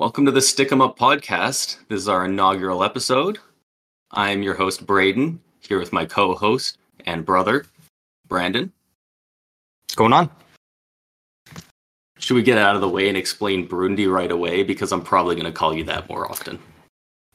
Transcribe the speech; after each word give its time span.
Welcome 0.00 0.24
to 0.24 0.32
the 0.32 0.40
Stick 0.40 0.72
'em 0.72 0.80
Up 0.80 0.98
podcast. 0.98 1.76
This 1.88 2.00
is 2.00 2.08
our 2.08 2.24
inaugural 2.24 2.82
episode. 2.82 3.38
I'm 4.10 4.42
your 4.42 4.54
host, 4.54 4.86
Braden, 4.86 5.38
here 5.60 5.78
with 5.78 5.92
my 5.92 6.06
co 6.06 6.34
host 6.34 6.78
and 7.04 7.22
brother, 7.22 7.66
Brandon. 8.26 8.72
What's 9.82 9.96
going 9.96 10.14
on? 10.14 10.30
Should 12.18 12.32
we 12.32 12.42
get 12.42 12.56
out 12.56 12.76
of 12.76 12.80
the 12.80 12.88
way 12.88 13.08
and 13.08 13.16
explain 13.18 13.68
Burundi 13.68 14.10
right 14.10 14.32
away? 14.32 14.62
Because 14.62 14.90
I'm 14.90 15.02
probably 15.02 15.34
going 15.34 15.44
to 15.44 15.52
call 15.52 15.74
you 15.74 15.84
that 15.84 16.08
more 16.08 16.26
often. 16.30 16.58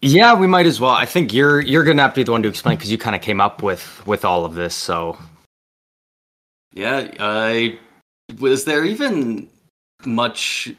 Yeah, 0.01 0.33
we 0.33 0.47
might 0.47 0.65
as 0.65 0.81
well. 0.81 0.89
I 0.89 1.05
think 1.05 1.33
you're 1.33 1.61
you're 1.61 1.83
gonna 1.83 2.01
have 2.01 2.13
to 2.13 2.21
be 2.21 2.23
the 2.23 2.31
one 2.31 2.41
to 2.41 2.49
explain 2.49 2.77
because 2.77 2.91
you 2.91 2.97
kind 2.97 3.15
of 3.15 3.21
came 3.21 3.39
up 3.39 3.61
with 3.61 4.01
with 4.07 4.25
all 4.25 4.43
of 4.43 4.55
this. 4.55 4.73
So 4.73 5.19
Yeah, 6.73 7.11
I 7.19 7.77
was 8.39 8.65
there 8.65 8.83
even 8.83 9.51
much 10.05 10.73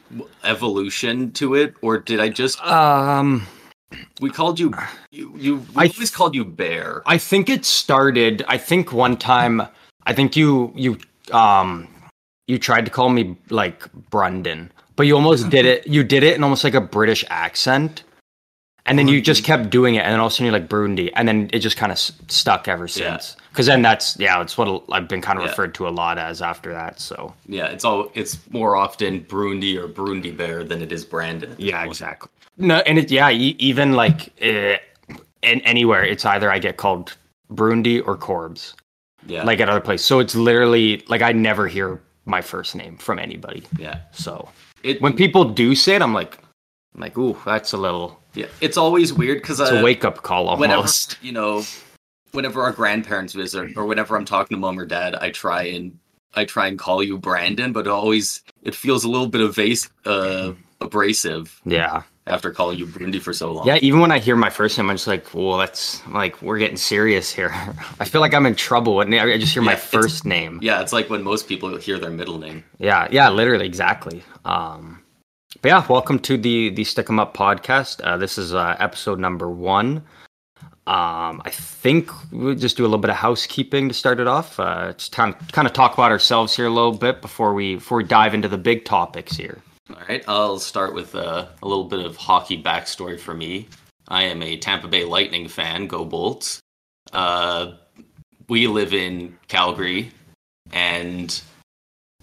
evolution 0.44 1.32
to 1.32 1.54
it, 1.54 1.74
or 1.82 1.98
did 1.98 2.20
I 2.20 2.28
just 2.28 2.60
um, 2.64 3.46
we 4.20 4.30
called 4.30 4.58
you 4.58 4.72
you, 5.10 5.32
you 5.36 5.56
we 5.74 5.84
I- 5.84 5.92
always 5.94 6.10
called 6.10 6.34
you 6.34 6.44
Bear? 6.44 7.02
I 7.06 7.18
think 7.18 7.48
it 7.48 7.64
started. 7.64 8.44
I 8.48 8.58
think 8.58 8.92
one 8.92 9.16
time. 9.16 9.62
I 10.08 10.12
think 10.12 10.36
you 10.36 10.72
you 10.76 10.98
um 11.32 11.88
you 12.46 12.58
tried 12.58 12.84
to 12.84 12.90
call 12.90 13.08
me 13.08 13.36
like 13.50 13.90
Brandon, 14.10 14.70
but 14.94 15.06
you 15.06 15.16
almost 15.16 15.50
did 15.50 15.66
it. 15.66 15.86
You 15.86 16.04
did 16.04 16.22
it 16.22 16.36
in 16.36 16.44
almost 16.44 16.62
like 16.62 16.74
a 16.74 16.80
British 16.80 17.24
accent. 17.28 18.04
And 18.86 18.98
then 18.98 19.08
you 19.08 19.20
just 19.20 19.42
kept 19.44 19.70
doing 19.70 19.96
it, 19.96 20.00
and 20.04 20.12
then 20.12 20.20
all 20.20 20.26
of 20.26 20.32
a 20.32 20.34
sudden 20.34 20.46
you're 20.46 20.52
like 20.60 20.68
Burundi, 20.68 21.10
and 21.16 21.26
then 21.26 21.50
it 21.52 21.58
just 21.58 21.76
kind 21.76 21.90
of 21.90 21.96
s- 21.96 22.12
stuck 22.28 22.68
ever 22.68 22.86
since. 22.88 23.36
Because 23.50 23.66
then 23.66 23.82
that's 23.82 24.16
yeah, 24.18 24.40
it's 24.40 24.56
what 24.56 24.84
I've 24.92 25.08
been 25.08 25.20
kind 25.20 25.38
of 25.38 25.44
Yeah. 25.44 25.50
referred 25.50 25.74
to 25.76 25.88
a 25.88 25.90
lot 25.90 26.18
as 26.18 26.40
after 26.40 26.72
that. 26.72 27.00
So 27.00 27.34
Yeah, 27.48 27.66
it's 27.66 27.84
all 27.84 28.10
it's 28.14 28.38
more 28.50 28.76
often 28.76 29.20
Burundi 29.24 29.76
or 29.76 29.88
Burundi 29.88 30.34
Bear 30.36 30.62
than 30.62 30.82
it 30.82 30.92
is 30.92 31.04
Brandon. 31.04 31.50
at 31.52 31.56
this 31.56 31.66
Yeah, 31.66 31.78
point. 31.80 31.90
exactly. 31.90 32.30
No, 32.58 32.76
and 32.86 32.98
it 32.98 33.10
yeah, 33.10 33.30
e- 33.30 33.56
even 33.58 33.92
like 33.94 34.32
uh, 34.42 34.76
in 35.42 35.60
anywhere, 35.62 36.04
it's 36.04 36.24
either 36.24 36.50
I 36.50 36.58
get 36.58 36.76
called 36.76 37.16
Burundi 37.52 38.00
or 38.06 38.16
Corbs, 38.16 38.74
Yeah, 39.26 39.42
like 39.44 39.60
at 39.60 39.68
other 39.68 39.80
places. 39.80 40.06
So 40.06 40.20
it's 40.20 40.34
literally 40.36 41.02
like 41.08 41.22
I 41.22 41.32
never 41.32 41.66
hear 41.66 42.00
my 42.24 42.40
first 42.40 42.74
name 42.76 42.96
from 42.98 43.18
anybody. 43.18 43.64
yeah. 43.78 43.98
So 44.12 44.48
It 44.82 45.00
when 45.02 45.12
people 45.14 45.44
do 45.44 45.74
say 45.74 45.96
it, 45.96 46.02
I'm 46.02 46.14
like, 46.14 46.38
I'm 46.96 47.02
like, 47.02 47.18
ooh, 47.18 47.36
that's 47.44 47.74
a 47.74 47.76
little, 47.76 48.18
yeah, 48.34 48.46
it's 48.62 48.78
always 48.78 49.12
weird 49.12 49.42
because 49.42 49.60
it's 49.60 49.70
uh, 49.70 49.74
a 49.76 49.82
wake 49.84 50.02
up 50.02 50.22
call 50.22 50.48
almost. 50.48 50.60
whenever 50.60 51.26
you 51.26 51.32
know, 51.32 51.62
whenever 52.32 52.62
our 52.62 52.72
grandparents 52.72 53.34
visit 53.34 53.76
or 53.76 53.84
whenever 53.84 54.16
I'm 54.16 54.24
talking 54.24 54.56
to 54.56 54.60
mom 54.60 54.78
or 54.78 54.86
dad, 54.86 55.14
I 55.14 55.30
try 55.30 55.64
and 55.64 55.98
I 56.34 56.46
try 56.46 56.68
and 56.68 56.78
call 56.78 57.02
you 57.02 57.18
Brandon, 57.18 57.72
but 57.74 57.80
it 57.86 57.90
always 57.90 58.42
it 58.62 58.74
feels 58.74 59.04
a 59.04 59.10
little 59.10 59.26
bit 59.28 59.42
evas- 59.42 59.90
uh, 60.06 60.54
abrasive 60.80 61.60
Yeah, 61.66 62.02
after 62.26 62.50
calling 62.50 62.78
you 62.78 62.86
Burundi 62.86 63.20
for 63.20 63.34
so 63.34 63.52
long. 63.52 63.66
yeah. 63.66 63.78
Even 63.82 64.00
when 64.00 64.10
I 64.10 64.18
hear 64.18 64.36
my 64.36 64.48
first 64.50 64.78
name, 64.78 64.88
I'm 64.88 64.96
just 64.96 65.06
like, 65.06 65.34
well, 65.34 65.58
that's 65.58 66.06
like 66.08 66.40
we're 66.40 66.58
getting 66.58 66.78
serious 66.78 67.30
here. 67.30 67.50
I 68.00 68.06
feel 68.06 68.22
like 68.22 68.32
I'm 68.32 68.46
in 68.46 68.54
trouble 68.54 68.96
when 68.96 69.12
I 69.12 69.36
just 69.36 69.52
hear 69.52 69.62
Yeah, 69.62 69.66
my 69.66 69.76
first 69.76 70.24
name. 70.24 70.60
Yeah, 70.62 70.80
it's 70.80 70.94
like 70.94 71.10
when 71.10 71.22
most 71.22 71.46
people 71.46 71.76
hear 71.76 71.98
their 71.98 72.10
middle 72.10 72.38
name. 72.38 72.64
Yeah, 72.78 73.06
yeah, 73.10 73.28
literally, 73.28 73.66
exactly. 73.66 74.22
Um, 74.46 75.02
but 75.66 75.70
yeah, 75.70 75.86
welcome 75.88 76.20
to 76.20 76.36
the 76.36 76.68
the 76.70 76.84
Stick 76.84 77.10
'em 77.10 77.18
Up 77.18 77.36
podcast. 77.36 78.00
Uh, 78.00 78.16
this 78.16 78.38
is 78.38 78.54
uh, 78.54 78.76
episode 78.78 79.18
number 79.18 79.50
one. 79.50 79.96
Um, 80.86 81.42
I 81.44 81.50
think 81.50 82.08
we'll 82.30 82.54
just 82.54 82.76
do 82.76 82.84
a 82.84 82.86
little 82.86 83.00
bit 83.00 83.10
of 83.10 83.16
housekeeping 83.16 83.88
to 83.88 83.92
start 83.92 84.20
it 84.20 84.28
off. 84.28 84.60
Uh, 84.60 84.92
just 84.92 85.10
kind 85.10 85.34
of 85.34 85.50
kind 85.50 85.66
of 85.66 85.74
talk 85.74 85.94
about 85.94 86.12
ourselves 86.12 86.54
here 86.54 86.66
a 86.66 86.70
little 86.70 86.92
bit 86.92 87.20
before 87.20 87.52
we 87.52 87.74
before 87.74 87.98
we 87.98 88.04
dive 88.04 88.32
into 88.32 88.46
the 88.46 88.56
big 88.56 88.84
topics 88.84 89.36
here. 89.36 89.60
All 89.90 89.96
right, 90.08 90.22
I'll 90.28 90.60
start 90.60 90.94
with 90.94 91.16
uh, 91.16 91.48
a 91.60 91.66
little 91.66 91.86
bit 91.86 91.98
of 91.98 92.16
hockey 92.16 92.62
backstory 92.62 93.18
for 93.18 93.34
me. 93.34 93.66
I 94.06 94.22
am 94.22 94.44
a 94.44 94.56
Tampa 94.58 94.86
Bay 94.86 95.02
Lightning 95.02 95.48
fan. 95.48 95.88
Go 95.88 96.04
Bolts! 96.04 96.60
Uh, 97.12 97.72
we 98.48 98.68
live 98.68 98.94
in 98.94 99.36
Calgary, 99.48 100.12
and 100.72 101.42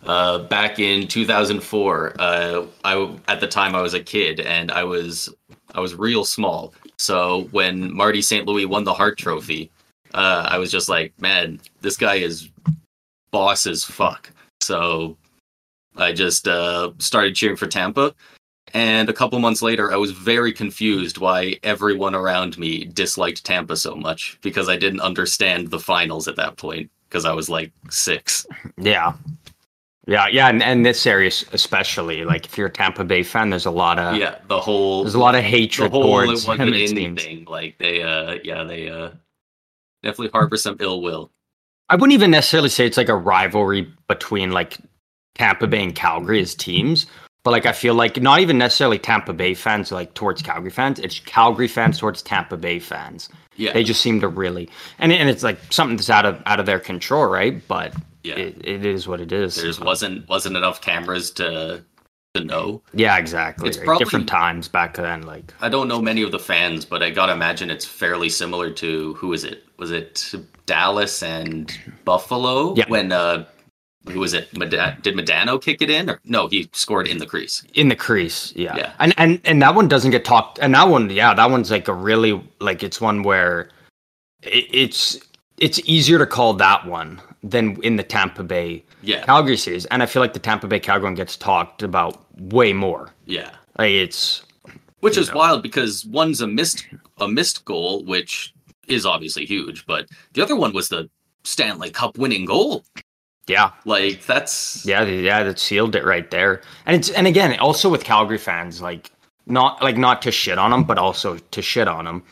uh, 0.06 0.40
back 0.40 0.80
in 0.80 1.08
2004, 1.08 2.16
uh, 2.20 2.66
I 2.84 3.18
at 3.28 3.40
the 3.40 3.48
time 3.48 3.76
I 3.76 3.82
was 3.82 3.94
a 3.94 4.04
kid, 4.04 4.40
and 4.40 4.72
I 4.72 4.84
was 4.84 5.34
I 5.74 5.80
was 5.80 5.96
real 5.96 6.26
small. 6.26 6.74
So 7.00 7.48
when 7.52 7.94
Marty 7.94 8.22
St. 8.22 8.46
Louis 8.46 8.66
won 8.66 8.84
the 8.84 8.94
Hart 8.94 9.18
Trophy, 9.18 9.72
uh, 10.14 10.48
I 10.50 10.58
was 10.58 10.72
just 10.72 10.90
like, 10.90 11.14
man, 11.20 11.60
this 11.82 11.98
guy 11.98 12.16
is 12.16 12.50
boss 13.32 13.66
as 13.66 13.84
fuck. 13.84 14.32
So 14.62 15.18
I 15.98 16.14
just 16.14 16.48
uh, 16.48 16.92
started 17.00 17.36
cheering 17.36 17.58
for 17.58 17.68
Tampa. 17.68 18.14
And 18.74 19.08
a 19.10 19.14
couple 19.14 19.38
months 19.40 19.62
later, 19.62 19.94
I 19.94 19.98
was 19.98 20.12
very 20.12 20.52
confused 20.52 21.20
why 21.20 21.60
everyone 21.64 22.16
around 22.16 22.58
me 22.58 22.86
disliked 22.86 23.44
Tampa 23.44 23.76
so 23.76 23.96
much 23.96 24.40
because 24.42 24.68
I 24.68 24.78
didn't 24.78 25.02
understand 25.02 25.70
the 25.70 25.80
finals 25.80 26.28
at 26.28 26.36
that 26.38 26.58
point 26.58 26.90
because 27.08 27.26
I 27.26 27.34
was 27.34 27.50
like 27.50 27.72
six. 27.90 28.48
Yeah, 28.78 29.14
yeah, 30.06 30.28
yeah, 30.28 30.50
and, 30.50 30.62
and 30.62 30.86
this 30.86 31.06
area 31.08 31.32
especially, 31.54 32.26
like 32.26 32.46
if 32.46 32.58
you're 32.58 32.68
a 32.68 32.72
Tampa 32.72 33.06
Bay 33.06 33.24
fan, 33.24 33.50
there's 33.50 33.66
a 33.66 33.72
lot 33.72 34.00
of 34.00 34.18
yeah, 34.18 34.40
the 34.48 34.60
whole 34.60 35.04
there's 35.04 35.16
a 35.16 35.20
lot 35.20 35.34
of 35.34 35.44
the 35.44 35.48
hatred 35.48 35.92
whole 35.92 36.20
it 36.20 36.26
towards 36.26 36.46
him. 36.46 36.74
It 36.74 36.92
anything. 36.92 37.46
Like 37.46 37.78
they, 37.78 38.04
uh, 38.04 38.38
yeah, 38.44 38.64
they 38.64 38.90
uh, 38.90 39.12
definitely 40.02 40.30
harbor 40.30 40.58
some 40.58 40.76
ill 40.82 41.02
will. 41.02 41.32
I 41.90 41.96
wouldn't 41.96 42.14
even 42.14 42.32
necessarily 42.32 42.70
say 42.70 42.86
it's 42.86 42.98
like 42.98 43.10
a 43.10 43.16
rivalry 43.16 43.88
between 44.08 44.52
like 44.52 44.78
Tampa 45.36 45.68
Bay 45.68 45.84
and 45.84 45.96
Calgary 45.96 46.42
as 46.42 46.54
teams, 46.54 47.06
but 47.46 47.52
like 47.52 47.66
I 47.66 47.72
feel 47.72 47.94
like 47.94 48.22
not 48.22 48.42
even 48.42 48.58
necessarily 48.58 49.00
Tampa 49.00 49.32
Bay 49.32 49.54
fans 49.54 49.90
like 49.90 50.14
towards 50.16 50.42
Calgary 50.42 50.72
fans. 50.72 51.00
It's 51.00 51.20
Calgary 51.20 51.70
fans 51.70 51.98
towards 51.98 52.22
Tampa 52.22 52.58
Bay 52.58 52.80
fans. 52.80 53.30
Yeah, 53.56 53.72
They 53.72 53.84
just 53.84 54.02
seem 54.02 54.20
to 54.20 54.28
really, 54.28 54.68
and 55.00 55.14
and 55.14 55.30
it's 55.30 55.44
like 55.44 55.60
something 55.70 55.96
that's 55.96 56.10
out 56.10 56.26
of 56.26 56.42
out 56.46 56.60
of 56.60 56.66
their 56.66 56.80
control, 56.80 57.28
right? 57.28 57.66
But 57.70 57.94
yeah. 58.24 58.36
it, 58.36 58.62
it 58.64 58.86
is 58.86 59.08
what 59.08 59.20
it 59.22 59.32
is. 59.32 59.56
there 59.56 59.66
just 59.66 59.82
wasn't 59.84 60.28
wasn't 60.30 60.56
enough 60.58 60.82
cameras 60.82 61.32
to 61.32 61.84
to 62.36 62.44
know. 62.44 62.82
yeah, 62.94 63.18
exactly. 63.18 63.70
It's 63.70 63.78
probably- 63.78 64.04
different 64.04 64.28
times 64.28 64.68
back 64.68 64.96
then. 64.96 65.22
Like 65.22 65.54
I 65.62 65.70
don't 65.70 65.88
know 65.88 66.02
many 66.02 66.24
of 66.24 66.32
the 66.32 66.40
fans, 66.40 66.84
but 66.86 67.04
I 67.04 67.12
gotta 67.12 67.34
imagine 67.34 67.70
it's 67.70 67.86
fairly 67.86 68.30
similar 68.30 68.72
to 68.72 69.14
who 69.16 69.34
is 69.34 69.44
it? 69.44 69.66
Was 69.78 69.92
it 69.92 70.34
Dallas 70.66 71.22
and 71.22 71.72
Buffalo? 72.06 72.74
Yeah. 72.76 72.86
When 72.88 73.12
uh, 73.12 73.46
who 74.10 74.20
was 74.20 74.34
it? 74.34 74.56
Meda- 74.58 74.98
did 75.02 75.16
Modano 75.16 75.62
kick 75.62 75.82
it 75.82 75.90
in? 75.92 76.10
Or 76.10 76.20
no, 76.26 76.48
he 76.48 76.70
scored 76.74 77.08
in 77.08 77.20
the 77.20 77.26
crease. 77.26 77.64
in 77.76 77.88
the 77.90 77.96
crease 77.96 78.52
yeah. 78.56 78.76
Yeah. 78.78 78.94
and 79.00 79.14
and 79.18 79.40
and 79.46 79.62
that 79.62 79.76
one 79.76 79.88
doesn't 79.88 80.12
get 80.12 80.26
talked 80.26 80.58
and 80.60 80.74
that 80.74 80.88
one 80.90 81.10
yeah 81.12 81.34
that 81.36 81.50
one's 81.52 81.70
like 81.70 81.88
a 81.88 81.94
really 81.94 82.42
like 82.60 82.82
it's 82.84 83.00
one 83.00 83.22
where 83.24 83.70
it, 84.42 84.66
it's 84.74 85.20
it's 85.58 85.80
easier 85.86 86.18
to 86.18 86.26
call 86.26 86.54
that 86.56 86.86
one 86.88 87.22
than 87.44 87.78
in 87.84 87.98
the 87.98 88.04
tampa 88.04 88.44
bay 88.44 88.84
Yeah, 89.02 89.24
calgary 89.26 89.58
series. 89.58 89.86
And 89.88 90.02
i 90.02 90.06
feel 90.06 90.22
like 90.22 90.34
the 90.34 90.40
tampa 90.40 90.68
bay 90.68 90.80
calgary 90.80 91.06
one 91.06 91.16
gets 91.16 91.36
talked 91.38 91.84
about 91.84 92.26
way 92.40 92.74
more. 92.74 93.10
Yeah. 93.26 93.52
like 93.78 93.92
it's 93.92 94.44
Which 95.02 95.18
is 95.18 95.30
know. 95.30 95.38
wild 95.38 95.62
because 95.64 96.06
one's 96.06 96.42
a 96.42 96.48
missed 96.48 96.86
a 97.20 97.28
missed 97.28 97.66
goal, 97.66 98.04
which 98.06 98.54
is 98.88 99.06
obviously 99.06 99.46
huge, 99.46 99.86
but 99.86 100.08
the 100.34 100.42
other 100.42 100.56
one 100.56 100.74
was 100.74 100.90
the 100.90 101.10
Stanley 101.44 101.90
Cup 101.90 102.18
winning 102.18 102.46
goal. 102.46 102.84
yeah. 103.48 103.72
Like 103.86 104.26
that's 104.26 104.86
yeah 104.86 105.04
yeah 105.04 105.44
that 105.44 105.60
sealed 105.60 105.96
it 105.96 106.06
right 106.06 106.30
there. 106.32 106.62
And 106.86 106.96
it's 106.96 107.10
and 107.10 107.28
again 107.28 107.60
also 107.60 107.90
with 107.90 108.04
calgary 108.06 108.38
fans 108.38 108.82
like 108.82 109.12
not 109.46 109.82
like 109.84 109.98
not 109.98 110.22
to 110.22 110.32
shit 110.32 110.58
on 110.58 110.72
them 110.72 110.86
but 110.86 110.98
also 110.98 111.38
to 111.38 111.62
shit 111.62 111.88
on 111.90 112.06
them 112.06 112.24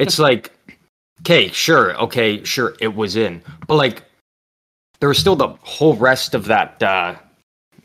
it's 0.00 0.18
like 0.28 0.50
okay 1.20 1.46
sure 1.48 1.96
okay 2.00 2.42
sure 2.42 2.74
it 2.80 2.94
was 2.96 3.14
in. 3.14 3.40
But 3.68 3.76
like 3.76 4.02
there 5.00 5.08
was 5.08 5.18
still 5.18 5.36
the 5.36 5.48
whole 5.62 5.94
rest 5.96 6.34
of 6.34 6.46
that 6.46 6.82
uh 6.82 7.14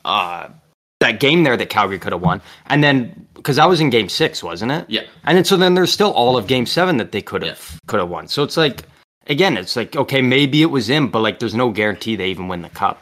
uh 0.06 0.48
that 1.00 1.20
game 1.20 1.44
there 1.44 1.58
that 1.58 1.70
calgary 1.70 1.98
could 1.98 2.12
have 2.14 2.22
won. 2.22 2.42
And 2.68 2.84
then 2.84 3.28
because 3.36 3.58
i 3.58 3.66
was 3.66 3.82
in 3.82 3.90
game 3.90 4.08
six 4.10 4.44
wasn't 4.44 4.72
it? 4.72 4.86
Yeah, 4.90 5.02
and 5.24 5.36
then 5.38 5.46
so 5.46 5.58
then 5.58 5.74
there's 5.74 5.92
still 5.92 6.12
all 6.12 6.38
of 6.38 6.48
game 6.48 6.66
seven 6.66 6.98
that 6.98 7.12
they 7.12 7.22
could 7.22 7.44
have 7.44 7.80
could 7.88 8.00
have 8.00 8.10
won. 8.10 8.28
So 8.28 8.44
it's 8.44 8.58
like 8.58 8.84
again 9.28 9.58
it's 9.58 9.76
like 9.76 9.96
okay 9.96 10.22
maybe 10.22 10.62
it 10.62 10.68
was 10.72 10.90
in 10.90 11.08
but 11.10 11.20
like 11.22 11.40
there's 11.40 11.56
no 11.56 11.72
guarantee 11.72 12.16
they 12.16 12.30
even 12.30 12.48
win 12.48 12.62
the 12.62 12.70
cup. 12.70 13.02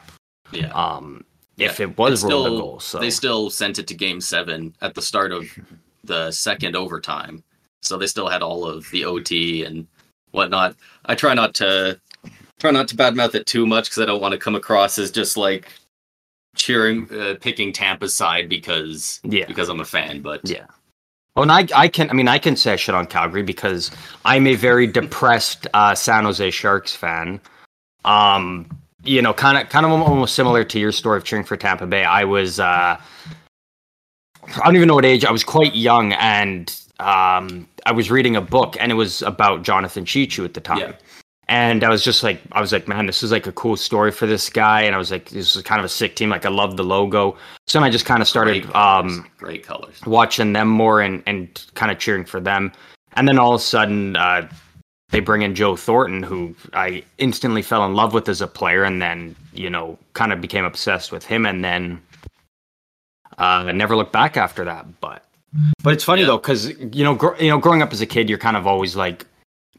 Yeah. 0.51 0.71
um 0.73 1.23
if 1.57 1.77
Yeah, 1.79 1.87
it 1.87 1.97
was 1.97 2.23
ruled 2.23 2.33
a 2.33 2.49
still- 2.49 2.57
goal 2.59 2.79
so. 2.79 2.99
They 2.99 3.09
still 3.09 3.49
sent 3.49 3.79
it 3.79 3.87
to 3.87 3.93
game 3.93 4.21
seven 4.21 4.73
at 4.81 4.95
the 4.95 5.01
start 5.01 5.31
of 5.33 5.43
the 6.05 6.31
second 6.31 6.75
overtime. 6.77 7.43
So 7.81 7.97
they 7.97 8.07
still 8.07 8.27
had 8.29 8.41
all 8.41 8.65
of 8.65 8.89
the 8.91 9.03
OT 9.05 9.63
and 9.65 9.85
whatnot. 10.31 10.75
I 11.05 11.15
try 11.15 11.33
not 11.33 11.53
to 11.55 11.99
try 12.59 12.71
not 12.71 12.87
to 12.89 12.95
badmouth 12.95 13.35
it 13.35 13.45
too 13.45 13.65
much 13.65 13.85
because 13.89 14.03
I 14.03 14.05
don't 14.05 14.21
want 14.21 14.33
to 14.33 14.37
come 14.37 14.55
across 14.55 14.99
as 14.99 15.11
just 15.11 15.37
like 15.37 15.71
cheering, 16.55 17.07
uh, 17.11 17.35
picking 17.39 17.71
Tampa's 17.73 18.13
side 18.13 18.49
because 18.49 19.19
Yeah. 19.23 19.45
because 19.47 19.69
I'm 19.69 19.79
a 19.79 19.85
fan. 19.85 20.21
But 20.21 20.41
Yeah. 20.47 20.65
Oh, 21.35 21.43
and 21.43 21.51
I, 21.51 21.67
I 21.75 21.87
can, 21.87 22.09
I 22.09 22.13
mean, 22.13 22.27
I 22.27 22.37
can 22.37 22.55
say 22.55 22.75
shit 22.75 22.93
on 22.95 23.05
Calgary 23.05 23.43
because 23.43 23.91
I'm 24.25 24.45
a 24.47 24.55
very 24.55 24.87
depressed 24.99 25.67
uh, 25.73 25.95
San 25.95 26.25
Jose 26.25 26.51
Sharks 26.51 26.93
fan. 26.93 27.39
Um, 28.03 28.69
you 29.03 29.21
know, 29.21 29.33
kind 29.33 29.57
of, 29.57 29.69
kind 29.69 29.85
of 29.85 29.91
almost 29.93 30.35
similar 30.35 30.63
to 30.65 30.79
your 30.79 30.91
story 30.91 31.17
of 31.17 31.23
cheering 31.23 31.45
for 31.45 31.55
Tampa 31.55 31.87
Bay. 31.87 32.03
I 32.03 32.25
was, 32.25 32.59
uh, 32.59 32.99
I 34.43 34.65
don't 34.65 34.75
even 34.75 34.87
know 34.87 34.95
what 34.95 35.05
age. 35.05 35.23
I 35.23 35.31
was 35.31 35.43
quite 35.43 35.75
young, 35.75 36.11
and 36.13 36.75
um, 36.99 37.67
I 37.85 37.91
was 37.93 38.09
reading 38.11 38.35
a 38.35 38.41
book, 38.41 38.75
and 38.79 38.91
it 38.91 38.95
was 38.95 39.21
about 39.21 39.63
Jonathan 39.63 40.03
Cheechoo 40.03 40.43
at 40.43 40.53
the 40.53 40.61
time. 40.61 40.79
Yeah. 40.79 40.91
And 41.49 41.83
I 41.83 41.89
was 41.89 42.03
just 42.03 42.21
like, 42.21 42.39
I 42.51 42.61
was 42.61 42.71
like, 42.71 42.87
man, 42.87 43.07
this 43.07 43.23
is 43.23 43.31
like 43.31 43.47
a 43.47 43.51
cool 43.51 43.75
story 43.75 44.11
for 44.11 44.27
this 44.27 44.49
guy. 44.49 44.81
And 44.83 44.93
I 44.93 44.99
was 44.99 45.09
like, 45.11 45.29
this 45.31 45.55
is 45.55 45.63
kind 45.63 45.79
of 45.79 45.85
a 45.85 45.89
sick 45.89 46.15
team. 46.15 46.29
Like, 46.29 46.45
I 46.45 46.49
love 46.49 46.77
the 46.77 46.83
logo. 46.83 47.35
So 47.65 47.79
then 47.79 47.83
I 47.83 47.89
just 47.89 48.05
kind 48.05 48.21
of 48.21 48.27
started 48.27 48.61
Great 48.63 48.71
colors. 48.73 49.17
um, 49.17 49.29
Great 49.39 49.63
colors. 49.65 49.99
watching 50.05 50.53
them 50.53 50.67
more 50.67 51.01
and, 51.01 51.23
and 51.25 51.65
kind 51.73 51.91
of 51.91 51.97
cheering 51.97 52.23
for 52.23 52.39
them. 52.39 52.71
And 53.13 53.27
then 53.27 53.39
all 53.39 53.55
of 53.55 53.61
a 53.61 53.63
sudden, 53.63 54.15
uh, 54.15 54.47
they 55.09 55.19
bring 55.21 55.41
in 55.41 55.55
Joe 55.55 55.75
Thornton, 55.75 56.21
who 56.21 56.55
I 56.73 57.03
instantly 57.17 57.63
fell 57.63 57.83
in 57.83 57.95
love 57.95 58.13
with 58.13 58.29
as 58.29 58.41
a 58.41 58.47
player, 58.47 58.83
and 58.83 59.01
then 59.01 59.35
you 59.51 59.67
know 59.71 59.97
kind 60.13 60.31
of 60.31 60.39
became 60.41 60.65
obsessed 60.65 61.11
with 61.11 61.25
him, 61.25 61.47
and 61.47 61.65
then 61.65 61.99
uh, 63.39 63.65
I 63.67 63.71
never 63.71 63.95
looked 63.95 64.11
back 64.13 64.37
after 64.37 64.63
that. 64.65 64.85
But 65.01 65.25
but 65.81 65.93
it's 65.93 66.03
funny 66.03 66.21
Yeah. 66.21 66.27
though, 66.27 66.37
because 66.37 66.67
you 66.79 67.03
know 67.03 67.15
gr- 67.15 67.35
you 67.39 67.49
know 67.49 67.57
growing 67.57 67.81
up 67.81 67.91
as 67.91 68.01
a 68.01 68.05
kid, 68.05 68.29
you're 68.29 68.37
kind 68.37 68.55
of 68.55 68.67
always 68.67 68.95
like 68.95 69.25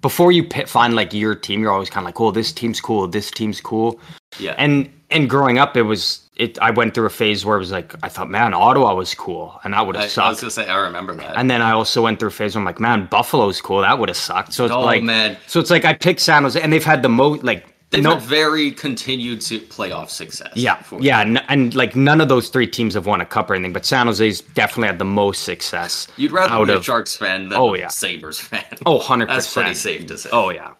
before 0.00 0.32
you 0.32 0.44
pi 0.44 0.64
find 0.64 0.94
like 0.94 1.12
your 1.12 1.34
team, 1.34 1.60
you're 1.62 1.72
always 1.72 1.90
kind 1.90 2.04
of 2.04 2.08
like, 2.08 2.20
oh, 2.20 2.30
this 2.30 2.52
team's 2.52 2.80
cool, 2.80 3.06
this 3.08 3.30
team's 3.30 3.60
cool, 3.60 4.00
Yeah. 4.38 4.54
and 4.58 4.88
and 5.10 5.28
growing 5.28 5.58
up, 5.58 5.76
it 5.76 5.82
was 5.82 6.20
it. 6.36 6.58
I 6.60 6.70
went 6.70 6.94
through 6.94 7.06
a 7.06 7.10
phase 7.10 7.44
where 7.44 7.56
it 7.56 7.60
was 7.60 7.72
like 7.72 7.94
I 8.02 8.08
thought, 8.08 8.30
man, 8.30 8.54
Ottawa 8.54 8.94
was 8.94 9.14
cool, 9.14 9.58
and 9.64 9.74
that 9.74 9.86
would 9.86 9.96
have 9.96 10.18
I 10.18 10.28
was 10.30 10.40
gonna 10.40 10.50
say 10.50 10.66
I 10.68 10.78
remember 10.78 11.14
that. 11.16 11.36
And 11.36 11.50
then 11.50 11.62
I 11.62 11.72
also 11.72 12.02
went 12.02 12.18
through 12.18 12.28
a 12.28 12.32
phase 12.32 12.54
where 12.54 12.60
I'm 12.60 12.64
like, 12.64 12.80
man, 12.80 13.06
Buffalo's 13.10 13.60
cool. 13.60 13.80
That 13.82 13.98
would 13.98 14.08
have 14.08 14.16
sucked. 14.16 14.52
So 14.52 14.64
it's 14.64 14.72
oh 14.74 14.80
like, 14.80 15.02
man, 15.02 15.36
so 15.46 15.60
it's 15.60 15.70
like 15.70 15.84
I 15.84 15.94
picked 15.94 16.20
San 16.20 16.44
Jose, 16.44 16.60
and 16.60 16.72
they've 16.72 16.84
had 16.84 17.02
the 17.02 17.08
most 17.08 17.42
like 17.42 17.66
they've 17.90 18.02
no, 18.02 18.14
had 18.14 18.22
very 18.22 18.70
continued 18.70 19.40
playoff 19.40 20.08
success. 20.10 20.52
yeah, 20.54 20.80
for- 20.82 21.00
yeah, 21.00 21.20
n- 21.20 21.42
and 21.48 21.74
like 21.74 21.94
none 21.96 22.20
of 22.20 22.28
those 22.28 22.48
three 22.48 22.66
teams 22.66 22.94
have 22.94 23.06
won 23.06 23.20
a 23.20 23.26
cup 23.26 23.50
or 23.50 23.54
anything, 23.54 23.72
but 23.72 23.84
San 23.84 24.06
Jose's 24.06 24.40
definitely 24.40 24.86
had 24.88 24.98
the 24.98 25.04
most 25.04 25.42
success. 25.42 26.06
You'd 26.16 26.32
rather 26.32 26.64
be 26.64 26.72
a 26.72 26.76
of- 26.76 26.84
Sharks 26.84 27.16
fan 27.16 27.48
than 27.48 27.58
Oh, 27.58 27.74
a 27.74 27.78
yeah. 27.80 27.88
Sabres 27.88 28.38
fan. 28.40 28.64
Oh, 28.86 28.96
100 28.96 29.28
That's 29.28 29.52
pretty 29.52 29.74
safe 29.74 30.06
to 30.06 30.18
say. 30.18 30.30
Oh 30.32 30.50
yeah. 30.50 30.72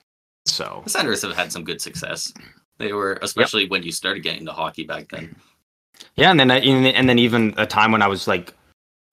So 0.47 0.81
the 0.85 0.91
Senators 0.91 1.23
have 1.23 1.37
had 1.37 1.53
some 1.53 1.65
good 1.65 1.81
success. 1.83 2.33
They 2.79 2.93
were, 2.93 3.19
especially 3.23 3.69
when 3.69 3.83
you 3.83 3.93
started 3.93 4.23
getting 4.23 4.41
into 4.41 4.53
hockey 4.53 4.85
back 4.85 5.09
then. 5.11 5.37
yeah, 6.17 6.31
and 6.31 6.41
then 6.41 6.51
I, 6.51 6.59
and 6.61 7.09
then 7.09 7.19
even 7.19 7.53
a 7.59 7.67
time 7.67 7.93
when 7.93 8.01
I 8.03 8.07
was 8.09 8.27
like, 8.27 8.55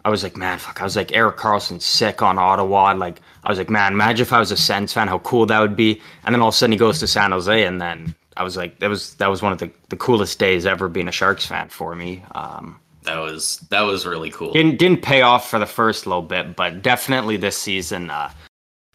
I 0.06 0.10
was 0.10 0.24
like, 0.24 0.38
man, 0.38 0.58
fuck, 0.60 0.80
I 0.80 0.84
was 0.84 0.96
like 0.96 1.12
Erik 1.12 1.38
Karlsson 1.38 1.82
sick 1.82 2.22
on 2.22 2.38
Ottawa. 2.38 2.94
Like 2.94 3.20
I 3.44 3.50
was 3.50 3.58
like, 3.58 3.70
man, 3.70 3.94
imagine 3.94 4.22
if 4.24 4.32
I 4.34 4.40
was 4.40 4.52
a 4.52 4.58
Sens 4.58 4.94
fan, 4.94 5.08
how 5.08 5.20
cool 5.20 5.46
that 5.48 5.60
would 5.60 5.76
be. 5.76 6.02
And 6.24 6.34
then 6.34 6.42
all 6.42 6.50
of 6.50 6.54
a 6.54 6.58
sudden 6.58 6.72
he 6.72 6.78
goes 6.78 7.00
to 7.00 7.08
San 7.08 7.32
Jose, 7.32 7.64
and 7.64 7.82
then 7.82 8.16
I 8.38 8.44
was 8.44 8.56
like, 8.56 8.80
that 8.80 8.90
was 8.90 9.16
that 9.16 9.28
was 9.28 9.42
one 9.42 9.52
of 9.52 9.60
the, 9.60 9.70
the 9.90 9.98
coolest 9.98 10.40
days 10.40 10.66
ever 10.66 10.88
being 10.88 11.08
a 11.08 11.12
Sharks 11.12 11.46
fan 11.46 11.70
for 11.70 11.96
me. 11.96 12.24
Um, 12.36 12.80
That 13.04 13.18
was 13.18 13.58
that 13.70 13.82
was 13.82 14.06
really 14.06 14.30
cool. 14.32 14.54
didn't 14.54 14.78
didn't 14.80 15.02
pay 15.02 15.22
off 15.24 15.50
for 15.50 15.60
the 15.60 15.66
first 15.66 16.06
little 16.08 16.22
bit, 16.22 16.56
but 16.56 16.82
definitely 16.82 17.38
this 17.38 17.58
season 17.58 18.10
uh, 18.10 18.32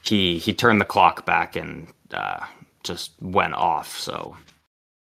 he 0.03 0.39
he 0.39 0.55
turned 0.55 0.81
the 0.81 0.87
clock 0.87 1.27
back 1.27 1.57
and 1.57 1.89
uh, 2.15 2.41
just 2.85 3.13
went 3.21 3.55
off. 3.55 3.99
So 3.99 4.37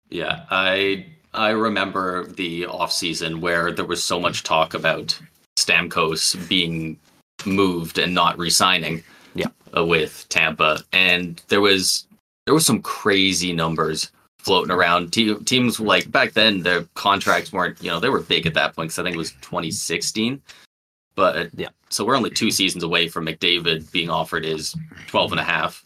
Yeah, 0.09 0.45
I 0.49 1.05
I 1.33 1.49
remember 1.51 2.25
the 2.25 2.65
off 2.65 2.91
season 2.91 3.39
where 3.39 3.71
there 3.71 3.85
was 3.85 4.03
so 4.03 4.19
much 4.19 4.43
talk 4.43 4.73
about 4.73 5.17
Stamkos 5.65 6.47
being 6.49 6.97
moved 7.45 7.97
and 7.97 8.13
not 8.13 8.37
resigning. 8.37 9.03
Yeah. 9.33 9.47
uh, 9.75 9.85
with 9.85 10.25
Tampa, 10.27 10.83
and 10.91 11.41
there 11.47 11.61
was 11.61 12.05
there 12.45 12.53
was 12.53 12.65
some 12.65 12.81
crazy 12.81 13.53
numbers 13.53 14.11
floating 14.39 14.71
around. 14.71 15.13
Te- 15.13 15.35
teams 15.45 15.79
like 15.79 16.11
back 16.11 16.33
then, 16.33 16.61
their 16.63 16.83
contracts 16.95 17.53
weren't 17.53 17.81
you 17.81 17.89
know 17.89 17.99
they 17.99 18.09
were 18.09 18.19
big 18.19 18.45
at 18.45 18.53
that 18.55 18.75
point 18.75 18.87
because 18.89 18.99
I 18.99 19.03
think 19.03 19.15
it 19.15 19.19
was 19.19 19.31
2016. 19.41 20.41
But 21.15 21.49
Yeah. 21.55 21.69
so 21.89 22.03
we're 22.03 22.17
only 22.17 22.29
two 22.29 22.51
seasons 22.51 22.83
away 22.83 23.07
from 23.07 23.25
McDavid 23.25 23.89
being 23.91 24.09
offered 24.09 24.43
his 24.43 24.75
12 25.07 25.31
and 25.31 25.39
a 25.39 25.43
half 25.43 25.85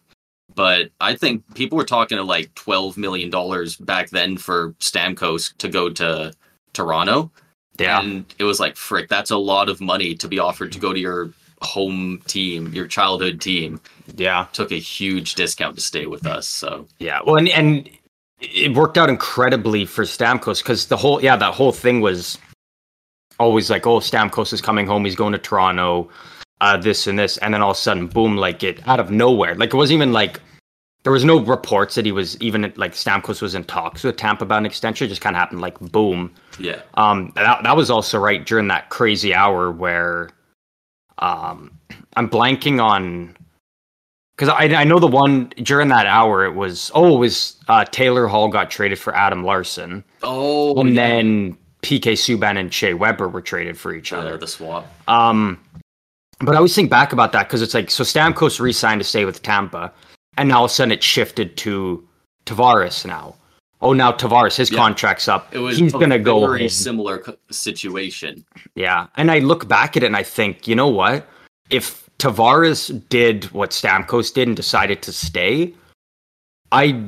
but 0.56 0.90
I 1.02 1.16
think 1.16 1.44
people 1.54 1.78
were 1.78 1.84
talking 1.86 2.18
to 2.18 2.24
like 2.24 2.54
twelve 2.56 2.96
million 2.98 3.30
dollars 3.30 3.76
back 3.76 4.10
then 4.10 4.38
for 4.38 4.72
Stamkos 4.80 5.56
to 5.58 5.68
go 5.68 5.90
to 5.90 6.32
Toronto, 6.74 7.30
yeah, 7.78 8.02
and 8.02 8.26
it 8.40 8.44
was 8.44 8.60
like, 8.60 8.76
frick, 8.76 9.10
that's 9.10 9.32
a 9.32 9.38
lot 9.38 9.70
of 9.70 9.82
money 9.82 10.16
to 10.16 10.28
be 10.28 10.40
offered 10.40 10.72
to 10.74 10.80
go 10.80 10.94
to 10.94 11.00
your 11.00 11.32
home 11.62 12.22
team, 12.28 12.74
your 12.74 12.88
childhood 12.88 13.42
team. 13.42 13.80
yeah, 14.16 14.48
Took 14.54 14.72
a 14.72 14.80
huge 14.80 15.36
discount 15.36 15.76
to 15.76 15.82
stay 15.82 16.06
with 16.06 16.26
us, 16.26 16.48
so 16.48 16.88
yeah. 17.00 17.20
Well, 17.26 17.38
and, 17.38 17.50
and 17.50 17.90
it 18.40 18.76
worked 18.76 18.98
out 18.98 19.10
incredibly 19.10 19.86
for 19.86 20.04
Stamkos 20.04 20.62
because 20.62 20.88
the 20.88 20.98
whole 20.98 21.22
yeah 21.22 21.36
that 21.36 21.54
whole 21.54 21.72
thing 21.72 22.02
was 22.02 22.38
always 23.40 23.70
like 23.70 23.86
oh 23.88 24.00
Stamkos 24.00 24.54
is 24.54 24.62
coming 24.62 24.86
home, 24.86 25.06
he's 25.06 25.16
going 25.16 25.34
to 25.34 25.40
Toronto, 25.40 26.10
uh, 26.62 26.78
this 26.78 27.08
and 27.08 27.18
this, 27.18 27.38
and 27.38 27.54
then 27.54 27.62
all 27.62 27.72
of 27.72 27.78
a 27.78 27.80
sudden 27.80 28.08
boom 28.08 28.38
like 28.38 28.64
it 28.64 28.86
out 28.88 29.00
of 29.00 29.12
nowhere 29.12 29.56
like 29.56 29.74
it 29.74 29.78
wasn't 29.78 29.96
even 29.96 30.14
like. 30.14 30.40
There 31.06 31.12
was 31.14 31.24
no 31.24 31.40
reports 31.40 31.94
that 31.96 32.06
he 32.06 32.12
was 32.12 32.36
even 32.42 32.74
like 32.78 32.94
Stamkos 32.94 33.42
was 33.42 33.54
in 33.56 33.64
talks 33.64 34.04
with 34.04 34.18
Tampa 34.18 34.44
about 34.44 34.58
an 34.58 34.66
extension. 34.66 35.06
It 35.06 35.10
just 35.10 35.22
kind 35.22 35.36
of 35.36 35.40
happened 35.40 35.62
like 35.62 35.80
boom. 35.80 36.34
yeah, 36.60 36.82
Um, 36.96 37.32
that 37.36 37.62
that 37.64 37.78
was 37.78 37.90
also 37.92 38.18
right 38.20 38.44
during 38.44 38.68
that 38.70 38.90
crazy 38.90 39.34
hour 39.34 39.72
where, 39.72 40.32
um, 41.20 41.72
I'm 42.18 42.28
blanking 42.30 42.84
on 42.84 43.38
because 44.36 44.50
I 44.50 44.64
I 44.82 44.84
know 44.84 44.98
the 45.00 45.08
one 45.08 45.50
during 45.64 45.88
that 45.90 46.08
hour 46.08 46.44
it 46.44 46.56
was 46.56 46.92
oh 46.96 47.16
it 47.16 47.20
was 47.20 47.56
uh, 47.68 47.86
Taylor 47.86 48.28
Hall 48.28 48.48
got 48.50 48.70
traded 48.72 48.98
for 49.00 49.16
Adam 49.16 49.44
Larsson 49.46 50.04
oh, 50.24 50.80
and 50.82 50.96
yeah. 50.96 51.08
then 51.08 51.58
PK 51.84 52.14
Subban 52.14 52.58
and 52.58 52.74
Shea 52.74 52.96
Weber 52.96 53.30
were 53.30 53.42
traded 53.42 53.78
for 53.78 53.94
each 53.94 54.12
Uh, 54.12 54.18
other. 54.18 54.38
the 54.38 54.48
swap. 54.48 54.88
Um, 55.08 55.62
but 56.40 56.54
I 56.54 56.58
always 56.58 56.74
think 56.76 56.90
back 56.90 57.14
about 57.14 57.32
that 57.34 57.48
because 57.48 57.62
it's 57.62 57.76
like 57.76 57.92
so 57.92 58.04
Stamkos 58.04 58.60
re-signed 58.60 59.00
to 59.02 59.06
stay 59.06 59.24
with 59.24 59.42
Tampa, 59.44 59.94
and 60.38 60.50
now 60.50 60.60
all 60.60 60.66
of 60.66 60.72
a 60.72 60.74
sudden 60.74 60.92
it 60.92 61.04
shifted 61.04 61.58
to 61.58 62.06
Tavares 62.46 63.06
now. 63.06 63.36
Oh, 63.82 63.94
now 63.94 64.12
Tavares, 64.12 64.56
his 64.56 64.72
Yeah. 64.72 64.78
contract's 64.78 65.28
up. 65.28 65.54
It 65.54 65.60
was 65.60 65.78
He's 65.78 65.92
gonna 65.94 66.18
go. 66.20 66.40
very 66.48 66.70
similar 66.70 67.24
situation. 67.52 68.46
Yeah, 68.76 69.08
and 69.16 69.30
I 69.32 69.40
look 69.40 69.68
back 69.68 69.96
at 69.98 70.04
it 70.04 70.08
and 70.08 70.16
I 70.16 70.24
think, 70.24 70.68
you 70.68 70.76
know 70.76 70.88
what? 70.88 71.28
If 71.70 72.10
Tavares 72.20 72.90
did 73.10 73.46
what 73.52 73.72
Stamkos 73.72 74.34
did 74.34 74.48
and 74.48 74.56
decided 74.56 75.02
to 75.04 75.12
stay, 75.12 75.74
I, 76.72 77.04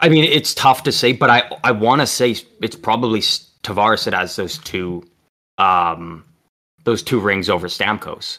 I 0.00 0.08
mean, 0.08 0.24
it's 0.24 0.54
tough 0.54 0.82
to 0.84 0.92
say, 0.92 1.12
but 1.12 1.30
I 1.30 1.42
I 1.64 1.72
want 1.72 2.00
to 2.02 2.06
say 2.06 2.36
it's 2.60 2.76
probably 2.76 3.20
Tavares 3.20 4.04
that 4.04 4.14
has 4.14 4.36
those 4.36 4.58
two, 4.58 5.02
um, 5.58 6.24
those 6.84 7.02
two 7.02 7.18
rings 7.20 7.48
over 7.48 7.68
Stamkos. 7.68 8.38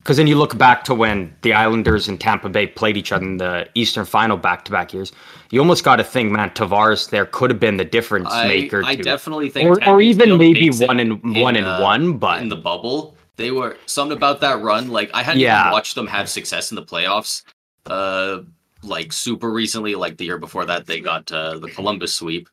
Because 0.00 0.16
then 0.16 0.26
you 0.26 0.36
look 0.36 0.56
back 0.56 0.82
to 0.84 0.94
when 0.94 1.34
the 1.42 1.52
Islanders 1.52 2.08
and 2.08 2.18
Tampa 2.18 2.48
Bay 2.48 2.66
played 2.66 2.96
each 2.96 3.12
other 3.12 3.24
in 3.24 3.36
the 3.36 3.68
Eastern 3.74 4.06
Final 4.06 4.38
back-to-back 4.38 4.94
years. 4.94 5.12
You 5.50 5.60
almost 5.60 5.84
got 5.84 5.96
to 5.96 6.04
think, 6.04 6.32
man, 6.32 6.50
Tavares 6.50 7.10
there 7.10 7.26
could 7.26 7.50
have 7.50 7.60
been 7.60 7.76
the 7.76 7.84
difference 7.84 8.28
I, 8.30 8.48
maker. 8.48 8.82
I 8.82 8.96
to- 8.96 9.02
definitely 9.02 9.50
think, 9.50 9.68
or, 9.68 9.86
or 9.86 10.00
even 10.00 10.38
maybe 10.38 10.70
one 10.70 11.00
and 11.00 11.22
in, 11.22 11.42
one 11.42 11.54
in, 11.54 11.64
uh, 11.64 11.80
one, 11.80 12.16
but 12.16 12.40
in 12.40 12.48
the 12.48 12.56
bubble. 12.56 13.14
They 13.36 13.50
were 13.50 13.76
something 13.86 14.16
about 14.16 14.40
that 14.40 14.60
run. 14.62 14.88
Like 14.88 15.10
I 15.12 15.22
hadn't 15.22 15.40
Yeah. 15.40 15.60
even 15.60 15.72
watched 15.72 15.94
them 15.94 16.06
have 16.06 16.28
success 16.30 16.72
in 16.72 16.76
the 16.76 16.82
playoffs. 16.82 17.42
Uh, 17.86 18.40
like 18.82 19.12
super 19.12 19.50
recently, 19.50 19.94
like 19.94 20.16
the 20.16 20.24
year 20.24 20.38
before 20.38 20.64
that, 20.64 20.86
they 20.86 21.00
got 21.00 21.30
uh, 21.30 21.58
the 21.58 21.68
Columbus 21.70 22.14
sweep. 22.14 22.48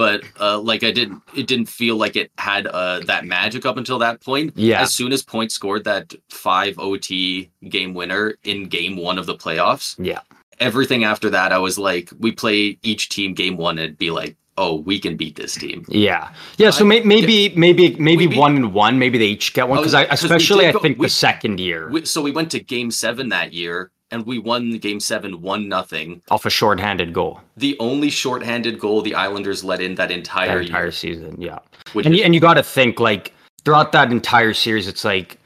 But 0.00 0.22
uh, 0.40 0.58
like 0.60 0.82
I 0.82 0.92
didn't, 0.92 1.20
it 1.36 1.46
didn't 1.46 1.66
feel 1.68 1.96
like 1.96 2.16
it 2.16 2.30
had 2.38 2.66
uh, 2.66 3.00
that 3.00 3.26
magic 3.26 3.66
up 3.66 3.76
until 3.76 3.98
that 3.98 4.22
point. 4.22 4.52
Yeah. 4.56 4.80
As 4.80 4.94
soon 4.94 5.12
as 5.12 5.22
Point 5.22 5.52
scored 5.52 5.84
that 5.84 6.14
five 6.30 6.78
OT 6.78 7.50
game 7.68 7.92
winner 7.92 8.34
in 8.44 8.68
game 8.68 8.96
one 8.96 9.18
of 9.18 9.26
the 9.26 9.34
playoffs, 9.34 9.96
yeah, 9.98 10.20
everything 10.58 11.04
after 11.04 11.28
that, 11.30 11.52
I 11.52 11.58
was 11.58 11.78
like, 11.78 12.10
we 12.18 12.32
play 12.32 12.78
each 12.82 13.10
team 13.10 13.34
game 13.34 13.56
one 13.58 13.76
and 13.78 13.84
it'd 13.84 13.98
be 13.98 14.10
like, 14.10 14.36
oh, 14.56 14.76
we 14.76 14.98
can 14.98 15.16
beat 15.16 15.36
this 15.36 15.54
team. 15.54 15.84
yeah, 15.88 16.30
yeah. 16.56 16.70
So 16.70 16.84
I- 16.84 16.88
may, 16.88 17.00
maybe, 17.02 17.50
maybe, 17.56 17.94
maybe 17.96 18.26
beat- 18.26 18.38
one 18.38 18.56
and 18.56 18.72
one. 18.74 18.98
Maybe 18.98 19.18
they 19.18 19.26
each 19.26 19.52
get 19.52 19.68
one 19.68 19.78
because 19.80 19.94
I, 19.94 20.06
'cause 20.06 20.22
we 20.22 20.26
especially 20.28 20.64
did 20.66 20.76
I 20.76 20.78
think 20.80 20.98
we- 20.98 21.06
the 21.06 21.10
second 21.10 21.60
year 21.60 21.90
We, 21.90 22.04
so 22.06 22.22
we 22.22 22.30
went 22.30 22.50
to 22.52 22.60
game 22.60 22.90
seven 22.90 23.28
that 23.30 23.52
year 23.52 23.90
and 24.10 24.26
we 24.26 24.38
won 24.38 24.78
game 24.78 25.00
seven 25.00 25.40
one 25.42 25.68
nothing. 25.68 26.22
off 26.30 26.44
a 26.46 26.50
shorthanded 26.50 27.12
goal 27.12 27.40
The 27.56 27.76
only 27.78 28.10
shorthanded 28.10 28.78
goal 28.78 29.02
the 29.02 29.14
Islanders 29.14 29.62
let 29.64 29.80
in 29.80 29.94
that 29.96 30.08
that 30.08 30.14
entire, 30.14 30.60
entire 30.60 30.84
year. 30.84 30.92
season. 30.92 31.36
Yeah, 31.40 31.58
Which 31.92 32.06
and 32.06 32.14
is- 32.14 32.18
you, 32.20 32.24
and 32.24 32.34
you 32.34 32.40
got 32.40 32.54
to 32.54 32.62
think 32.62 32.98
like 33.00 33.32
throughout 33.64 33.92
that 33.92 34.10
entire 34.10 34.54
series, 34.54 34.88
it's 34.88 35.04
like 35.04 35.38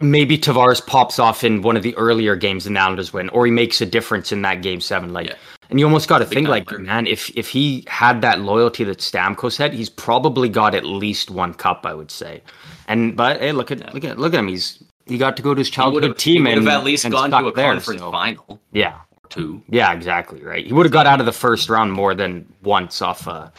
maybe 0.00 0.36
Tavares 0.36 0.84
pops 0.86 1.18
off 1.18 1.42
in 1.44 1.62
one 1.62 1.76
of 1.76 1.82
the 1.82 1.96
earlier 1.96 2.36
games 2.36 2.66
and 2.66 2.76
the 2.76 2.80
Islanders 2.80 3.12
win, 3.12 3.28
or 3.30 3.46
he 3.46 3.52
makes 3.52 3.80
a 3.80 3.86
difference 3.86 4.30
in 4.32 4.42
that 4.42 4.60
game 4.60 4.80
seven. 4.80 5.12
Like, 5.14 5.28
Yeah. 5.28 5.34
and 5.70 5.80
you 5.80 5.86
almost 5.86 6.06
got 6.08 6.18
to 6.18 6.26
think 6.26 6.48
like, 6.48 6.70
man, 6.78 7.06
if 7.06 7.30
if 7.36 7.48
he 7.48 7.84
had 7.88 8.20
that 8.20 8.40
loyalty 8.40 8.84
that 8.84 8.98
Stamkos 8.98 9.56
had, 9.56 9.72
he's 9.72 9.88
probably 9.88 10.48
got 10.50 10.74
at 10.74 10.84
least 10.84 11.30
one 11.30 11.54
cup, 11.54 11.86
I 11.86 11.94
would 11.94 12.10
say. 12.10 12.42
And 12.88 13.16
but 13.16 13.40
hey, 13.40 13.52
look 13.52 13.70
at 13.70 13.94
look 13.94 14.04
at 14.04 14.18
look 14.18 14.34
at 14.34 14.38
him. 14.40 14.48
He's 14.48 14.82
he 15.06 15.18
got 15.18 15.36
to 15.36 15.42
go 15.42 15.54
to 15.54 15.58
his 15.58 15.70
childhood 15.70 16.18
team 16.18 16.46
he 16.46 16.52
and 16.52 16.68
at 16.68 16.84
least 16.84 17.08
gone 17.10 17.30
to 17.30 17.36
a 17.38 17.52
there, 17.52 17.72
conference 17.72 18.00
so- 18.00 18.10
final 18.10 18.60
Yeah, 18.72 18.98
two. 19.28 19.62
yeah, 19.68 19.92
exactly 19.92 20.42
right. 20.42 20.66
He 20.66 20.72
would 20.72 20.86
have 20.86 20.92
got 20.92 21.06
out 21.06 21.20
of 21.20 21.26
the 21.26 21.32
first 21.32 21.68
round 21.68 21.92
more 21.92 22.14
than 22.14 22.46
once 22.62 23.00
off 23.02 23.26
a 23.26 23.52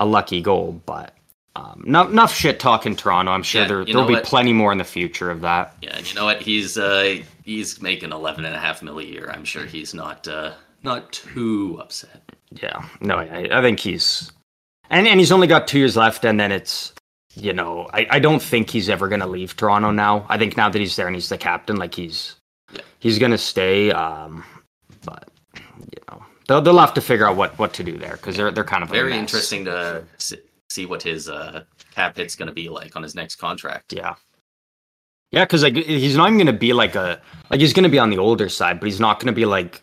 a 0.00 0.06
lucky 0.06 0.40
goal, 0.40 0.80
but 0.86 1.14
Um, 1.56 1.82
enough, 1.86 2.10
enough 2.10 2.32
shit 2.34 2.60
talk 2.60 2.86
in 2.86 2.94
Toronto. 2.94 3.32
I'm 3.32 3.42
sure 3.42 3.62
Yeah, 3.62 3.68
there 3.68 3.84
there'll 3.84 4.06
be 4.06 4.14
what? 4.14 4.22
plenty 4.24 4.52
more 4.52 4.70
in 4.70 4.78
the 4.78 4.84
future 4.84 5.28
of 5.28 5.40
that. 5.40 5.74
Yeah, 5.82 5.96
and 5.96 6.08
you 6.08 6.14
know 6.14 6.24
what? 6.24 6.40
He's 6.40 6.78
uh 6.78 7.16
he's 7.42 7.82
making 7.82 8.12
eleven 8.12 8.44
and 8.44 8.54
a 8.54 8.58
half 8.60 8.80
mil 8.80 9.00
a 9.00 9.02
year. 9.02 9.28
I'm 9.34 9.44
sure 9.44 9.64
he's 9.64 9.92
not 9.94 10.28
uh 10.28 10.52
not 10.84 11.10
too 11.10 11.78
upset. 11.82 12.22
Yeah, 12.62 12.84
no, 13.00 13.16
I, 13.16 13.48
I 13.50 13.60
think 13.60 13.80
he's, 13.80 14.30
and 14.88 15.08
and 15.08 15.18
he's 15.18 15.32
only 15.32 15.48
got 15.48 15.66
two 15.66 15.80
years 15.80 15.96
left, 15.96 16.24
and 16.24 16.38
then 16.38 16.52
it's, 16.52 16.92
you 17.34 17.52
know, 17.52 17.88
I, 17.92 18.06
I 18.10 18.18
don't 18.18 18.42
think 18.42 18.70
he's 18.70 18.88
ever 18.88 19.08
gonna 19.08 19.26
leave 19.26 19.56
Toronto 19.56 19.90
now. 19.90 20.26
I 20.28 20.38
think 20.38 20.56
now 20.56 20.68
that 20.68 20.78
he's 20.78 20.96
there 20.96 21.06
and 21.06 21.14
he's 21.16 21.28
the 21.28 21.38
captain, 21.38 21.76
like 21.76 21.94
he's, 21.94 22.36
Yeah. 22.72 22.80
he's 22.98 23.18
gonna 23.18 23.38
stay. 23.38 23.90
Um, 23.92 24.44
but 25.04 25.28
you 25.54 26.02
know, 26.10 26.24
they'll 26.46 26.60
they'll 26.60 26.78
have 26.78 26.94
to 26.94 27.00
figure 27.00 27.26
out 27.26 27.36
what 27.36 27.58
what 27.58 27.72
to 27.74 27.84
do 27.84 27.96
there 27.96 28.12
because 28.12 28.36
they're 28.36 28.50
they're 28.50 28.64
kind 28.64 28.82
of 28.82 28.90
Very 28.90 29.16
interesting 29.16 29.64
to 29.66 30.04
see 30.70 30.84
what 30.86 31.02
his 31.02 31.28
uh 31.28 31.64
cap 31.94 32.16
hit's 32.16 32.36
going 32.36 32.46
to 32.48 32.52
be 32.54 32.68
like 32.68 32.94
on 32.94 33.02
his 33.02 33.14
next 33.14 33.36
contract. 33.36 33.92
Yeah. 33.92 34.14
Yeah, 35.32 35.44
because 35.44 35.62
like 35.62 35.74
he's 35.76 36.16
not 36.16 36.26
even 36.28 36.38
gonna 36.38 36.52
be 36.52 36.72
like 36.72 36.94
a 36.94 37.20
like 37.50 37.60
he's 37.60 37.72
gonna 37.72 37.88
be 37.88 37.98
on 37.98 38.10
the 38.10 38.18
older 38.18 38.48
side, 38.48 38.80
but 38.80 38.86
he's 38.86 39.00
not 39.00 39.18
gonna 39.20 39.32
be 39.32 39.44
like, 39.46 39.82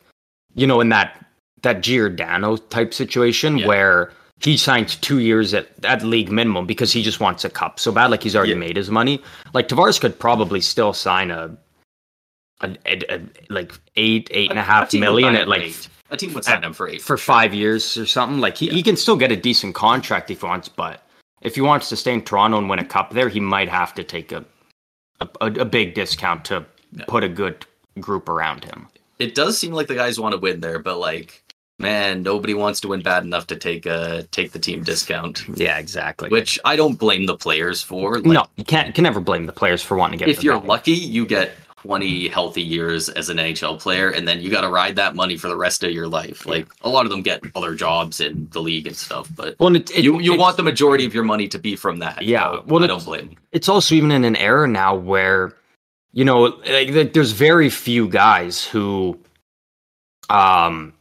you 0.55 0.65
know, 0.67 0.81
in 0.81 0.89
that 0.89 1.23
that 1.61 1.81
Giordano 1.81 2.57
type 2.57 2.93
situation 2.93 3.57
Yeah. 3.59 3.67
where 3.67 4.13
he 4.41 4.57
signs 4.57 4.95
two 4.97 5.19
years 5.19 5.53
at, 5.53 5.69
at 5.85 6.03
league 6.03 6.31
minimum 6.31 6.65
because 6.65 6.91
he 6.91 7.01
just 7.01 7.19
wants 7.19 7.45
a 7.45 7.49
cup 7.49 7.79
so 7.79 7.91
bad, 7.91 8.11
like 8.11 8.21
he's 8.23 8.35
already 8.35 8.51
Yeah. 8.51 8.57
made 8.59 8.75
his 8.77 8.89
money. 8.89 9.21
Like 9.53 9.67
Tavares 9.67 9.99
could 9.99 10.19
probably 10.19 10.61
still 10.61 10.93
sign 10.93 11.31
a, 11.31 11.55
a, 12.61 12.75
a- 12.85 13.13
a- 13.15 13.21
like 13.49 13.73
eight 13.95 14.27
eight 14.31 14.49
and 14.49 14.59
a 14.59 14.63
half 14.63 14.89
team 14.89 15.01
would 15.01 15.05
million 15.07 15.35
at 15.35 15.47
like 15.47 15.61
eight. 15.61 15.89
a 16.09 16.17
team 16.17 16.33
would 16.33 16.43
sign 16.43 16.63
him 16.63 16.73
for 16.73 16.87
eight 16.89 17.01
for 17.01 17.17
five 17.17 17.53
years 17.53 17.97
or 17.97 18.05
something. 18.05 18.39
Like 18.39 18.57
he, 18.57 18.67
he 18.69 18.83
can 18.83 18.97
still 18.97 19.15
get 19.17 19.31
a 19.31 19.35
decent 19.37 19.73
contract 19.75 20.29
if 20.31 20.41
he 20.41 20.45
wants, 20.47 20.67
but 20.69 21.01
if 21.41 21.55
he 21.55 21.61
wants 21.61 21.89
to 21.89 21.95
stay 21.95 22.13
in 22.13 22.21
Toronto 22.23 22.57
and 22.57 22.69
win 22.69 22.79
a 22.79 22.85
cup 22.85 23.11
there, 23.11 23.29
he 23.29 23.39
might 23.39 23.69
have 23.69 23.93
to 23.95 24.03
take 24.03 24.31
a 24.31 24.43
a, 25.21 25.29
a, 25.41 25.45
a 25.61 25.65
big 25.65 25.93
discount 25.93 26.43
to 26.45 26.65
put 27.07 27.23
a 27.23 27.29
good 27.29 27.65
group 28.01 28.27
around 28.27 28.65
him. 28.65 28.87
It 29.17 29.33
does 29.33 29.57
seem 29.57 29.71
like 29.71 29.87
the 29.87 29.95
guys 29.95 30.19
want 30.19 30.33
to 30.33 30.37
win 30.37 30.59
there, 30.59 30.77
but 30.79 30.97
like, 30.97 31.41
man, 31.79 32.23
nobody 32.23 32.53
wants 32.53 32.79
to 32.81 32.87
win 32.87 33.01
bad 33.01 33.23
enough 33.23 33.47
to 33.47 33.55
take 33.55 33.85
uh 33.87 34.23
take 34.31 34.51
the 34.51 34.59
team 34.59 34.83
discount. 34.83 35.43
Yeah, 35.55 35.77
exactly. 35.77 36.29
Which 36.29 36.59
I 36.65 36.75
don't 36.75 36.95
blame 36.95 37.25
the 37.25 37.37
players 37.37 37.81
for. 37.81 38.15
Like, 38.15 38.25
no, 38.25 38.45
you 38.55 38.63
can't 38.63 38.93
can 38.95 39.03
never 39.03 39.19
blame 39.19 39.45
the 39.45 39.53
players 39.53 39.81
for 39.81 39.97
wanting 39.97 40.19
to 40.19 40.25
get. 40.25 40.31
if 40.31 40.43
you're 40.43 40.59
lucky, 40.59 40.91
you 40.93 41.25
get 41.25 41.51
20 41.85 42.29
healthy 42.29 42.63
years 42.63 43.09
as 43.09 43.29
an 43.29 43.37
NHL 43.37 43.79
player, 43.79 44.09
and 44.09 44.27
then 44.27 44.41
you 44.41 44.49
got 44.49 44.61
to 44.61 44.69
ride 44.69 44.95
that 44.95 45.13
money 45.13 45.37
for 45.37 45.49
the 45.49 45.55
rest 45.55 45.83
of 45.83 45.91
your 45.91 46.07
life. 46.07 46.47
Like 46.47 46.67
a 46.81 46.89
lot 46.89 47.05
of 47.05 47.11
them 47.11 47.21
get 47.21 47.43
other 47.53 47.75
jobs 47.75 48.19
in 48.19 48.47
the 48.51 48.59
league 48.59 48.87
and 48.87 48.95
stuff, 48.95 49.29
but 49.35 49.55
well, 49.59 49.75
it, 49.75 49.91
it, 49.91 50.03
you 50.03 50.19
you 50.19 50.35
want 50.35 50.57
the 50.57 50.63
majority 50.63 51.05
of 51.05 51.13
your 51.13 51.23
money 51.23 51.47
to 51.47 51.59
be 51.59 51.75
from 51.75 51.99
that. 51.99 52.23
Yeah, 52.23 52.53
so 52.53 52.63
well, 52.65 52.83
I 52.83 52.87
don't 52.87 53.05
blame. 53.05 53.35
it's 53.51 53.69
also 53.69 53.93
even 53.93 54.09
in 54.09 54.25
an 54.25 54.35
era 54.37 54.67
now 54.67 54.95
where 54.95 55.53
you 56.11 56.25
know 56.25 56.41
like, 56.41 56.87
th- 56.87 57.13
there's 57.13 57.33
very 57.33 57.69
few 57.69 58.09
guys 58.09 58.65
who 58.65 59.19
um 60.31 60.91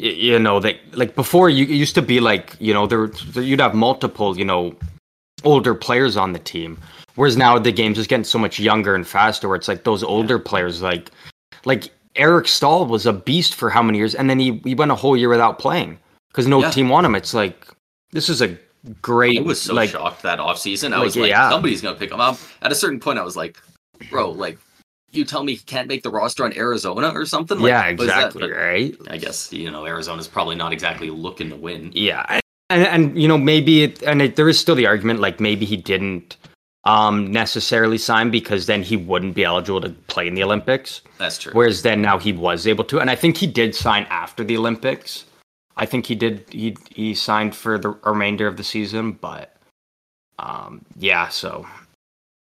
you 0.00 0.38
know 0.38 0.60
that 0.60 0.76
like 0.96 1.14
before 1.14 1.50
you 1.50 1.64
used 1.66 1.94
to 1.94 2.02
be 2.02 2.20
like 2.20 2.56
you 2.58 2.72
know 2.72 2.86
there, 2.86 3.08
there 3.08 3.42
you'd 3.42 3.60
have 3.60 3.74
multiple 3.74 4.38
you 4.38 4.44
know 4.44 4.74
older 5.44 5.74
players 5.74 6.16
on 6.16 6.32
the 6.32 6.38
team 6.38 6.78
whereas 7.16 7.36
now 7.36 7.58
the 7.58 7.72
game's 7.72 7.96
just 7.96 8.08
getting 8.08 8.24
so 8.24 8.38
much 8.38 8.58
younger 8.58 8.94
and 8.94 9.06
faster 9.06 9.46
where 9.48 9.56
it's 9.56 9.68
like 9.68 9.84
those 9.84 10.02
older 10.02 10.38
players 10.38 10.80
like 10.80 11.10
like 11.64 11.90
Eric 12.16 12.48
Staal 12.48 12.86
was 12.86 13.06
a 13.06 13.12
beast 13.12 13.54
for 13.54 13.70
how 13.70 13.82
many 13.82 13.98
years 13.98 14.14
and 14.14 14.28
then 14.28 14.38
he, 14.38 14.60
he 14.64 14.74
went 14.74 14.90
a 14.90 14.94
whole 14.94 15.16
year 15.16 15.28
without 15.28 15.58
playing 15.58 15.98
because 16.28 16.46
no 16.46 16.60
Yeah. 16.60 16.70
team 16.70 16.88
wanted 16.88 17.08
him 17.08 17.14
it's 17.14 17.34
like 17.34 17.68
this 18.12 18.28
is 18.28 18.40
a 18.42 18.56
great 19.02 19.38
I 19.38 19.42
was 19.42 19.60
so 19.60 19.74
like 19.74 19.90
shocked 19.90 20.22
that 20.22 20.38
offseason. 20.38 20.92
I 20.92 20.96
like, 20.96 21.04
was 21.04 21.16
like, 21.16 21.28
yeah. 21.30 21.50
somebody's 21.50 21.82
gonna 21.82 21.98
pick 21.98 22.10
him 22.10 22.20
up. 22.20 22.38
At 22.62 22.72
a 22.72 22.74
certain 22.74 22.98
point, 22.98 23.18
I 23.18 23.22
was 23.22 23.36
like, 23.36 23.58
bro, 24.10 24.30
like 24.30 24.58
you 25.12 25.24
tell 25.24 25.42
me 25.42 25.54
he 25.54 25.58
can't 25.58 25.88
make 25.88 26.02
the 26.02 26.10
roster 26.10 26.44
on 26.44 26.56
Arizona 26.56 27.08
or 27.10 27.26
something? 27.26 27.58
Like, 27.58 27.68
yeah 27.68 27.88
is 27.90 27.98
that? 27.98 28.26
exactly 28.26 28.50
right 28.50 28.96
I 29.08 29.16
guess 29.16 29.52
you 29.52 29.70
know 29.70 29.86
Arizona's 29.86 30.28
probably 30.28 30.56
not 30.56 30.72
exactly 30.72 31.10
looking 31.10 31.50
to 31.50 31.56
win. 31.56 31.92
Yeah, 31.94 32.40
and 32.70 32.86
and 32.86 33.20
you 33.20 33.28
know 33.28 33.38
maybe 33.38 33.84
it, 33.84 34.02
and 34.02 34.22
it, 34.22 34.36
there 34.36 34.48
is 34.48 34.58
still 34.58 34.74
the 34.74 34.86
argument 34.86 35.20
like 35.20 35.40
maybe 35.40 35.66
he 35.66 35.76
didn't 35.76 36.36
um 36.84 37.30
necessarily 37.30 37.98
sign 37.98 38.30
because 38.30 38.66
then 38.66 38.82
he 38.82 38.96
wouldn't 38.96 39.34
be 39.34 39.44
eligible 39.44 39.80
to 39.82 39.90
play 40.08 40.26
in 40.26 40.34
the 40.34 40.42
Olympics. 40.42 41.02
That's 41.18 41.38
true. 41.38 41.52
Whereas 41.52 41.82
then 41.82 42.00
now 42.00 42.18
he 42.18 42.32
was 42.32 42.66
able 42.66 42.84
to, 42.84 43.00
and 43.00 43.10
I 43.10 43.16
think 43.16 43.36
he 43.36 43.46
did 43.46 43.74
sign 43.74 44.06
after 44.08 44.42
the 44.44 44.56
Olympics. 44.56 45.26
I 45.76 45.86
think 45.86 46.06
he 46.06 46.14
did. 46.14 46.44
He 46.50 46.76
he 46.90 47.14
signed 47.14 47.54
for 47.54 47.78
the 47.78 47.90
remainder 48.04 48.46
of 48.46 48.56
the 48.56 48.64
season, 48.64 49.12
but 49.12 49.56
um 50.38 50.84
yeah. 50.96 51.28
So, 51.28 51.66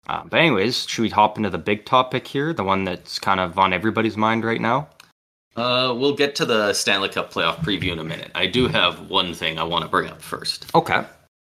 uh, 0.07 0.23
but 0.25 0.39
anyways, 0.39 0.87
should 0.87 1.03
we 1.03 1.09
hop 1.09 1.37
into 1.37 1.49
the 1.49 1.57
big 1.57 1.85
topic 1.85 2.27
here, 2.27 2.53
the 2.53 2.63
one 2.63 2.83
that's 2.83 3.19
kind 3.19 3.39
of 3.39 3.57
on 3.57 3.73
everybody's 3.73 4.17
mind 4.17 4.43
right 4.43 4.61
now? 4.61 4.89
Uh, 5.55 5.93
we'll 5.97 6.15
get 6.15 6.35
to 6.35 6.45
the 6.45 6.73
Stanley 6.73 7.09
Cup 7.09 7.31
playoff 7.31 7.57
preview 7.57 7.91
in 7.91 7.99
a 7.99 8.03
minute. 8.03 8.31
I 8.33 8.47
do 8.47 8.67
have 8.67 9.09
one 9.09 9.33
thing 9.33 9.59
I 9.59 9.63
want 9.63 9.83
to 9.83 9.89
bring 9.89 10.09
up 10.09 10.21
first. 10.21 10.73
Okay. 10.73 11.03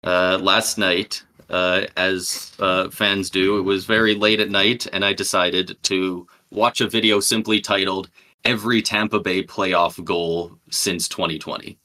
Uh, 0.04 0.38
last 0.40 0.78
night, 0.78 1.24
uh, 1.50 1.86
as 1.98 2.52
uh, 2.60 2.90
fans 2.90 3.30
do, 3.30 3.58
it 3.58 3.64
was 3.64 3.86
very 3.86 4.14
late 4.14 4.40
at 4.40 4.50
night, 4.50 4.88
and 4.94 5.04
I 5.04 5.14
decided 5.14 5.78
to 5.84 6.28
watch 6.52 6.80
a 6.80 6.88
video 6.88 7.20
simply 7.20 7.60
titled 7.60 8.10
"Every 8.46 8.82
Tampa 8.82 9.20
Bay 9.20 9.44
Playoff 9.44 10.04
Goal 10.04 10.58
Since 10.70 11.08
2020." 11.08 11.78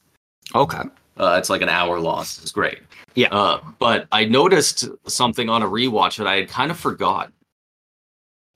Okay. 0.54 0.82
Uh, 1.16 1.36
it's 1.38 1.50
like 1.50 1.62
an 1.62 1.68
hour 1.68 2.00
long. 2.00 2.22
It's 2.22 2.52
great. 2.52 2.78
Yeah. 3.14 3.28
Uh, 3.28 3.60
but 3.78 4.08
I 4.12 4.24
noticed 4.24 4.88
something 5.06 5.48
on 5.48 5.62
a 5.62 5.68
rewatch 5.68 6.16
that 6.16 6.26
I 6.26 6.36
had 6.36 6.48
kind 6.48 6.70
of 6.70 6.78
forgot, 6.78 7.32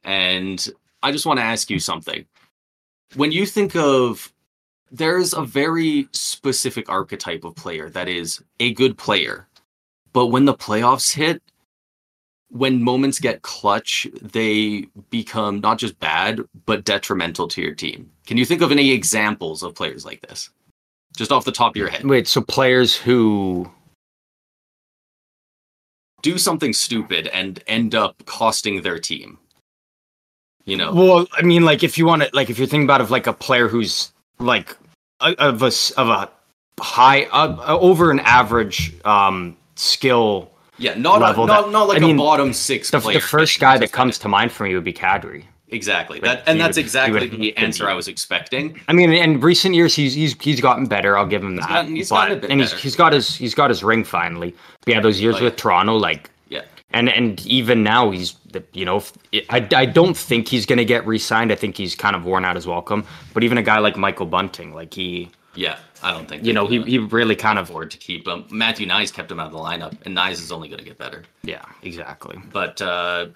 and 0.05 0.67
I 1.03 1.13
just 1.13 1.27
want 1.27 1.39
to 1.39 1.45
ask 1.45 1.69
you 1.71 1.79
something. 1.79 2.25
When 3.15 3.33
you 3.33 3.47
think 3.47 3.77
of, 3.77 4.33
there's 4.91 5.35
a 5.35 5.43
very 5.43 6.09
specific 6.13 6.89
archetype 6.89 7.45
of 7.45 7.55
player 7.55 7.91
that 7.91 8.09
is 8.09 8.43
a 8.61 8.73
good 8.73 8.97
player, 8.97 9.47
but 10.13 10.27
when 10.27 10.45
the 10.45 10.55
playoffs 10.55 11.13
hit, 11.13 11.43
when 12.49 12.83
moments 12.83 13.19
get 13.19 13.43
clutch, 13.43 14.07
they 14.23 14.87
become 15.11 15.61
not 15.61 15.79
just 15.79 15.99
bad, 15.99 16.41
but 16.65 16.85
detrimental 16.85 17.49
to 17.49 17.61
your 17.61 17.75
team. 17.75 18.11
Can 18.27 18.37
you 18.37 18.45
think 18.45 18.63
of 18.63 18.73
any 18.73 18.93
examples 18.93 19.63
of 19.63 19.75
players 19.75 20.05
like 20.05 20.21
this? 20.23 20.51
Just 21.17 21.33
off 21.33 21.45
the 21.45 21.53
top 21.53 21.73
of 21.73 21.77
your 21.77 21.89
head. 21.89 22.05
Wait, 22.05 22.29
so 22.29 22.41
players 22.43 22.95
who 22.95 23.71
do 26.23 26.39
something 26.39 26.73
stupid 26.73 27.29
and 27.29 27.63
end 27.67 27.95
up 27.95 28.25
costing 28.27 28.83
their 28.83 28.99
team. 28.99 29.39
You 30.65 30.77
know, 30.77 30.93
Well, 30.93 31.27
I 31.33 31.43
mean, 31.43 31.65
like 31.65 31.83
if 31.85 31.97
you 31.97 32.07
want 32.07 32.23
to, 32.23 32.31
like 32.33 32.51
if 32.51 32.59
you're 32.59 32.67
thinking 32.67 32.87
about 32.87 33.01
of 33.01 33.11
like 33.11 33.27
a 33.27 33.33
player 33.33 33.69
who's 33.69 34.13
like 34.41 34.77
of 35.21 35.63
a 35.63 35.71
of 35.97 36.09
a 36.09 36.31
high 36.81 37.25
uh, 37.27 37.77
over 37.81 38.11
an 38.11 38.21
average 38.21 38.93
um 39.05 39.57
skill. 39.77 40.51
yeah, 40.79 40.95
not 40.95 41.21
level 41.21 41.45
a, 41.45 41.47
not, 41.47 41.65
that- 41.67 41.73
not 41.73 41.89
like 41.89 41.99
I 41.99 42.01
mean, 42.01 42.17
a 42.17 42.19
bottom 42.19 42.53
six. 42.53 42.91
The, 42.91 43.01
player 43.01 43.21
the 43.21 43.25
first 43.25 43.61
guy 43.61 43.79
that 43.79 43.93
comes 43.93 44.19
to 44.21 44.29
mind 44.29 44.51
for 44.53 44.65
me 44.65 44.75
would 44.75 44.85
be 44.85 44.93
Kadri. 44.93 45.45
Exactly 45.69 46.21
that, 46.21 46.45
and 46.47 46.61
that's 46.61 46.77
would- 46.77 46.85
exactly 46.85 47.21
would- 47.29 47.31
the 47.41 47.57
answer 47.57 47.89
I 47.89 47.95
was 47.95 48.07
expecting. 48.07 48.81
I 48.89 48.93
mean, 48.93 49.13
in 49.13 49.41
recent 49.41 49.75
years, 49.75 49.95
he's 49.97 50.15
he's 50.15 50.41
he's 50.41 50.61
gotten 50.61 50.87
better. 50.87 51.19
I'll 51.19 51.27
give 51.27 51.43
him 51.43 51.57
that. 51.57 51.69
gotten- 51.69 51.97
he's 51.97 52.09
but, 52.09 52.17
gotten 52.17 52.39
a 52.39 52.41
bit 52.41 52.51
and 52.51 52.61
he's 52.61 52.71
better. 52.71 52.83
he's 52.83 52.97
got 52.97 53.13
his 53.13 53.35
he's 53.35 53.55
got 53.55 53.71
his 53.71 53.83
ring 53.83 54.05
finally. 54.05 54.55
But 54.85 54.95
yeah, 54.95 55.01
those 55.01 55.21
years 55.21 55.37
Oh, 55.41 55.45
with. 55.45 55.57
Toronto, 55.57 55.97
like 55.97 56.31
Yeah, 56.49 56.63
and 56.93 57.09
and 57.09 57.45
even 57.47 57.83
now 57.83 58.13
he's 58.13 58.37
you 58.73 58.85
know 58.85 59.03
I, 59.51 59.67
I 59.75 59.87
don't 59.87 60.17
think 60.17 60.47
he's 60.47 60.67
gonna 60.67 60.85
get 60.85 61.05
re-signed. 61.07 61.51
I 61.51 61.57
think 61.57 61.77
he's 61.77 61.97
kind 61.97 62.15
of 62.15 62.25
worn 62.25 62.45
out 62.45 62.55
his 62.55 62.67
welcome. 62.69 63.05
But 63.35 63.43
even 63.43 63.59
a 63.59 63.63
guy 63.63 63.81
like 63.81 63.97
Michael 63.97 64.27
Bunting, 64.27 64.73
like 64.73 64.95
he 64.95 65.31
yeah, 65.57 65.79
I 66.01 66.13
don't 66.13 66.29
think 66.29 66.45
you 66.45 66.53
know 66.53 66.69
he 66.69 66.81
he 66.83 66.99
really 66.99 67.35
kind 67.35 67.59
of 67.59 67.69
afford 67.69 67.91
to 67.91 67.99
keep 67.99 68.29
him. 68.29 68.45
Matthew 68.53 68.87
Knies 68.87 69.13
kept 69.13 69.33
him 69.33 69.41
out 69.41 69.47
of 69.49 69.53
the 69.53 69.59
lineup, 69.59 69.97
and 70.05 70.17
Knies 70.17 70.35
is 70.35 70.53
only 70.53 70.69
going 70.69 70.79
to 70.79 70.85
get 70.85 70.97
better. 70.97 71.25
yeah 71.43 71.65
exactly. 71.83 72.39
But 72.53 72.81
uh, 72.81 73.27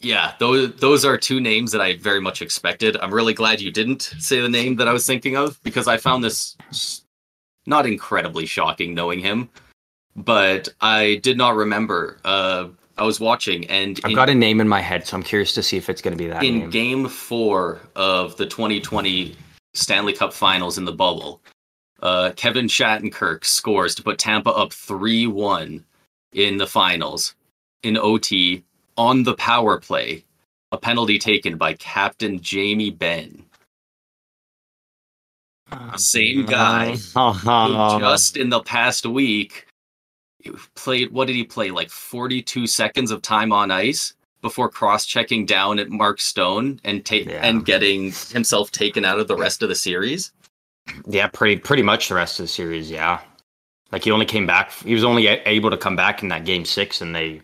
yeah, 0.00 0.34
those 0.38 0.74
those 0.76 1.04
are 1.04 1.16
two 1.16 1.40
names 1.40 1.72
that 1.72 1.80
I 1.80 1.96
very 1.96 2.20
much 2.20 2.40
expected. 2.40 2.96
I'm 2.96 3.12
really 3.12 3.34
glad 3.34 3.60
you 3.60 3.70
didn't 3.70 4.02
say 4.18 4.40
the 4.40 4.48
name 4.48 4.76
that 4.76 4.88
I 4.88 4.92
was 4.92 5.06
thinking 5.06 5.36
of 5.36 5.60
because 5.62 5.88
I 5.88 5.96
found 5.96 6.22
this 6.22 6.56
not 7.66 7.86
incredibly 7.86 8.46
shocking 8.46 8.94
knowing 8.94 9.20
him, 9.20 9.48
but 10.14 10.68
I 10.80 11.16
did 11.22 11.36
not 11.36 11.56
remember. 11.56 12.18
Uh, 12.24 12.68
I 12.96 13.04
was 13.04 13.20
watching 13.20 13.66
and 13.66 14.00
I've 14.04 14.10
in, 14.10 14.16
got 14.16 14.30
a 14.30 14.34
name 14.34 14.60
in 14.60 14.68
my 14.68 14.80
head, 14.80 15.06
so 15.06 15.16
I'm 15.16 15.22
curious 15.22 15.52
to 15.54 15.62
see 15.62 15.76
if 15.76 15.88
it's 15.88 16.02
gonna 16.02 16.16
be 16.16 16.28
that 16.28 16.44
in 16.44 16.60
name. 16.60 16.70
Game 16.70 17.08
Four 17.08 17.80
of 17.96 18.36
the 18.36 18.46
2020 18.46 19.36
Stanley 19.74 20.12
Cup 20.12 20.32
Finals 20.32 20.78
in 20.78 20.84
the 20.84 20.92
bubble, 20.92 21.40
uh, 22.02 22.32
Kevin 22.36 22.66
Shattenkirk 22.66 23.44
scores 23.44 23.96
to 23.96 24.02
put 24.02 24.18
Tampa 24.18 24.50
up 24.50 24.72
three 24.72 25.26
one 25.26 25.84
in 26.32 26.56
the 26.56 26.66
finals 26.66 27.34
in 27.82 27.96
OT 27.96 28.64
on 28.98 29.22
the 29.22 29.34
power 29.34 29.78
play, 29.80 30.24
a 30.72 30.76
penalty 30.76 31.18
taken 31.18 31.56
by 31.56 31.72
Captain 31.74 32.40
Jamie 32.40 32.90
Benn. 32.90 33.44
Ah, 35.70 35.96
Same 35.96 36.46
guy 36.46 36.96
who 37.14 38.00
just 38.00 38.36
in 38.36 38.48
the 38.48 38.60
past 38.60 39.06
week 39.06 39.66
he 40.42 40.50
played. 40.74 41.12
What 41.12 41.26
did 41.26 41.36
he 41.36 41.44
play? 41.44 41.70
Like 41.70 41.90
42 41.90 42.66
seconds 42.66 43.10
of 43.10 43.22
time 43.22 43.52
on 43.52 43.70
ice 43.70 44.14
before 44.40 44.68
cross-checking 44.68 45.44
down 45.46 45.78
at 45.78 45.90
Mark 45.90 46.20
Stone 46.20 46.80
and 46.84 47.04
take 47.04 47.26
Yeah. 47.26 47.40
and 47.42 47.64
getting 47.66 48.12
himself 48.30 48.70
taken 48.70 49.04
out 49.04 49.18
of 49.18 49.28
the 49.28 49.36
rest 49.36 49.62
of 49.62 49.68
the 49.68 49.74
series. 49.74 50.32
Yeah, 51.06 51.26
pretty 51.26 51.56
pretty 51.60 51.82
much 51.82 52.08
the 52.08 52.14
rest 52.14 52.40
of 52.40 52.44
the 52.44 52.48
series. 52.48 52.90
Yeah, 52.90 53.20
like 53.92 54.04
he 54.04 54.10
only 54.10 54.24
came 54.26 54.46
back. 54.46 54.72
He 54.72 54.94
was 54.94 55.04
only 55.04 55.26
able 55.26 55.70
to 55.70 55.76
come 55.76 55.96
back 55.96 56.22
in 56.22 56.28
that 56.30 56.46
game 56.46 56.64
six, 56.64 57.02
and 57.02 57.14
they 57.14 57.42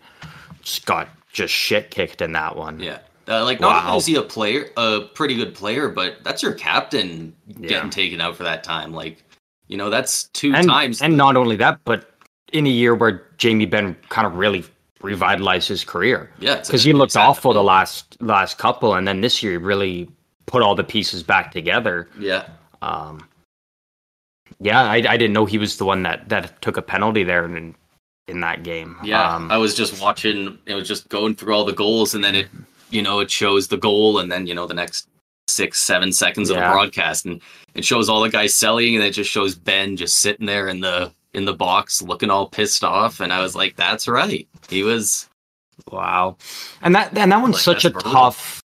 just 0.62 0.86
got 0.86 1.08
just 1.34 1.52
shit 1.52 1.90
kicked 1.90 2.22
in 2.22 2.32
that 2.32 2.56
one. 2.56 2.80
Yeah. 2.80 3.00
Uh, 3.28 3.44
like 3.44 3.60
not 3.60 3.84
Wow. 3.84 3.86
only 3.88 3.98
is 3.98 4.06
he 4.06 4.14
a 4.16 4.22
player, 4.22 4.70
a 4.78 5.00
pretty 5.14 5.34
good 5.34 5.54
player, 5.54 5.88
but 5.88 6.22
that's 6.24 6.42
your 6.42 6.52
captain 6.54 7.34
Yeah. 7.58 7.68
getting 7.68 7.90
taken 7.90 8.20
out 8.22 8.36
for 8.36 8.44
that 8.44 8.64
time. 8.64 8.92
Like, 8.94 9.22
you 9.68 9.76
know, 9.76 9.90
that's 9.90 10.24
two 10.28 10.54
and 10.54 10.68
times. 10.68 11.02
and 11.02 11.16
not 11.16 11.36
only 11.36 11.56
that, 11.56 11.80
but 11.84 12.10
in 12.52 12.66
a 12.66 12.70
year 12.70 12.94
where 12.94 13.24
Jamie 13.36 13.66
Benn 13.66 13.96
kind 14.10 14.26
of 14.26 14.36
really 14.36 14.64
revitalized 15.02 15.68
his 15.68 15.84
career 15.84 16.30
yeah, 16.38 16.56
because 16.60 16.82
he 16.84 16.92
looked 16.94 17.16
awful 17.16 17.52
the 17.52 17.62
last 17.62 18.16
last 18.22 18.56
couple, 18.58 18.94
and 18.94 19.06
then 19.08 19.20
this 19.20 19.42
year 19.42 19.52
he 19.52 19.58
really 19.58 20.08
put 20.46 20.62
all 20.62 20.74
the 20.74 20.84
pieces 20.84 21.22
back 21.22 21.50
together. 21.50 22.08
Yeah, 22.18 22.46
Um, 22.80 23.26
yeah, 24.60 24.82
I, 24.82 24.96
I 24.96 25.16
didn't 25.16 25.32
know 25.32 25.44
he 25.46 25.58
was 25.58 25.76
the 25.78 25.84
one 25.84 26.02
that 26.04 26.28
that 26.28 26.60
took 26.62 26.76
a 26.76 26.82
penalty 26.82 27.24
there 27.24 27.44
in 27.44 27.74
in 28.28 28.40
that 28.40 28.62
game. 28.62 28.96
yeah. 29.04 29.34
um, 29.36 29.50
I 29.50 29.56
was 29.58 29.74
just 29.74 30.00
watching. 30.00 30.58
It 30.66 30.74
was 30.74 30.88
just 30.88 31.08
going 31.08 31.34
through 31.34 31.54
all 31.54 31.64
the 31.64 31.72
goals, 31.72 32.14
and 32.14 32.22
then 32.24 32.34
it, 32.34 32.48
you 32.90 33.02
know, 33.02 33.20
it 33.20 33.30
shows 33.30 33.68
the 33.68 33.76
goal, 33.76 34.18
and 34.18 34.30
then 34.30 34.46
you 34.46 34.54
know 34.54 34.66
the 34.66 34.74
next 34.74 35.08
six, 35.48 35.80
seven 35.82 36.10
seconds 36.12 36.50
of 36.50 36.56
Yeah. 36.56 36.68
the 36.68 36.72
broadcast, 36.74 37.26
and 37.26 37.40
it 37.74 37.84
shows 37.84 38.08
all 38.08 38.20
the 38.22 38.30
guys 38.30 38.54
selling, 38.54 38.94
and 38.96 39.04
it 39.04 39.10
just 39.12 39.30
shows 39.30 39.54
Benn 39.54 39.96
just 39.96 40.16
sitting 40.16 40.46
there 40.46 40.68
in 40.68 40.80
the 40.80 41.12
in 41.34 41.44
the 41.44 41.52
box 41.54 42.00
looking 42.00 42.30
all 42.30 42.48
pissed 42.48 42.84
off, 42.84 43.20
and 43.20 43.32
I 43.32 43.40
was 43.40 43.54
like, 43.56 43.76
that's 43.76 44.06
right. 44.08 44.48
He 44.68 44.82
was. 44.82 45.28
Wow. 45.90 46.36
And 46.82 46.94
that 46.94 47.16
and 47.18 47.32
that 47.32 47.42
one's 47.42 47.56
Like, 47.56 47.62
such 47.64 47.84
a 47.84 47.90
brutal. 47.90 48.12
tough 48.12 48.60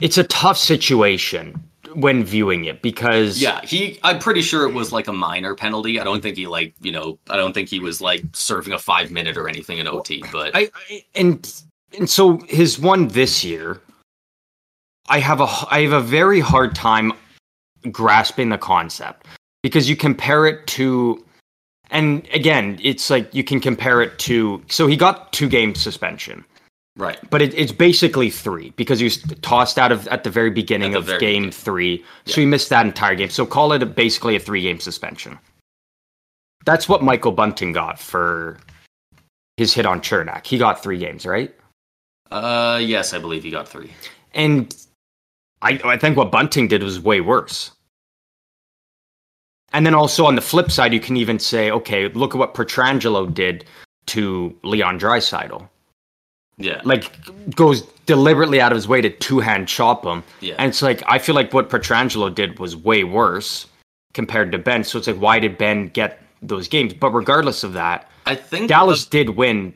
it's 0.00 0.16
a 0.16 0.24
tough 0.24 0.56
situation 0.56 1.62
when 1.94 2.24
viewing 2.24 2.64
it 2.64 2.82
because 2.82 3.40
Yeah, 3.40 3.60
he. 3.62 3.98
I'm 4.02 4.18
pretty 4.18 4.42
sure 4.42 4.68
it 4.68 4.72
was 4.72 4.92
like 4.92 5.08
a 5.08 5.12
minor 5.12 5.54
penalty. 5.54 6.00
I 6.00 6.04
don't 6.04 6.20
think 6.22 6.36
he 6.36 6.46
like 6.46 6.74
you 6.80 6.92
know. 6.92 7.18
I 7.30 7.36
don't 7.36 7.52
think 7.52 7.68
he 7.68 7.80
was 7.80 8.00
like 8.00 8.24
serving 8.32 8.72
a 8.72 8.78
five 8.78 9.10
minute 9.10 9.36
or 9.36 9.48
anything 9.48 9.78
in 9.78 9.86
OT. 9.86 10.22
But 10.32 10.54
I, 10.54 10.70
I 10.90 11.04
and 11.14 11.62
and 11.98 12.08
so 12.08 12.38
his 12.48 12.78
one 12.78 13.08
this 13.08 13.44
year 13.44 13.80
I 15.08 15.18
have 15.18 15.40
a 15.40 15.48
I 15.70 15.82
have 15.82 15.92
a 15.92 16.00
very 16.00 16.40
hard 16.40 16.74
time 16.74 17.12
grasping 17.90 18.48
the 18.48 18.58
concept 18.58 19.26
because 19.62 19.88
you 19.88 19.96
compare 19.96 20.46
it 20.46 20.66
to 20.68 21.24
and 21.90 22.26
again 22.32 22.78
it's 22.82 23.10
like 23.10 23.34
you 23.34 23.42
can 23.42 23.60
compare 23.60 24.00
it 24.00 24.18
to 24.20 24.62
so 24.68 24.86
he 24.86 24.96
got 24.96 25.32
two 25.32 25.48
game 25.48 25.74
suspension 25.74 26.44
right, 26.96 27.18
but 27.30 27.42
it, 27.42 27.54
it's 27.54 27.72
basically 27.72 28.30
three 28.30 28.70
because 28.76 28.98
he 28.98 29.04
was 29.04 29.18
tossed 29.42 29.78
out 29.78 29.92
of 29.92 30.06
at 30.08 30.24
the 30.24 30.30
very 30.30 30.50
beginning 30.50 30.92
the 30.92 30.98
of 30.98 31.06
very 31.06 31.18
game 31.18 31.42
beginning. 31.42 31.50
three, 31.52 32.04
so 32.26 32.40
he 32.40 32.46
missed 32.46 32.68
that 32.70 32.86
entire 32.86 33.14
game. 33.14 33.30
So 33.30 33.46
call 33.46 33.72
it 33.72 33.82
a, 33.82 33.86
basically 33.86 34.36
a 34.36 34.40
three 34.40 34.62
game 34.62 34.80
suspension. 34.80 35.38
That's 36.64 36.88
what 36.88 37.02
Michael 37.02 37.32
Bunting 37.32 37.72
got 37.72 37.98
for 37.98 38.58
his 39.56 39.74
hit 39.74 39.84
on 39.84 40.00
Cernak. 40.00 40.46
He 40.46 40.58
got 40.58 40.82
three 40.82 40.98
games, 40.98 41.26
right? 41.26 41.54
uh, 42.32 42.78
yes, 42.82 43.12
I 43.12 43.18
believe 43.18 43.42
he 43.42 43.50
got 43.50 43.68
three. 43.68 43.92
And 44.34 44.74
I 45.60 45.78
I 45.84 45.96
think 45.98 46.16
what 46.16 46.32
Bunting 46.32 46.68
did 46.68 46.82
was 46.82 46.98
way 46.98 47.20
worse. 47.20 47.70
And 49.74 49.86
then 49.86 49.94
also 49.94 50.26
on 50.26 50.34
the 50.34 50.42
flip 50.42 50.70
side, 50.70 50.92
you 50.92 51.00
can 51.00 51.16
even 51.16 51.38
say, 51.38 51.70
okay, 51.70 52.08
look 52.08 52.34
at 52.34 52.38
what 52.38 52.54
Pietrangelo 52.54 53.32
did 53.32 53.64
to 54.06 54.54
Leon 54.64 54.98
Draisaitl. 54.98 55.66
Yeah, 56.58 56.80
like 56.84 57.10
goes 57.56 57.82
deliberately 58.06 58.60
out 58.60 58.72
of 58.72 58.76
his 58.76 58.86
way 58.86 59.00
to 59.00 59.10
two 59.10 59.40
hand 59.40 59.68
chop 59.68 60.04
him. 60.04 60.22
yeah, 60.40 60.54
And 60.58 60.68
it's 60.68 60.82
like 60.82 61.02
I 61.06 61.18
feel 61.18 61.34
like 61.34 61.52
what 61.52 61.70
Pietrangelo 61.70 62.32
did 62.34 62.58
was 62.58 62.76
way 62.76 63.04
worse 63.04 63.66
compared 64.14 64.52
to 64.52 64.58
Benn. 64.58 64.84
So 64.84 64.98
it's 64.98 65.06
like 65.06 65.16
why 65.16 65.38
did 65.38 65.58
Benn 65.58 65.88
get 65.88 66.20
those 66.42 66.68
games? 66.68 66.92
But 66.94 67.12
regardless 67.12 67.64
of 67.64 67.72
that, 67.72 68.08
I 68.26 68.34
think 68.34 68.68
Dallas 68.68 69.06
did 69.06 69.30
win 69.30 69.74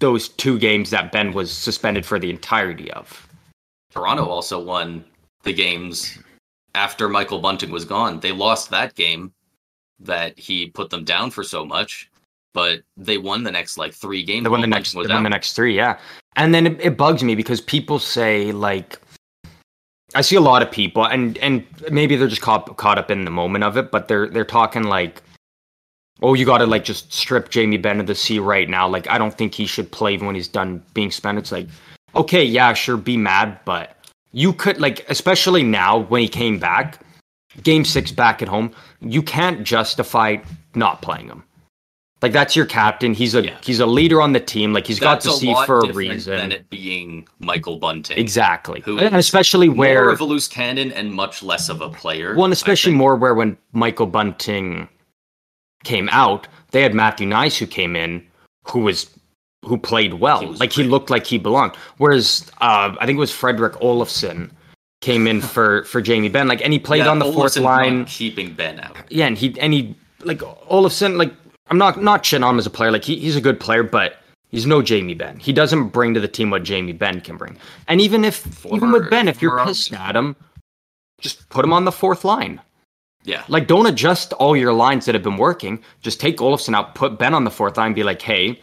those 0.00 0.28
two 0.28 0.58
games 0.58 0.90
that 0.90 1.12
Benn 1.12 1.32
was 1.32 1.52
suspended 1.52 2.04
for 2.04 2.18
the 2.18 2.30
entirety 2.30 2.90
of. 2.92 3.28
Toronto 3.92 4.26
also 4.26 4.62
won 4.62 5.04
the 5.42 5.52
games 5.52 6.18
after 6.74 7.08
Michael 7.08 7.40
Bunting 7.40 7.70
was 7.70 7.84
gone. 7.84 8.20
They 8.20 8.32
lost 8.32 8.70
that 8.70 8.94
game 8.94 9.32
that 10.00 10.38
he 10.38 10.68
put 10.68 10.90
them 10.90 11.04
down 11.04 11.30
for 11.30 11.44
so 11.44 11.64
much, 11.64 12.10
but 12.54 12.82
they 12.96 13.18
won 13.18 13.44
the 13.44 13.50
next 13.50 13.78
like 13.78 13.94
three 13.94 14.22
games. 14.22 14.44
They 14.44 14.50
won 14.50 14.60
the 14.60 14.66
next 14.66 14.92
they 14.92 15.06
won 15.06 15.22
the 15.22 15.30
next 15.30 15.54
three, 15.54 15.76
yeah. 15.76 15.98
And 16.36 16.54
then 16.54 16.66
it, 16.66 16.80
it 16.80 16.96
bugs 16.96 17.22
me 17.22 17.34
because 17.34 17.60
people 17.60 17.98
say 17.98 18.52
like 18.52 19.00
I 20.14 20.20
see 20.20 20.36
a 20.36 20.40
lot 20.40 20.62
of 20.62 20.70
people 20.70 21.06
and 21.06 21.38
and 21.38 21.64
maybe 21.90 22.16
they're 22.16 22.28
just 22.28 22.42
caught 22.42 22.76
caught 22.76 22.98
up 22.98 23.10
in 23.10 23.24
the 23.24 23.30
moment 23.30 23.64
of 23.64 23.76
it, 23.76 23.90
but 23.90 24.08
they're 24.08 24.28
they're 24.28 24.44
talking 24.44 24.84
like 24.84 25.22
oh 26.22 26.34
you 26.34 26.46
gotta 26.46 26.66
like 26.66 26.84
just 26.84 27.12
strip 27.12 27.48
Jamie 27.48 27.78
Benn 27.78 28.00
of 28.00 28.06
the 28.06 28.14
sea 28.14 28.38
right 28.38 28.68
now. 28.68 28.88
Like 28.88 29.08
I 29.08 29.18
don't 29.18 29.36
think 29.36 29.54
he 29.54 29.66
should 29.66 29.90
play 29.90 30.16
when 30.18 30.34
he's 30.34 30.48
done 30.48 30.82
being 30.94 31.10
spent. 31.10 31.38
It's 31.38 31.52
like, 31.52 31.68
okay, 32.14 32.44
yeah, 32.44 32.72
sure, 32.74 32.96
be 32.96 33.16
mad, 33.16 33.58
but 33.64 33.96
you 34.32 34.52
could 34.52 34.80
like 34.80 35.08
especially 35.10 35.62
now 35.62 35.98
when 35.98 36.20
he 36.20 36.28
came 36.28 36.58
back, 36.58 37.00
game 37.62 37.84
six 37.84 38.12
back 38.12 38.42
at 38.42 38.48
home, 38.48 38.72
you 39.00 39.22
can't 39.22 39.64
justify 39.64 40.36
not 40.74 41.02
playing 41.02 41.26
him. 41.26 41.42
Like 42.22 42.32
that's 42.32 42.54
your 42.54 42.66
captain. 42.66 43.14
He's 43.14 43.34
a 43.34 43.42
Yeah. 43.44 43.56
he's 43.62 43.80
a 43.80 43.86
leader 43.86 44.22
on 44.22 44.32
the 44.32 44.40
team. 44.40 44.72
Like 44.72 44.86
he's 44.86 45.00
That's 45.00 45.26
got 45.26 45.32
the 45.32 45.38
seat 45.38 45.52
lot 45.52 45.66
for 45.66 45.80
a 45.80 45.92
reason. 45.92 46.36
than 46.36 46.52
it 46.52 46.70
being 46.70 47.26
Michael 47.40 47.76
Bunting. 47.78 48.16
exactly. 48.18 48.80
Who 48.84 48.98
and 48.98 49.16
especially 49.16 49.68
More 49.68 49.76
where 49.76 50.10
of 50.10 50.20
a 50.20 50.24
loose 50.24 50.46
cannon 50.48 50.92
and 50.92 51.12
much 51.12 51.42
less 51.42 51.68
of 51.68 51.80
a 51.80 51.88
player. 51.88 52.34
one 52.36 52.50
I 52.50 52.52
especially 52.52 52.92
more 52.94 53.16
where 53.16 53.34
when 53.34 53.56
Michael 53.72 54.06
Bunting 54.06 54.88
came 55.84 56.08
out, 56.12 56.46
they 56.70 56.82
had 56.82 56.94
Matthew 56.94 57.28
Knies 57.28 57.58
who 57.58 57.66
came 57.66 57.96
in 57.96 58.24
who 58.68 58.80
was 58.80 59.10
who 59.64 59.76
played 59.78 60.14
well. 60.14 60.40
He 60.40 60.46
like 60.46 60.72
he 60.72 60.84
looked 60.84 61.10
like 61.10 61.26
he 61.26 61.38
belonged. 61.38 61.74
Whereas 61.98 62.46
uh, 62.60 62.94
I 63.00 63.06
think 63.06 63.16
it 63.16 63.20
was 63.20 63.32
Fredrik 63.32 63.72
Olofsson 63.80 64.50
came 65.00 65.26
in 65.26 65.40
for 65.40 65.82
for 65.90 66.00
Jamie 66.00 66.28
Benn. 66.28 66.46
Like 66.48 66.62
and 66.62 66.72
he 66.72 66.78
played 66.78 66.98
Yeah, 67.04 67.08
on 67.10 67.18
the 67.18 67.32
fourth 67.32 67.56
line. 67.56 68.04
keeping 68.04 68.54
Benn 68.54 68.78
out. 68.80 68.96
yeah, 69.10 69.26
and 69.26 69.36
he 69.36 69.58
and 69.60 69.72
he 69.72 69.96
like 70.24 70.38
Olofsson, 70.38 71.16
like 71.16 71.32
I'm 71.68 71.78
not 71.78 72.02
not 72.02 72.24
shitting 72.24 72.44
on 72.44 72.54
him 72.54 72.58
as 72.58 72.66
a 72.66 72.70
player. 72.70 72.90
Like 72.90 73.04
he, 73.04 73.16
he's 73.16 73.36
a 73.36 73.40
good 73.40 73.60
player, 73.60 73.82
but 73.82 74.16
he's 74.48 74.66
no 74.66 74.82
Jamie 74.82 75.14
Benn. 75.14 75.38
He 75.38 75.52
doesn't 75.52 75.88
bring 75.88 76.14
to 76.14 76.20
the 76.20 76.28
team 76.28 76.50
what 76.50 76.62
Jamie 76.64 76.92
Benn 76.92 77.20
can 77.20 77.36
bring. 77.36 77.56
And 77.88 78.00
even 78.00 78.24
if 78.24 78.64
even 78.66 78.92
with 78.92 79.10
Benn, 79.10 79.28
if 79.28 79.40
you're 79.40 79.64
pissed 79.64 79.92
at 79.92 80.16
him, 80.16 80.36
just 81.20 81.48
put 81.48 81.64
him 81.64 81.72
on 81.72 81.84
the 81.84 81.92
fourth 81.92 82.24
line. 82.24 82.60
Yeah, 83.24 83.44
Like 83.46 83.68
don't 83.68 83.86
adjust 83.86 84.32
all 84.34 84.56
your 84.56 84.72
lines 84.72 85.06
that 85.06 85.14
have 85.14 85.22
been 85.22 85.36
working. 85.36 85.82
Just 86.00 86.20
take 86.20 86.38
Olofsson 86.38 86.74
out, 86.74 86.96
put 86.96 87.20
Benn 87.20 87.34
on 87.34 87.44
the 87.44 87.52
fourth 87.52 87.76
line, 87.76 87.94
be 87.94 88.02
like, 88.02 88.20
hey, 88.20 88.60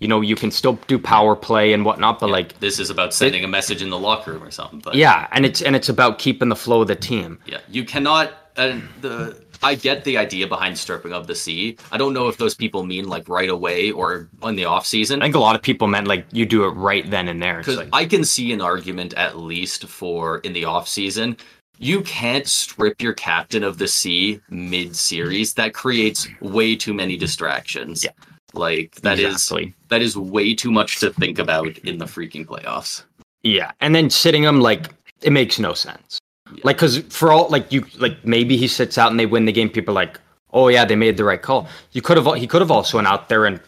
you 0.00 0.08
know, 0.08 0.20
you 0.20 0.34
can 0.34 0.50
still 0.50 0.72
do 0.88 0.98
power 0.98 1.36
play 1.36 1.72
and 1.72 1.84
whatnot, 1.84 2.18
but 2.18 2.26
yeah. 2.26 2.32
like 2.32 2.58
this 2.58 2.80
is 2.80 2.90
about 2.90 3.14
sending 3.14 3.44
a 3.44 3.48
message 3.48 3.82
in 3.82 3.90
the 3.90 3.98
locker 3.98 4.32
room 4.32 4.42
or 4.42 4.50
something. 4.50 4.80
But 4.80 4.96
yeah, 4.96 5.28
and 5.30 5.46
it's 5.46 5.62
and 5.62 5.76
it's 5.76 5.88
about 5.88 6.18
keeping 6.18 6.48
the 6.48 6.56
flow 6.56 6.82
of 6.82 6.88
the 6.88 6.96
team. 6.96 7.38
Yeah, 7.46 7.60
you 7.68 7.84
cannot. 7.84 8.32
And 8.56 8.88
the 9.00 9.39
I 9.62 9.74
get 9.74 10.04
the 10.04 10.16
idea 10.16 10.46
behind 10.46 10.78
stripping 10.78 11.12
of 11.12 11.26
the 11.26 11.34
sea. 11.34 11.76
I 11.92 11.98
don't 11.98 12.14
know 12.14 12.28
if 12.28 12.36
those 12.36 12.54
people 12.54 12.84
mean 12.84 13.08
like 13.08 13.28
right 13.28 13.48
away 13.48 13.90
or 13.90 14.28
in 14.42 14.56
the 14.56 14.64
off 14.64 14.86
season. 14.86 15.20
I 15.20 15.26
think 15.26 15.34
a 15.34 15.40
lot 15.40 15.54
of 15.54 15.62
people 15.62 15.86
meant 15.86 16.06
like 16.06 16.26
you 16.32 16.46
do 16.46 16.64
it 16.64 16.70
right 16.70 17.08
then 17.10 17.28
and 17.28 17.42
there. 17.42 17.58
Because 17.58 17.76
like, 17.76 17.88
I 17.92 18.04
can 18.04 18.24
see 18.24 18.52
an 18.52 18.60
argument 18.60 19.14
at 19.14 19.38
least 19.38 19.86
for 19.86 20.38
in 20.38 20.52
the 20.52 20.64
off 20.64 20.88
season. 20.88 21.36
You 21.78 22.02
can't 22.02 22.46
strip 22.46 23.00
your 23.00 23.14
captain 23.14 23.62
of 23.62 23.78
the 23.78 23.88
sea 23.88 24.40
mid 24.50 24.94
series. 24.96 25.54
That 25.54 25.74
creates 25.74 26.28
way 26.40 26.76
too 26.76 26.94
many 26.94 27.16
distractions. 27.16 28.04
Yeah. 28.04 28.10
Like 28.54 28.96
that 28.96 29.18
is 29.18 29.34
exactly. 29.34 29.74
that 29.88 30.02
is 30.02 30.16
way 30.16 30.54
too 30.54 30.70
much 30.70 31.00
to 31.00 31.10
think 31.10 31.38
about 31.38 31.78
in 31.78 31.98
the 31.98 32.04
freaking 32.04 32.44
playoffs. 32.44 33.04
Yeah, 33.42 33.72
and 33.80 33.94
then 33.94 34.10
sitting 34.10 34.42
him 34.42 34.60
like 34.60 34.88
it 35.22 35.32
makes 35.32 35.58
no 35.58 35.72
sense. 35.72 36.18
Yeah. 36.54 36.60
Like, 36.64 36.78
cause 36.78 36.98
for 37.10 37.32
all 37.32 37.48
like 37.48 37.70
you 37.72 37.84
like 37.98 38.24
maybe 38.24 38.56
he 38.56 38.68
sits 38.68 38.98
out 38.98 39.10
and 39.10 39.18
they 39.20 39.26
win 39.26 39.44
the 39.44 39.52
game. 39.52 39.68
People 39.68 39.92
are 39.92 39.94
like, 40.02 40.18
oh 40.52 40.68
yeah, 40.68 40.84
they 40.84 40.96
made 40.96 41.16
the 41.16 41.24
right 41.24 41.40
call. 41.40 41.68
You 41.92 42.02
could 42.02 42.16
have 42.16 42.34
he 42.36 42.46
could 42.46 42.60
have 42.60 42.70
also 42.70 42.98
went 42.98 43.06
out 43.08 43.28
there 43.28 43.46
and 43.46 43.60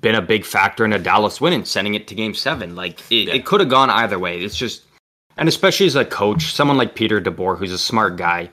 been 0.00 0.14
a 0.14 0.22
big 0.22 0.44
factor 0.44 0.84
in 0.84 0.92
a 0.92 0.98
Dallas 0.98 1.40
win 1.40 1.52
and 1.52 1.66
sending 1.66 1.94
it 1.94 2.06
to 2.08 2.14
Game 2.14 2.34
Seven. 2.34 2.76
Like 2.76 3.00
it, 3.10 3.28
Yeah. 3.28 3.34
it 3.34 3.44
could 3.46 3.60
have 3.60 3.68
gone 3.68 3.90
either 3.90 4.18
way. 4.18 4.40
It's 4.40 4.56
just, 4.56 4.82
and 5.36 5.48
especially 5.48 5.86
as 5.86 5.96
a 5.96 6.04
coach, 6.04 6.52
someone 6.54 6.76
like 6.76 6.94
Peter 6.94 7.20
DeBoer, 7.20 7.58
who's 7.58 7.72
a 7.72 7.78
smart 7.78 8.16
guy, 8.16 8.50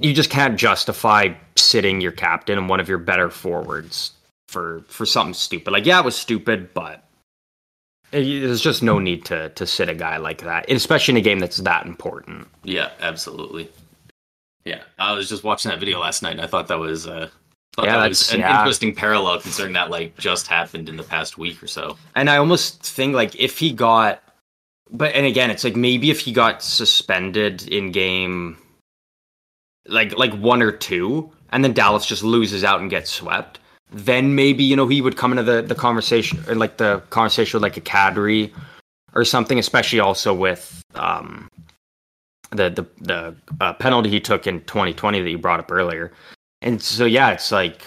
you 0.00 0.12
just 0.12 0.30
can't 0.30 0.56
justify 0.58 1.28
sitting 1.56 2.00
your 2.00 2.12
captain 2.12 2.58
and 2.58 2.68
one 2.68 2.80
of 2.80 2.88
your 2.88 2.98
better 2.98 3.30
forwards 3.30 4.12
for 4.48 4.84
for 4.88 5.06
something 5.06 5.34
stupid. 5.34 5.70
Like 5.72 5.86
yeah, 5.86 5.98
it 5.98 6.04
was 6.04 6.16
stupid, 6.16 6.72
but 6.74 7.02
there's 8.10 8.60
just 8.60 8.82
no 8.82 8.98
need 8.98 9.24
to 9.26 9.50
to 9.50 9.66
sit 9.66 9.88
a 9.88 9.94
guy 9.94 10.16
like 10.16 10.42
that, 10.42 10.70
especially 10.70 11.12
in 11.12 11.18
a 11.18 11.22
game 11.22 11.38
that's 11.38 11.58
that 11.58 11.86
important. 11.86 12.48
Yeah, 12.62 12.90
absolutely. 13.00 13.68
Yeah, 14.64 14.82
I 14.98 15.12
was 15.12 15.28
just 15.28 15.44
watching 15.44 15.70
that 15.70 15.78
video 15.78 16.00
last 16.00 16.22
night, 16.22 16.32
and 16.32 16.40
I 16.40 16.46
thought 16.46 16.66
that 16.68 16.78
was 16.78 17.06
uh, 17.06 17.30
Thought 17.76 17.84
Yeah, 17.84 17.98
that 17.98 18.08
was 18.08 18.32
an 18.32 18.40
yeah. 18.40 18.58
interesting 18.58 18.94
parallel 18.94 19.38
considering 19.38 19.74
that 19.74 19.90
like 19.90 20.16
just 20.16 20.46
happened 20.46 20.88
in 20.88 20.96
the 20.96 21.02
past 21.02 21.36
week 21.36 21.62
or 21.62 21.66
so. 21.66 21.98
And 22.14 22.30
I 22.30 22.38
almost 22.38 22.82
think 22.82 23.14
like 23.14 23.38
if 23.38 23.58
he 23.58 23.70
got, 23.70 24.22
but 24.90 25.14
and 25.14 25.26
again, 25.26 25.50
it's 25.50 25.62
like 25.62 25.76
maybe 25.76 26.10
if 26.10 26.20
he 26.20 26.32
got 26.32 26.62
suspended 26.62 27.68
in 27.68 27.92
game, 27.92 28.56
like 29.86 30.16
like 30.16 30.32
one 30.32 30.62
or 30.62 30.72
two, 30.72 31.30
and 31.50 31.62
then 31.62 31.74
Dallas 31.74 32.06
just 32.06 32.22
loses 32.22 32.64
out 32.64 32.80
and 32.80 32.88
gets 32.88 33.10
swept, 33.10 33.58
then 33.92 34.34
maybe 34.34 34.64
you 34.64 34.76
know 34.76 34.86
he 34.88 35.00
would 35.00 35.16
come 35.16 35.32
into 35.32 35.42
the 35.42 35.62
the 35.62 35.74
conversation 35.74 36.38
or 36.48 36.54
like 36.54 36.76
the 36.78 37.00
conversation 37.10 37.56
with 37.58 37.62
like 37.62 37.76
a 37.76 37.80
Kadri 37.80 38.50
or 39.14 39.24
something, 39.24 39.58
especially 39.58 40.00
also 40.00 40.34
with 40.34 40.82
um 40.94 41.48
the 42.50 42.70
the 42.70 42.86
the 43.00 43.36
uh, 43.60 43.72
penalty 43.74 44.08
he 44.10 44.20
took 44.20 44.46
in 44.46 44.60
2020 44.62 45.20
that 45.20 45.30
you 45.30 45.38
brought 45.38 45.60
up 45.60 45.70
earlier. 45.70 46.12
And 46.62 46.80
so 46.82 47.04
yeah, 47.04 47.30
it's 47.30 47.52
like 47.52 47.82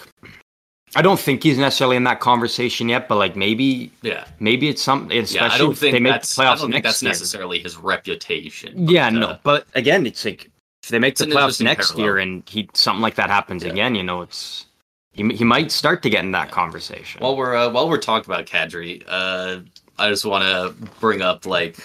I 0.96 1.02
don't 1.04 1.20
think 1.20 1.44
he's 1.44 1.58
necessarily 1.58 1.98
in 1.98 2.04
that 2.06 2.20
conversation 2.20 2.90
yet, 2.90 3.08
but 3.08 3.18
like 3.18 3.36
maybe 3.36 3.92
Yeah. 4.02 4.26
maybe 4.40 4.70
it's 4.70 4.82
something. 4.82 5.16
Especially 5.18 5.48
Yeah, 5.48 5.54
I 5.54 5.58
don't 5.58 5.78
think 5.78 5.94
they 5.94 6.00
make 6.00 6.14
that's 6.14 6.36
the 6.36 6.44
I 6.44 6.46
don't 6.56 6.60
think 6.72 6.72
next 6.72 6.84
that's 6.86 7.04
year. 7.04 7.10
necessarily 7.12 7.60
his 7.60 7.78
reputation. 7.78 8.86
but, 8.86 8.92
Yeah, 8.94 9.08
uh, 9.08 9.12
no, 9.12 9.38
but 9.44 9.68
again, 9.76 10.06
it's 10.08 10.24
like 10.26 10.50
if 10.84 10.90
they 10.90 10.98
make 11.00 11.16
the 11.18 11.26
playoffs 11.26 11.62
next 11.62 11.90
parallel. 11.92 12.06
year 12.06 12.18
and 12.18 12.44
he 12.50 12.70
something 12.74 13.02
like 13.02 13.16
that 13.16 13.30
happens 13.30 13.64
Yeah. 13.64 13.72
again, 13.72 13.94
you 13.96 14.02
know, 14.04 14.22
it's 14.22 14.66
he 15.20 15.36
he 15.36 15.44
might 15.44 15.72
start 15.72 16.02
to 16.04 16.10
get 16.10 16.24
in 16.24 16.32
that 16.32 16.52
conversation. 16.52 17.22
While 17.22 17.36
we're 17.36 17.56
uh, 17.56 17.70
while 17.70 17.90
we're 17.90 17.98
talking 17.98 18.32
about 18.32 18.46
Kadri, 18.46 19.04
uh, 19.08 19.60
I 19.98 20.10
just 20.10 20.26
want 20.26 20.44
to 20.44 20.90
bring 21.00 21.22
up 21.22 21.46
like 21.46 21.78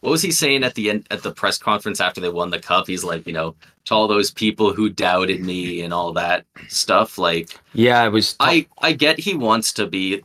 what 0.00 0.10
was 0.10 0.22
he 0.22 0.30
saying 0.30 0.62
at 0.62 0.74
the 0.74 0.90
end 0.90 1.06
at 1.10 1.22
the 1.22 1.32
press 1.32 1.58
conference 1.58 2.00
after 2.00 2.20
they 2.20 2.28
won 2.28 2.50
the 2.50 2.60
cup? 2.60 2.86
He's 2.86 3.02
like, 3.02 3.26
you 3.26 3.32
know, 3.32 3.56
to 3.86 3.94
all 3.94 4.06
those 4.06 4.30
people 4.30 4.72
who 4.72 4.88
doubted 4.88 5.40
me 5.40 5.82
and 5.82 5.92
all 5.92 6.12
that 6.12 6.46
stuff. 6.68 7.18
Like, 7.18 7.58
yeah, 7.74 8.04
it 8.04 8.10
was. 8.10 8.36
I 8.38 8.66
I 8.80 8.92
get 8.92 9.18
he 9.18 9.34
wants 9.34 9.72
to 9.74 9.86
be 9.86 10.22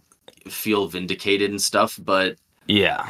feel 0.48 0.88
vindicated 0.88 1.50
and 1.50 1.62
stuff, 1.62 2.00
but 2.04 2.38
yeah, 2.68 3.10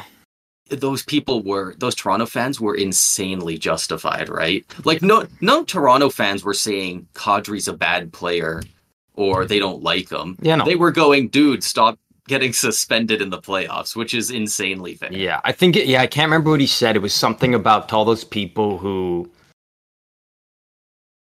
those 0.70 1.02
people 1.02 1.42
were 1.42 1.74
those 1.76 1.94
Toronto 1.94 2.24
fans 2.24 2.58
were 2.58 2.74
insanely 2.74 3.58
justified, 3.58 4.30
right? 4.30 4.64
Like 4.84 5.02
no 5.02 5.26
no 5.42 5.62
Toronto 5.62 6.08
fans 6.08 6.42
were 6.42 6.54
saying 6.54 7.06
Kadri's 7.12 7.68
a 7.68 7.74
bad 7.74 8.14
player 8.14 8.62
or 9.16 9.44
they 9.44 9.58
don't 9.58 9.82
like 9.82 10.10
him. 10.10 10.36
yeah, 10.40 10.56
no, 10.56 10.64
They 10.64 10.76
were 10.76 10.92
going, 10.92 11.28
dude, 11.28 11.64
stop 11.64 11.98
getting 12.28 12.52
suspended 12.52 13.22
in 13.22 13.30
the 13.30 13.38
playoffs, 13.38 13.94
which 13.96 14.12
is 14.14 14.30
insanely 14.30 14.94
fair. 14.94 15.12
yeah. 15.12 15.40
I 15.44 15.52
think 15.52 15.76
it, 15.76 15.86
yeah, 15.86 16.00
I 16.02 16.06
can't 16.06 16.26
remember 16.28 16.50
what 16.50 16.60
he 16.60 16.66
said. 16.66 16.96
It 16.96 17.00
was 17.02 17.14
something 17.14 17.54
about 17.54 17.92
all 17.92 18.04
those 18.04 18.24
people 18.24 18.78
who 18.78 19.30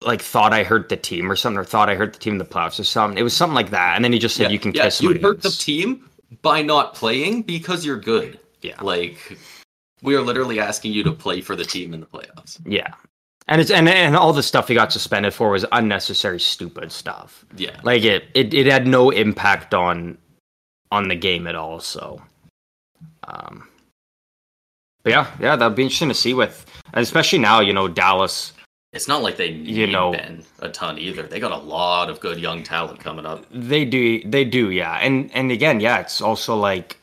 like 0.01 0.21
thought 0.21 0.53
I 0.53 0.63
hurt 0.63 0.89
the 0.89 0.97
team 0.97 1.31
or 1.31 1.35
something, 1.35 1.59
or 1.59 1.63
thought 1.65 1.89
I 1.89 1.95
hurt 1.95 2.13
the 2.13 2.19
team 2.19 2.33
in 2.33 2.37
the 2.39 2.45
playoffs 2.45 2.79
or 2.79 2.83
something. 2.83 3.17
It 3.17 3.23
was 3.23 3.35
something 3.35 3.55
like 3.55 3.71
that, 3.71 3.95
and 3.95 4.03
then 4.05 4.13
he 4.13 4.19
just 4.19 4.35
said, 4.35 4.43
Yeah, 4.43 4.49
"You 4.49 4.59
can 4.59 4.71
yeah, 4.73 4.83
kiss 4.83 5.01
You 5.01 5.19
hurt 5.19 5.41
the 5.41 5.49
team 5.49 6.09
by 6.41 6.61
not 6.61 6.93
playing 6.93 7.41
because 7.43 7.85
you're 7.85 7.99
good. 7.99 8.39
Yeah. 8.61 8.79
Like 8.81 9.37
we 10.03 10.15
are 10.15 10.21
literally 10.21 10.59
asking 10.59 10.93
you 10.93 11.03
to 11.03 11.11
play 11.11 11.41
for 11.41 11.55
the 11.55 11.65
team 11.65 11.93
in 11.93 11.99
the 11.99 12.05
playoffs. 12.05 12.59
Yeah, 12.65 12.93
and 13.47 13.61
it's 13.61 13.71
and 13.71 13.87
and 13.87 14.15
all 14.15 14.33
the 14.33 14.43
stuff 14.43 14.67
he 14.67 14.73
got 14.73 14.91
suspended 14.91 15.33
for 15.33 15.49
was 15.49 15.65
unnecessary, 15.71 16.39
stupid 16.39 16.91
stuff. 16.91 17.45
Yeah. 17.55 17.79
Like 17.83 18.03
it, 18.03 18.25
it, 18.33 18.53
it 18.53 18.65
had 18.65 18.87
no 18.87 19.09
impact 19.09 19.73
on 19.73 20.17
on 20.91 21.07
the 21.07 21.15
game 21.15 21.47
at 21.47 21.55
all. 21.55 21.79
So, 21.79 22.21
um, 23.23 23.67
but 25.03 25.11
yeah, 25.11 25.31
yeah, 25.39 25.55
that'll 25.55 25.75
be 25.75 25.83
interesting 25.83 26.09
to 26.09 26.13
see 26.13 26.33
with, 26.33 26.65
and 26.93 27.03
especially 27.03 27.39
now, 27.39 27.59
you 27.61 27.73
know, 27.73 27.87
Dallas. 27.87 28.53
It's 28.93 29.07
not 29.07 29.21
like 29.21 29.35
they 29.37 29.51
need 29.51 29.67
You 29.75 29.87
know- 29.87 30.11
Benn 30.13 30.43
a 30.59 30.69
ton 30.69 30.97
either. 30.97 31.23
They 31.23 31.39
got 31.39 31.51
a 31.51 31.57
lot 31.57 32.09
of 32.09 32.19
good 32.19 32.39
young 32.39 32.63
talent 32.63 32.99
coming 32.99 33.25
up. 33.25 33.45
They 33.51 33.85
do, 33.85 34.23
they 34.23 34.43
do, 34.45 34.71
yeah, 34.71 34.93
and 34.95 35.29
and 35.33 35.51
again, 35.51 35.79
yeah, 35.79 35.99
it's 35.99 36.21
also 36.21 36.55
like, 36.55 36.97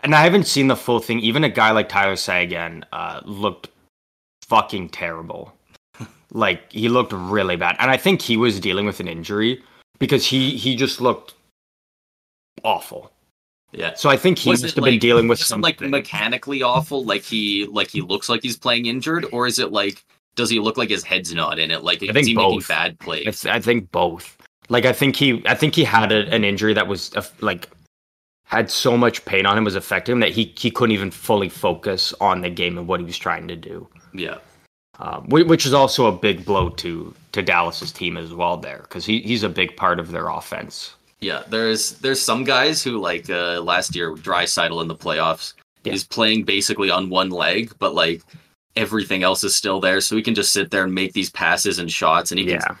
and 0.00 0.14
I 0.14 0.22
haven't 0.22 0.46
seen 0.46 0.68
the 0.68 0.76
full 0.76 1.00
thing. 1.00 1.20
Even 1.20 1.44
a 1.44 1.48
guy 1.48 1.72
like 1.72 1.88
Tyler 1.88 2.14
Seguin 2.16 2.84
uh, 2.92 3.20
looked 3.24 3.68
fucking 4.46 4.90
terrible. 4.90 5.52
Like 6.32 6.70
he 6.72 6.88
looked 6.88 7.12
really 7.12 7.56
bad, 7.56 7.76
and 7.78 7.90
I 7.90 7.96
think 7.96 8.20
he 8.22 8.36
was 8.36 8.60
dealing 8.60 8.86
with 8.86 9.00
an 9.00 9.08
injury 9.08 9.62
because 9.98 10.26
he 10.26 10.56
he 10.56 10.76
just 10.76 11.00
looked 11.00 11.34
awful. 12.64 13.10
Yeah. 13.72 13.94
So 13.94 14.08
I 14.08 14.16
think 14.16 14.38
he 14.38 14.50
Was 14.50 14.62
must 14.62 14.76
have 14.76 14.84
been 14.84 14.98
dealing 14.98 15.28
with 15.28 15.40
Is 15.40 15.46
something. 15.46 15.62
like 15.62 15.80
mechanically 15.80 16.62
awful, 16.62 17.04
like 17.04 17.22
he 17.22 17.66
like 17.66 17.88
he 17.88 18.00
looks 18.00 18.28
like 18.28 18.42
he's 18.42 18.56
playing 18.56 18.86
injured, 18.86 19.26
or 19.32 19.46
is 19.46 19.58
it 19.58 19.72
like 19.72 20.04
does 20.36 20.48
he 20.48 20.60
look 20.60 20.78
like 20.78 20.88
his 20.88 21.04
head's 21.04 21.34
not 21.34 21.58
in 21.58 21.70
it? 21.70 21.82
Like 21.82 22.02
is 22.02 22.10
think 22.12 22.34
both. 22.36 22.68
bad 22.68 22.96
I, 23.00 23.04
plays? 23.04 23.44
I 23.46 23.60
think 23.60 23.90
both. 23.90 24.36
Like 24.70 24.84
I 24.84 24.92
think 24.92 25.16
he, 25.16 25.42
I 25.46 25.54
think 25.54 25.74
he 25.74 25.84
had 25.84 26.12
a, 26.12 26.28
an 26.32 26.44
injury 26.44 26.74
that 26.74 26.86
was 26.86 27.14
uh, 27.16 27.24
like 27.40 27.68
had 28.44 28.70
so 28.70 28.96
much 28.96 29.24
pain 29.24 29.44
on 29.44 29.58
him 29.58 29.64
was 29.64 29.74
affecting 29.74 30.14
him 30.14 30.20
that 30.20 30.30
he 30.30 30.54
he 30.56 30.70
couldn't 30.70 30.92
even 30.92 31.10
fully 31.10 31.48
focus 31.48 32.14
on 32.20 32.40
the 32.40 32.50
game 32.50 32.78
and 32.78 32.86
what 32.86 33.00
he 33.00 33.06
was 33.06 33.18
trying 33.18 33.48
to 33.48 33.56
do. 33.56 33.86
Yeah. 34.14 34.38
Um, 35.00 35.26
which 35.28 35.64
is 35.64 35.72
also 35.74 36.06
a 36.06 36.12
big 36.12 36.44
blow 36.44 36.70
to 36.70 37.14
to 37.32 37.42
Dallas's 37.42 37.92
team 37.92 38.16
as 38.16 38.34
well 38.34 38.56
there 38.56 38.78
because 38.82 39.04
he, 39.06 39.20
he's 39.20 39.44
a 39.44 39.48
big 39.48 39.76
part 39.76 40.00
of 40.00 40.10
their 40.10 40.28
offense. 40.28 40.94
Yeah, 41.20 41.42
there's 41.48 41.92
there's 41.98 42.20
some 42.20 42.42
guys 42.44 42.82
who 42.82 42.98
like 42.98 43.30
uh, 43.30 43.60
last 43.60 43.94
year 43.94 44.14
Draisaitl 44.14 44.82
in 44.82 44.88
the 44.88 44.96
playoffs 44.96 45.54
Yeah. 45.84 45.92
is 45.92 46.04
playing 46.04 46.44
basically 46.44 46.90
on 46.90 47.10
one 47.10 47.30
leg, 47.30 47.72
but 47.78 47.94
like 47.94 48.22
everything 48.76 49.22
else 49.22 49.44
is 49.44 49.54
still 49.54 49.80
there, 49.80 50.00
so 50.00 50.16
he 50.16 50.22
can 50.22 50.34
just 50.34 50.52
sit 50.52 50.70
there 50.70 50.84
and 50.84 50.94
make 50.94 51.12
these 51.12 51.30
passes 51.30 51.78
and 51.78 51.90
shots, 51.90 52.32
and 52.32 52.38
he 52.40 52.48
Yeah, 52.48 52.58
can. 52.58 52.78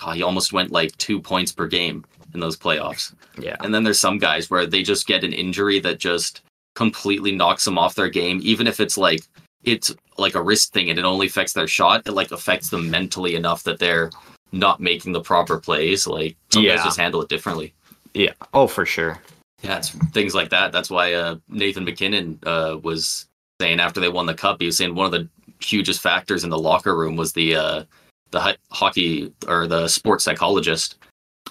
God, 0.00 0.16
he 0.16 0.22
almost 0.22 0.52
went 0.52 0.70
like 0.70 0.96
two 0.98 1.20
points 1.20 1.52
per 1.52 1.66
game 1.66 2.04
in 2.34 2.40
those 2.40 2.56
playoffs. 2.56 3.14
yeah, 3.38 3.56
And 3.60 3.74
then 3.74 3.84
there's 3.84 3.98
some 3.98 4.18
guys 4.18 4.50
where 4.50 4.66
they 4.66 4.82
just 4.82 5.06
get 5.06 5.24
an 5.24 5.32
injury 5.32 5.78
that 5.80 5.98
just 5.98 6.42
completely 6.74 7.32
knocks 7.32 7.64
them 7.64 7.78
off 7.78 7.94
their 7.94 8.08
game, 8.08 8.40
even 8.42 8.66
if 8.66 8.80
it's 8.80 8.96
like 8.98 9.22
it's 9.64 9.94
like 10.18 10.34
a 10.34 10.42
wrist 10.42 10.72
thing 10.72 10.90
and 10.90 10.98
it 10.98 11.04
only 11.04 11.26
affects 11.26 11.52
their 11.52 11.66
shot. 11.66 12.06
It 12.06 12.12
like 12.12 12.30
affects 12.30 12.68
them 12.70 12.90
mentally 12.90 13.34
enough 13.34 13.62
that 13.64 13.78
they're 13.78 14.10
not 14.52 14.80
making 14.80 15.12
the 15.12 15.20
proper 15.20 15.58
plays. 15.58 16.06
Like 16.06 16.36
some 16.52 16.62
Yeah. 16.62 16.76
guys 16.76 16.84
just 16.84 16.98
handle 16.98 17.20
it 17.22 17.28
differently. 17.28 17.74
yeah. 18.14 18.32
Oh, 18.52 18.66
for 18.68 18.86
sure. 18.86 19.20
Yeah, 19.62 19.78
it's 19.78 19.90
things 20.12 20.34
like 20.34 20.50
that. 20.50 20.72
That's 20.72 20.90
why 20.90 21.14
uh, 21.14 21.36
Nathan 21.48 21.84
MacKinnon 21.84 22.38
uh, 22.44 22.78
was 22.82 23.26
saying 23.60 23.80
after 23.80 23.98
they 23.98 24.08
won 24.10 24.26
the 24.26 24.34
cup, 24.34 24.60
he 24.60 24.66
was 24.66 24.76
saying 24.76 24.94
one 24.94 25.06
of 25.06 25.12
the 25.12 25.28
hugest 25.60 26.00
factors 26.02 26.44
in 26.44 26.50
the 26.50 26.58
locker 26.58 26.94
room 26.96 27.16
was 27.16 27.32
the 27.32 27.56
uh, 27.56 27.84
the 28.30 28.56
hockey 28.70 29.32
or 29.48 29.66
the 29.66 29.88
sports 29.88 30.22
psychologist. 30.24 30.96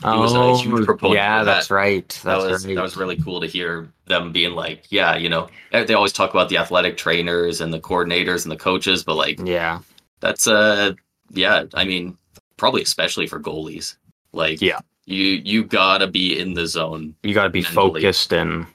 He 0.02 0.08
was 0.08 0.34
a 0.34 0.58
huge 0.58 0.86
proponent 0.86 1.16
yeah, 1.16 1.44
that's 1.44 1.68
that. 1.68 1.74
right. 1.76 2.22
That 2.24 2.38
was 2.38 2.66
right. 2.66 2.76
that 2.76 2.82
was 2.82 2.98
really 2.98 3.16
cool 3.22 3.40
to 3.40 3.48
hear 3.48 3.88
them 4.06 4.32
being 4.34 4.54
like, 4.54 4.86
yeah, 4.90 5.16
you 5.16 5.30
know, 5.30 5.48
eh, 5.72 5.84
they 5.84 5.94
always 5.94 6.12
talk 6.12 6.32
about 6.32 6.50
the 6.50 6.58
athletic 6.58 6.98
trainers 6.98 7.62
and 7.62 7.72
the 7.72 7.80
coordinators 7.80 8.44
and 8.44 8.52
the 8.52 8.58
coaches, 8.58 9.04
but 9.04 9.16
like 9.16 9.40
yeah, 9.46 9.80
that's 10.20 10.48
uh 10.48 10.94
yeah, 11.30 11.66
I 11.76 11.86
mean, 11.86 12.18
probably 12.58 12.82
especially 12.82 13.28
for 13.28 13.40
goalies. 13.40 13.96
Like 14.34 14.62
Yeah. 14.62 14.80
you 15.06 15.42
you 15.46 15.64
gotta 15.64 16.08
be 16.08 16.40
in 16.40 16.54
the 16.56 16.66
zone. 16.68 17.16
you 17.24 17.34
got 17.34 17.44
to 17.44 17.50
be 17.50 17.62
mentally. 17.62 18.02
focused 18.02 18.34
and 18.34 18.66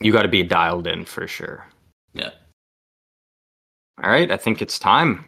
you 0.00 0.12
got 0.12 0.22
to 0.22 0.28
be 0.28 0.42
dialed 0.42 0.86
in 0.86 1.04
for 1.04 1.26
sure. 1.26 1.66
Yeah. 2.12 2.30
All 4.02 4.10
right, 4.10 4.30
I 4.30 4.36
think 4.36 4.60
it's 4.60 4.78
time. 4.78 5.24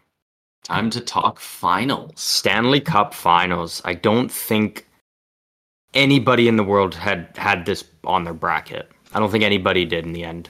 Time 0.65 0.91
to 0.91 1.01
talk 1.01 1.39
finals. 1.41 2.13
Stanley 2.17 2.81
Cup 2.81 3.13
Finals. 3.15 3.83
I 3.85 3.95
don't 3.95 4.31
think 4.33 4.87
anybody 5.93 6.49
in 6.49 6.57
the 6.57 6.65
world 6.65 6.95
had 6.95 7.29
had 7.37 7.67
this 7.67 7.85
on 8.05 8.25
their 8.25 8.35
bracket. 8.35 8.91
I 9.13 9.21
don't 9.21 9.31
think 9.31 9.45
anybody 9.45 9.85
did 9.85 10.05
in 10.07 10.13
the 10.13 10.25
end. 10.25 10.49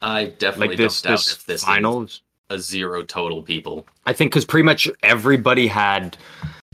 I 0.00 0.26
definitely 0.38 0.68
Like 0.68 0.76
this, 0.78 1.02
don't 1.02 1.10
doubt 1.10 1.18
this 1.18 1.32
if 1.32 1.44
this 1.46 1.64
finals. 1.64 2.22
a 2.50 2.58
zero 2.58 3.02
total 3.02 3.42
people. 3.42 3.86
I 4.06 4.12
think 4.12 4.30
because 4.30 4.44
pretty 4.44 4.64
much 4.64 4.88
everybody 5.02 5.66
had 5.66 6.16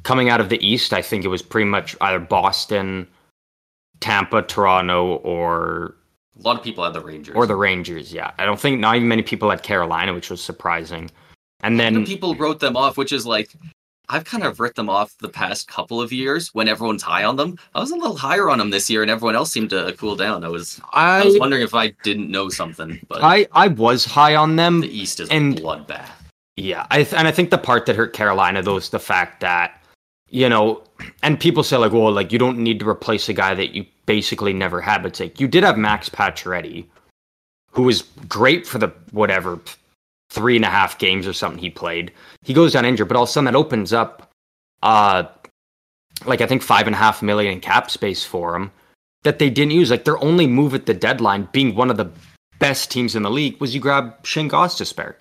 coming 0.04 0.28
out 0.28 0.40
of 0.40 0.48
the 0.50 0.64
East. 0.64 0.92
I 0.92 1.02
think 1.02 1.24
it 1.24 1.28
was 1.28 1.42
pretty 1.42 1.68
much 1.68 1.96
either 2.02 2.20
Boston, 2.20 3.08
Tampa, 4.00 4.42
Toronto, 4.42 5.16
or 5.24 5.96
A 6.38 6.42
lot 6.42 6.56
of 6.58 6.62
people 6.62 6.84
had 6.84 6.92
the 6.92 7.00
Rangers. 7.00 7.34
or 7.34 7.46
the 7.46 7.56
Rangers. 7.56 8.12
Yeah, 8.12 8.30
I 8.38 8.44
don't 8.44 8.60
think 8.60 8.78
not 8.78 8.94
even 8.96 9.08
many 9.08 9.22
people 9.22 9.48
had 9.50 9.62
Carolina, 9.62 10.12
which 10.14 10.28
was 10.30 10.40
surprising. 10.44 11.10
And 11.60 11.80
then 11.80 12.04
people 12.06 12.34
wrote 12.34 12.60
them 12.60 12.76
off, 12.76 12.96
which 12.96 13.12
is 13.12 13.26
like 13.26 13.50
I've 14.08 14.24
kind 14.24 14.44
of 14.44 14.60
written 14.60 14.86
them 14.86 14.90
off 14.90 15.16
the 15.18 15.28
past 15.28 15.66
couple 15.66 16.00
of 16.00 16.12
years 16.12 16.54
when 16.54 16.68
everyone's 16.68 17.02
high 17.02 17.24
on 17.24 17.36
them. 17.36 17.58
I 17.74 17.80
was 17.80 17.90
a 17.90 17.96
little 17.96 18.16
higher 18.16 18.48
on 18.48 18.58
them 18.58 18.70
this 18.70 18.88
year, 18.88 19.02
and 19.02 19.10
everyone 19.10 19.34
else 19.34 19.50
seemed 19.50 19.70
to 19.70 19.94
cool 19.98 20.16
down. 20.16 20.44
I 20.44 20.48
was 20.48 20.80
I 20.92 21.24
was 21.24 21.38
wondering 21.38 21.62
if 21.62 21.74
I 21.74 21.88
didn't 22.04 22.30
know 22.30 22.48
something, 22.48 23.00
but 23.08 23.22
I 23.22 23.48
I 23.52 23.68
was 23.68 24.04
high 24.04 24.34
on 24.36 24.56
them. 24.56 24.80
the 24.80 24.88
East 24.88 25.20
is 25.20 25.28
and- 25.30 25.58
a 25.58 25.62
bloodbath. 25.62 26.10
Yeah, 26.58 26.86
I 26.90 27.02
th- 27.02 27.12
and 27.12 27.28
I 27.28 27.32
think 27.32 27.50
the 27.50 27.58
part 27.58 27.84
that 27.84 27.96
hurt 27.96 28.14
Carolina 28.14 28.62
though 28.62 28.76
is 28.76 28.88
the 28.88 28.98
fact 28.98 29.40
that 29.40 29.82
you 30.30 30.48
know, 30.48 30.82
and 31.22 31.38
people 31.38 31.62
say 31.62 31.76
like, 31.76 31.92
well, 31.92 32.10
like 32.10 32.32
you 32.32 32.38
don't 32.38 32.58
need 32.58 32.80
to 32.80 32.88
replace 32.88 33.28
a 33.28 33.32
guy 33.34 33.54
that 33.54 33.74
you 33.74 33.84
basically 34.06 34.52
never 34.52 34.80
had. 34.80 35.02
But 35.02 35.18
like 35.20 35.38
you 35.40 35.48
did 35.48 35.64
have 35.64 35.76
Max 35.76 36.08
Pacioretty, 36.08 36.86
who 37.72 37.82
was 37.82 38.02
great 38.28 38.66
for 38.66 38.78
the 38.78 38.88
whatever 39.10 39.60
three 40.30 40.56
and 40.56 40.64
a 40.64 40.68
half 40.70 40.98
games 40.98 41.26
or 41.26 41.32
something 41.32 41.58
he 41.60 41.70
played. 41.70 42.12
He 42.42 42.52
goes 42.54 42.72
down 42.72 42.84
injured, 42.84 43.08
but 43.08 43.16
all 43.16 43.22
of 43.24 43.28
a 43.28 43.32
sudden 43.32 43.44
that 43.46 43.54
opens 43.56 43.92
up 43.92 44.30
uh 44.82 45.24
like 46.24 46.40
I 46.40 46.46
think 46.46 46.62
five 46.62 46.86
and 46.86 46.94
a 46.94 46.98
half 46.98 47.22
million 47.22 47.52
in 47.52 47.60
cap 47.60 47.90
space 47.90 48.24
for 48.24 48.56
him 48.56 48.70
that 49.22 49.38
they 49.38 49.50
didn't 49.50 49.72
use. 49.72 49.90
Like 49.90 50.04
their 50.04 50.22
only 50.22 50.46
move 50.46 50.74
at 50.74 50.86
the 50.86 50.94
deadline, 50.94 51.48
being 51.52 51.74
one 51.74 51.90
of 51.90 51.96
the 51.96 52.10
best 52.58 52.90
teams 52.90 53.14
in 53.14 53.22
the 53.22 53.30
league, 53.30 53.60
was 53.60 53.74
you 53.74 53.80
grab 53.80 54.14
Shane 54.24 54.48
Gostisbehere, 54.48 55.14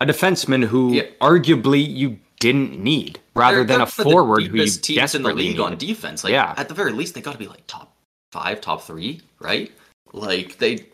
a 0.00 0.06
defenseman 0.06 0.64
who 0.64 0.94
Yeah. 0.94 1.02
arguably 1.20 1.86
you 1.86 2.18
didn't 2.40 2.76
need, 2.82 3.20
rather 3.36 3.58
They're- 3.58 3.66
than 3.78 3.80
a 3.82 3.86
forward 3.86 4.42
who 4.42 4.56
you 4.58 4.66
teams 4.66 5.14
in 5.14 5.22
the 5.22 5.32
league 5.32 5.60
on 5.60 5.76
defense. 5.76 6.24
Like, 6.24 6.32
Yeah. 6.32 6.54
at 6.56 6.66
the 6.68 6.74
very 6.74 6.90
least, 6.92 7.14
they 7.14 7.20
got 7.20 7.32
to 7.32 7.38
be 7.38 7.46
like 7.46 7.64
top 7.68 7.94
five, 8.32 8.60
top 8.60 8.82
three, 8.82 9.20
right? 9.38 9.70
Like 10.12 10.58
they, 10.58 10.86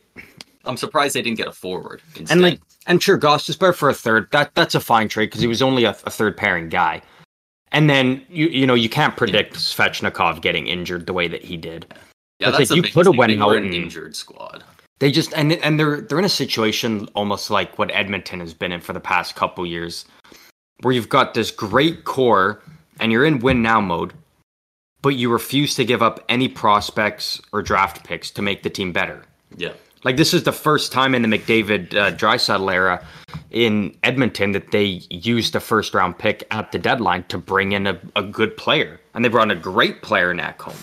I'm 0.68 0.76
surprised 0.76 1.14
they 1.14 1.22
didn't 1.22 1.38
get 1.38 1.48
a 1.48 1.52
forward 1.52 2.02
instead. 2.14 2.30
And 2.30 2.42
like, 2.42 2.60
and 2.86 3.02
sure, 3.02 3.18
Gostisbehere 3.18 3.74
for 3.74 3.88
a 3.88 3.94
third, 3.94 4.28
that 4.32 4.54
that's 4.54 4.74
a 4.74 4.80
fine 4.80 5.08
trade 5.08 5.26
because 5.26 5.40
he 5.40 5.46
was 5.46 5.62
only 5.62 5.84
a, 5.84 5.90
a 5.90 6.10
third 6.10 6.36
pairing 6.36 6.68
guy. 6.68 7.02
And 7.72 7.90
then 7.90 8.24
you 8.28 8.46
you 8.48 8.66
know 8.66 8.74
you 8.74 8.88
can't 8.88 9.16
predict 9.16 9.54
Svechnikov 9.54 10.40
getting 10.40 10.66
injured 10.66 11.06
the 11.06 11.12
way 11.12 11.28
that 11.28 11.42
he 11.42 11.56
did. 11.56 11.86
yeah, 12.38 12.48
it's 12.48 12.58
that's 12.58 12.70
like 12.70 12.76
you 12.76 12.82
coulda 12.92 13.10
thing. 13.10 13.18
went 13.18 13.42
out 13.42 13.56
an 13.56 13.72
injured 13.72 14.14
squad. 14.14 14.62
They 15.00 15.10
just 15.10 15.32
and 15.34 15.52
and 15.52 15.78
they're 15.78 16.00
they're 16.00 16.18
in 16.18 16.24
a 16.24 16.30
situation 16.30 17.08
almost 17.14 17.50
like 17.50 17.78
what 17.78 17.90
Edmonton 17.92 18.40
has 18.40 18.54
been 18.54 18.72
in 18.72 18.80
for 18.80 18.92
the 18.92 19.00
past 19.00 19.36
couple 19.36 19.64
years, 19.64 20.04
where 20.82 20.92
you've 20.94 21.08
got 21.08 21.34
this 21.34 21.50
great 21.50 22.04
core 22.04 22.62
and 23.00 23.12
you're 23.12 23.24
in 23.24 23.38
win 23.38 23.62
now 23.62 23.80
mode, 23.80 24.12
but 25.02 25.10
you 25.10 25.30
refuse 25.30 25.74
to 25.76 25.84
give 25.84 26.02
up 26.02 26.24
any 26.28 26.48
prospects 26.48 27.40
or 27.52 27.62
draft 27.62 28.04
picks 28.04 28.30
to 28.32 28.42
make 28.42 28.62
the 28.62 28.70
team 28.70 28.92
better. 28.92 29.22
Yeah, 29.56 29.72
Like 30.04 30.16
this 30.16 30.32
is 30.32 30.44
the 30.44 30.52
first 30.52 30.92
time 30.92 31.14
in 31.14 31.22
the 31.22 31.28
McDavid 31.28 31.94
uh, 31.94 32.12
Draisaitl 32.12 32.72
era 32.72 33.04
in 33.50 33.96
Edmonton 34.02 34.52
that 34.52 34.70
they 34.70 35.02
used 35.10 35.56
a 35.56 35.60
first 35.60 35.94
round 35.94 36.18
pick 36.18 36.46
at 36.50 36.72
the 36.72 36.78
deadline 36.78 37.24
to 37.24 37.38
bring 37.38 37.72
in 37.72 37.86
a, 37.86 38.00
a 38.14 38.22
good 38.22 38.56
player, 38.56 39.00
and 39.14 39.24
they 39.24 39.28
brought 39.28 39.50
in 39.50 39.56
a 39.56 39.60
great 39.60 40.02
player 40.02 40.32
Ekholm. 40.34 40.76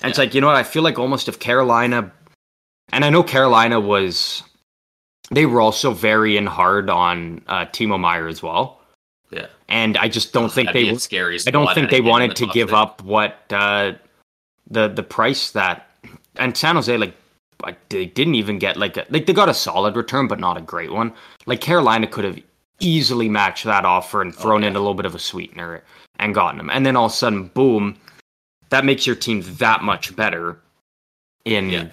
And 0.00 0.10
it's 0.10 0.18
like 0.18 0.34
you 0.34 0.40
know 0.40 0.48
what 0.48 0.56
I 0.56 0.62
feel 0.62 0.82
like 0.82 0.98
almost 0.98 1.28
if 1.28 1.38
Carolina, 1.38 2.12
and 2.92 3.04
I 3.04 3.10
know 3.10 3.22
Carolina 3.22 3.80
was, 3.80 4.42
they 5.30 5.46
were 5.46 5.60
also 5.60 5.92
very 5.92 6.36
in 6.36 6.46
hard 6.46 6.90
on 6.90 7.42
uh, 7.46 7.66
Timo 7.66 7.98
Meier 7.98 8.28
as 8.28 8.42
well, 8.42 8.80
yeah. 9.30 9.46
and 9.68 9.96
I 9.96 10.08
just 10.08 10.32
don't 10.32 10.50
think 10.52 10.72
they 10.72 10.94
scary. 10.96 11.38
I 11.46 11.50
don't 11.50 11.72
think 11.74 11.90
they 11.90 12.00
wanted 12.00 12.30
the 12.32 12.34
to 12.34 12.46
give 12.46 12.68
six. 12.70 12.78
up 12.78 13.02
what 13.02 13.44
uh, 13.50 13.92
the 14.68 14.88
the 14.88 15.02
price 15.02 15.52
that 15.52 15.90
and 16.36 16.56
San 16.56 16.76
Jose 16.76 16.96
like 16.96 17.14
like, 17.62 17.88
they 17.88 18.06
didn't 18.06 18.36
even 18.36 18.58
get 18.58 18.76
like 18.76 18.96
a, 18.96 19.04
like 19.10 19.26
they 19.26 19.32
got 19.32 19.48
a 19.48 19.54
solid 19.54 19.96
return 19.96 20.28
but 20.28 20.38
not 20.38 20.56
a 20.56 20.60
great 20.60 20.92
one. 20.92 21.12
Like 21.46 21.60
Carolina 21.60 22.06
could 22.06 22.24
have 22.24 22.38
easily 22.80 23.28
matched 23.28 23.64
that 23.64 23.84
offer 23.84 24.22
and 24.22 24.34
thrown 24.34 24.62
in 24.62 24.76
a 24.76 24.78
little 24.78 24.94
bit 24.94 25.06
of 25.06 25.14
a 25.14 25.18
sweetener 25.18 25.82
and 26.20 26.34
gotten 26.34 26.58
them. 26.58 26.70
And 26.70 26.86
then 26.86 26.94
all 26.96 27.06
of 27.06 27.12
a 27.12 27.14
sudden, 27.14 27.48
boom, 27.48 27.96
that 28.70 28.84
makes 28.84 29.06
your 29.06 29.16
team 29.16 29.42
that 29.58 29.82
much 29.82 30.14
better 30.14 30.58
in 31.44 31.70
Yeah. 31.70 31.88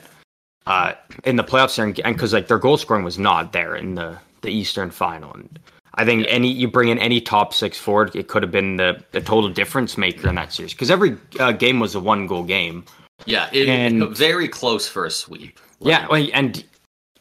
uh 0.67 0.93
in 1.23 1.35
the 1.35 1.43
playoffs 1.43 1.75
there 1.77 1.85
and 1.85 1.95
because 2.15 2.33
like 2.33 2.47
their 2.47 2.59
goal 2.59 2.77
scoring 2.77 3.03
was 3.03 3.17
not 3.17 3.53
there 3.53 3.75
in 3.75 3.95
the 3.95 4.17
the 4.41 4.49
Eastern 4.51 4.91
final. 4.91 5.33
And 5.33 5.59
I 5.95 6.05
think 6.05 6.25
any 6.29 6.51
you 6.51 6.67
bring 6.67 6.89
in 6.89 6.99
any 6.99 7.21
top 7.21 7.53
six 7.53 7.77
forward, 7.79 8.15
it 8.15 8.27
could 8.27 8.43
have 8.43 8.51
been 8.51 8.75
the 8.75 9.03
the 9.11 9.21
total 9.21 9.49
difference 9.49 9.97
maker 9.97 10.27
in 10.27 10.35
that 10.35 10.53
series 10.53 10.73
because 10.73 10.91
every 10.91 11.17
uh, 11.39 11.53
game 11.53 11.79
was 11.79 11.95
a 11.95 11.99
one 11.99 12.27
goal 12.27 12.43
game. 12.43 12.83
Yeah, 13.25 13.49
it, 13.53 13.69
And- 13.69 14.15
very 14.15 14.47
close 14.47 14.87
for 14.87 15.05
a 15.05 15.11
sweep. 15.11 15.59
Like, 15.79 15.91
Yeah, 16.09 16.29
and 16.33 16.63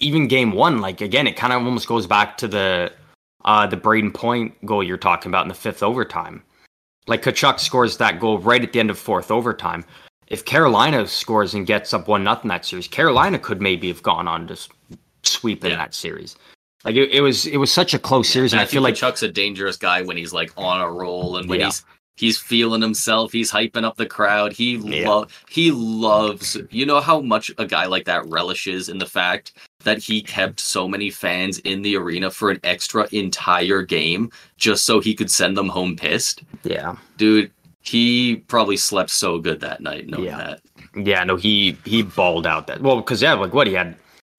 even 0.00 0.26
game 0.28 0.52
one, 0.52 0.80
like 0.80 1.00
again, 1.00 1.26
it 1.26 1.36
kind 1.36 1.52
of 1.52 1.64
almost 1.64 1.86
goes 1.86 2.06
back 2.06 2.36
to 2.38 2.48
the 2.48 2.92
uh 3.44 3.66
the 3.66 3.76
Brayden 3.76 4.12
Point 4.12 4.54
goal 4.66 4.82
you're 4.82 4.96
talking 4.96 5.30
about 5.30 5.42
in 5.44 5.48
the 5.48 5.54
fifth 5.54 5.82
overtime. 5.82 6.42
Like 7.06 7.22
Tkachuk 7.22 7.60
scores 7.60 7.96
that 7.98 8.18
goal 8.18 8.38
right 8.38 8.62
at 8.62 8.72
the 8.72 8.80
end 8.80 8.90
of 8.90 8.98
fourth 8.98 9.30
overtime. 9.30 9.84
If 10.28 10.44
Carolina 10.44 11.06
scores 11.06 11.52
and 11.54 11.66
gets 11.66 11.92
up 11.92 12.08
one 12.08 12.24
nothing 12.24 12.48
that 12.48 12.64
series, 12.64 12.88
Carolina 12.88 13.38
could 13.38 13.60
maybe 13.60 13.88
have 13.88 14.02
gone 14.02 14.26
on 14.26 14.46
to 14.48 14.56
sweep 15.22 15.64
in 15.64 15.70
Yeah. 15.70 15.76
that 15.76 15.94
series. 15.94 16.36
Like 16.84 16.96
it, 16.96 17.10
it 17.12 17.20
was 17.20 17.46
it 17.46 17.58
was 17.58 17.70
such 17.72 17.94
a 17.94 17.98
close 17.98 18.28
series, 18.28 18.52
and 18.52 18.60
I 18.60 18.64
feel 18.66 18.82
like 18.82 18.94
Chuck's 18.94 19.22
a 19.22 19.28
dangerous 19.28 19.76
guy 19.76 20.02
when 20.02 20.16
he's 20.16 20.32
like 20.32 20.52
on 20.56 20.80
a 20.80 20.90
roll 20.90 21.36
and 21.36 21.48
when 21.48 21.60
Yeah. 21.60 21.66
he's 21.66 21.84
he's 22.16 22.38
feeling 22.38 22.80
himself, 22.82 23.32
he's 23.32 23.50
hyping 23.50 23.84
up 23.84 23.96
the 23.96 24.06
crowd. 24.06 24.52
He 24.52 24.76
Yeah. 24.76 25.08
lo- 25.08 25.26
he 25.48 25.70
loves. 25.70 26.56
You 26.70 26.86
know 26.86 27.00
how 27.00 27.20
much 27.20 27.50
a 27.58 27.66
guy 27.66 27.86
like 27.86 28.04
that 28.06 28.26
relishes 28.28 28.88
in 28.88 28.98
the 28.98 29.06
fact 29.06 29.52
that 29.84 29.98
he 29.98 30.22
kept 30.22 30.60
so 30.60 30.88
many 30.88 31.10
fans 31.10 31.58
in 31.60 31.82
the 31.82 31.96
arena 31.96 32.30
for 32.30 32.50
an 32.50 32.60
extra 32.64 33.06
entire 33.12 33.82
game 33.82 34.30
just 34.56 34.84
so 34.84 35.00
he 35.00 35.14
could 35.14 35.30
send 35.30 35.56
them 35.56 35.68
home 35.68 35.96
pissed. 35.96 36.42
yeah, 36.62 36.96
Dude, 37.16 37.50
he 37.82 38.36
probably 38.48 38.76
slept 38.78 39.10
so 39.10 39.38
good 39.38 39.60
that 39.60 39.80
night 39.82 40.08
knowing 40.08 40.24
Yeah. 40.24 40.36
that. 40.38 40.60
yeah, 41.06 41.22
no, 41.24 41.36
he 41.36 41.76
he 41.84 42.02
balled 42.02 42.46
out 42.46 42.66
that 42.68 42.80
well 42.80 42.96
because 42.96 43.20
yeah, 43.20 43.34
like 43.34 43.52
what 43.52 43.66
he 43.66 43.74
had 43.74 43.96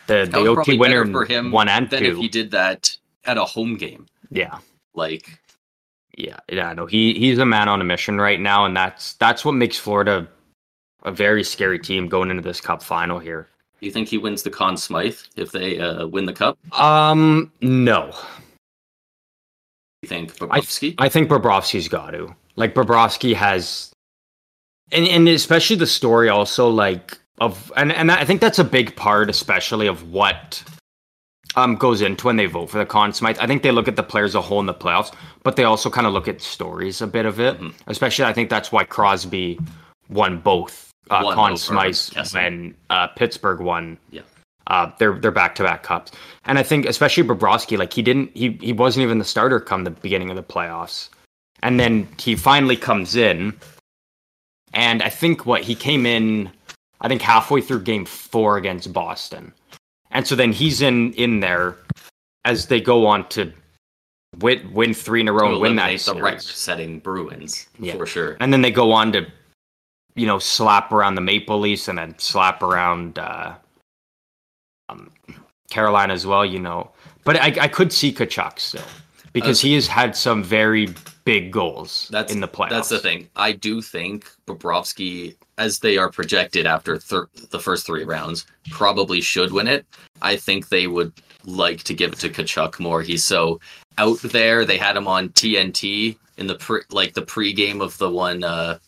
the 0.07 0.25
the 0.31 0.37
OT 0.39 0.77
winner 0.77 1.05
for 1.05 1.25
him 1.25 1.51
one 1.51 1.67
and 1.67 1.89
Then 1.89 1.99
two, 2.03 2.11
if 2.11 2.17
he 2.17 2.27
did 2.27 2.51
that 2.51 2.95
at 3.25 3.37
a 3.37 3.43
home 3.45 3.75
game, 3.75 4.05
yeah. 4.31 4.59
like 4.95 5.39
Yeah, 6.17 6.39
yeah, 6.49 6.71
no, 6.73 6.85
he 6.85 7.13
he's 7.13 7.37
a 7.39 7.45
man 7.45 7.67
on 7.67 7.81
a 7.81 7.83
mission 7.83 8.17
right 8.19 8.39
now, 8.39 8.65
and 8.65 8.75
that's 8.75 9.13
that's 9.13 9.43
what 9.43 9.51
makes 9.53 9.77
Florida 9.77 10.27
a 11.03 11.11
very 11.11 11.43
scary 11.43 11.77
team 11.77 12.07
going 12.07 12.29
into 12.31 12.41
this 12.41 12.61
Cup 12.61 12.81
final 12.81 13.19
here. 13.19 13.47
do 13.79 13.85
you 13.85 13.91
think 13.91 14.07
he 14.07 14.17
wins 14.17 14.41
the 14.43 14.49
Conn 14.49 14.77
Smythe 14.77 15.17
if 15.35 15.51
they 15.51 15.77
uh, 15.79 16.07
win 16.07 16.25
the 16.25 16.33
cup? 16.33 16.57
Um, 16.79 17.51
no, 17.61 18.13
You 20.01 20.09
think 20.09 20.31
I- 20.43 20.59
Bobrovsky? 20.61 20.95
I 20.99 21.09
think 21.09 21.29
Bobrovsky's 21.29 21.87
got 21.87 22.11
to. 22.11 22.33
Like 22.55 22.73
Bobrovsky 22.73 23.35
has, 23.35 23.91
and 24.91 25.07
and 25.07 25.27
especially 25.27 25.75
the 25.75 25.87
story 25.87 26.29
also 26.29 26.69
like 26.69 27.17
of 27.39 27.71
and 27.75 27.91
and 27.91 28.09
I 28.11 28.23
think 28.23 28.39
that's 28.39 28.59
a 28.59 28.63
big 28.63 28.95
part, 28.95 29.29
especially 29.29 29.87
of 29.87 30.09
what 30.11 30.63
um 31.55 31.75
goes 31.75 32.01
into 32.01 32.27
when 32.27 32.35
they 32.35 32.45
vote 32.45 32.69
for 32.69 32.77
the 32.77 32.85
Conn 32.85 33.13
Smythe. 33.13 33.37
I 33.39 33.47
think 33.47 33.63
they 33.63 33.71
look 33.71 33.87
at 33.87 33.95
the 33.95 34.03
players 34.03 34.31
as 34.31 34.35
a 34.35 34.41
whole 34.41 34.59
in 34.59 34.65
the 34.65 34.73
playoffs, 34.73 35.13
but 35.43 35.55
they 35.55 35.63
also 35.63 35.89
kind 35.89 36.07
of 36.07 36.13
look 36.13 36.27
at 36.27 36.41
stories 36.41 37.01
a 37.01 37.07
bit 37.07 37.25
of 37.25 37.39
it. 37.39 37.59
Mhm. 37.59 37.73
Especially, 37.87 38.25
I 38.25 38.33
think 38.33 38.49
that's 38.49 38.71
why 38.71 38.83
Crosby 38.83 39.59
won 40.09 40.39
both 40.39 40.91
uh, 41.09 41.21
Won 41.23 41.35
Conn 41.35 41.53
Smythes 41.53 42.33
when 42.33 42.75
uh, 42.89 43.07
Pittsburgh 43.07 43.59
won. 43.59 43.97
Yeah. 44.11 44.21
Uh, 44.67 44.91
their 44.97 45.13
their 45.13 45.29
back 45.31 45.53
to 45.53 45.63
back 45.63 45.83
cups, 45.83 46.11
and 46.45 46.57
I 46.57 46.63
think 46.63 46.87
especially 46.87 47.21
Bobrovsky, 47.23 47.77
like 47.77 47.93
he 47.93 48.01
didn't 48.01 48.31
he 48.33 48.57
he 48.61 48.73
wasn't 48.73 49.03
even 49.03 49.19
the 49.19 49.25
starter 49.25 49.59
come 49.59 49.83
the 49.83 49.91
beginning 49.91 50.31
of 50.31 50.35
the 50.35 50.41
playoffs, 50.41 51.09
and 51.61 51.79
then 51.79 52.07
he 52.17 52.35
finally 52.35 52.75
comes 52.75 53.15
in, 53.15 53.53
and 54.73 55.03
I 55.03 55.09
think 55.09 55.45
what 55.45 55.61
he 55.61 55.75
came 55.75 56.07
in, 56.07 56.49
I 56.99 57.07
think 57.07 57.21
halfway 57.21 57.61
through 57.61 57.81
Game 57.81 58.05
Four 58.05 58.57
against 58.57 58.91
Boston, 58.91 59.53
and 60.11 60.25
so 60.27 60.35
then 60.35 60.51
he's 60.51 60.81
in 60.81 61.13
in 61.13 61.39
there 61.39 61.75
as 62.45 62.67
they 62.67 62.79
go 62.79 63.05
on 63.05 63.27
to 63.29 63.51
win 64.39 64.71
win 64.73 64.93
three 64.93 65.21
in 65.21 65.27
a 65.27 65.33
row 65.33 65.51
and 65.51 65.61
win 65.61 65.75
that 65.75 65.91
the 65.91 65.97
series. 65.97 66.21
record-setting 66.21 66.99
Bruins 66.99 67.67
Yeah. 67.79 67.95
for 67.95 68.05
sure. 68.05 68.37
And 68.39 68.51
then 68.51 68.61
they 68.61 68.71
go 68.71 68.91
on 68.91 69.11
to, 69.13 69.25
you 70.15 70.27
know, 70.27 70.39
slap 70.39 70.91
around 70.91 71.15
the 71.15 71.21
Maple 71.21 71.59
Leafs 71.59 71.87
and 71.87 71.97
then 71.97 72.15
slap 72.17 72.61
around 72.61 73.17
uh, 73.19 73.55
um, 74.89 75.11
Carolina 75.69 76.13
as 76.13 76.25
well, 76.25 76.45
you 76.45 76.59
know. 76.59 76.91
But 77.23 77.37
I, 77.37 77.55
I 77.61 77.67
could 77.67 77.91
see 77.91 78.13
Tkachuk 78.13 78.59
still 78.59 78.83
because 79.33 79.59
he 79.59 79.73
has 79.73 79.87
had 79.87 80.15
some 80.15 80.43
very 80.43 80.93
big 81.25 81.51
goals 81.51 82.07
That's 82.11 82.31
in 82.31 82.39
the 82.39 82.47
playoffs. 82.47 82.69
That's 82.69 82.89
the 82.89 82.99
thing. 82.99 83.27
I 83.35 83.51
do 83.51 83.81
think 83.81 84.29
Bobrovsky, 84.45 85.35
as 85.57 85.79
they 85.79 85.97
are 85.97 86.09
projected 86.11 86.65
after 86.65 86.97
thir- 86.97 87.29
the 87.51 87.59
first 87.59 87.85
three 87.85 88.03
rounds, 88.03 88.45
probably 88.71 89.21
should 89.21 89.51
win 89.51 89.67
it. 89.67 89.85
I 90.21 90.35
think 90.35 90.67
they 90.69 90.87
would 90.87 91.13
like 91.45 91.83
to 91.83 91.93
give 91.93 92.13
it 92.13 92.19
to 92.19 92.29
Tkachuk 92.29 92.79
more. 92.79 93.01
He's 93.01 93.23
so 93.23 93.59
out 93.97 94.19
there. 94.21 94.65
They 94.65 94.77
had 94.77 94.97
him 94.97 95.07
on 95.07 95.29
TNT 95.29 96.17
in 96.37 96.47
the 96.47 96.55
pre- 96.55 96.81
like 96.91 97.13
the 97.13 97.21
pregame 97.21 97.81
of 97.81 97.97
the 97.97 98.09
one 98.09 98.43
uh, 98.43 98.79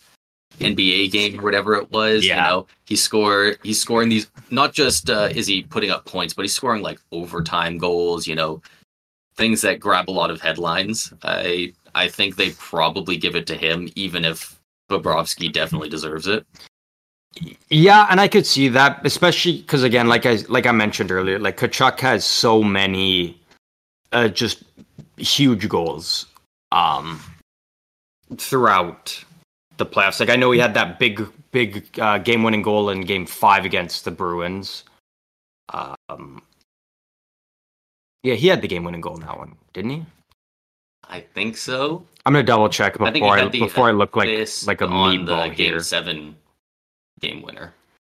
NBA 0.60 1.12
game 1.12 1.40
or 1.40 1.44
whatever 1.44 1.76
it 1.76 1.92
was. 1.92 2.24
You 2.24 2.30
Yeah. 2.32 2.48
know, 2.50 2.68
he 2.86 2.96
scored. 2.96 3.60
He's 3.64 3.80
scoring 3.80 4.10
these. 4.10 4.30
Not 4.50 4.74
just 4.74 5.10
uh, 5.10 5.30
is 5.34 5.48
he 5.48 5.64
putting 5.64 5.92
up 5.92 6.06
points, 6.06 6.34
but 6.34 6.42
he's 6.44 6.56
scoring 6.56 6.82
like 6.82 7.00
overtime 7.12 7.78
goals. 7.78 8.28
You 8.28 8.36
know, 8.36 8.62
things 9.36 9.62
that 9.62 9.80
grab 9.80 10.10
a 10.10 10.12
lot 10.12 10.32
of 10.32 10.42
headlines. 10.42 11.14
I 11.24 11.74
I 11.96 12.08
think 12.10 12.36
they 12.36 12.50
probably 12.52 13.18
give 13.18 13.36
it 13.36 13.48
to 13.48 13.56
him, 13.56 13.90
even 13.96 14.26
if 14.26 14.57
Bobrovsky 14.90 15.52
definitely 15.52 15.90
deserves 15.90 16.28
it. 16.28 16.46
Yeah, 17.70 18.08
and 18.10 18.20
I 18.20 18.28
could 18.28 18.46
see 18.46 18.68
that, 18.70 19.06
especially 19.06 19.60
because 19.60 19.84
again, 19.84 20.08
like 20.08 20.26
I 20.26 20.40
like 20.50 20.66
I 20.66 20.72
mentioned 20.72 21.12
earlier, 21.12 21.38
like 21.38 21.58
Tkachuk 21.58 22.00
has 22.00 22.26
so 22.26 22.64
many, 22.64 23.40
uh, 24.12 24.28
just 24.30 24.64
huge 25.18 25.70
goals, 25.70 26.26
um, 26.72 27.22
throughout 28.38 29.24
the 29.78 29.86
playoffs. 29.86 30.20
Like 30.20 30.30
I 30.30 30.36
know 30.36 30.52
he 30.52 30.60
had 30.60 30.74
that 30.74 30.98
big, 30.98 31.28
big 31.52 31.88
uh, 32.00 32.18
game-winning 32.18 32.64
goal 32.64 32.90
in 32.90 33.02
Game 33.02 33.26
Five 33.28 33.66
against 33.66 34.06
the 34.06 34.12
Bruins. 34.12 34.84
Um, 36.10 36.42
yeah, 38.24 38.34
he 38.34 38.48
had 38.48 38.62
the 38.62 38.68
game-winning 38.68 39.02
goal 39.02 39.16
in 39.16 39.22
that 39.22 39.38
one, 39.38 39.56
didn't 39.74 39.92
he? 39.92 40.06
I 41.10 41.22
think 41.22 41.58
so. 41.58 42.06
I'm 42.26 42.34
gonna 42.34 42.44
double 42.44 42.70
check 42.70 43.00
I 43.00 43.12
before 43.12 43.38
I, 43.38 43.40
had 43.44 43.52
the 43.52 43.60
before 43.60 43.88
I 43.88 43.92
look 43.92 44.16
like 44.16 44.28
like 44.66 44.82
a 44.82 44.88
on 44.88 45.26
the 45.26 45.48
game 45.48 45.54
here. 45.54 45.80
seven 45.80 46.36
game 47.22 47.42
winner. 47.42 47.74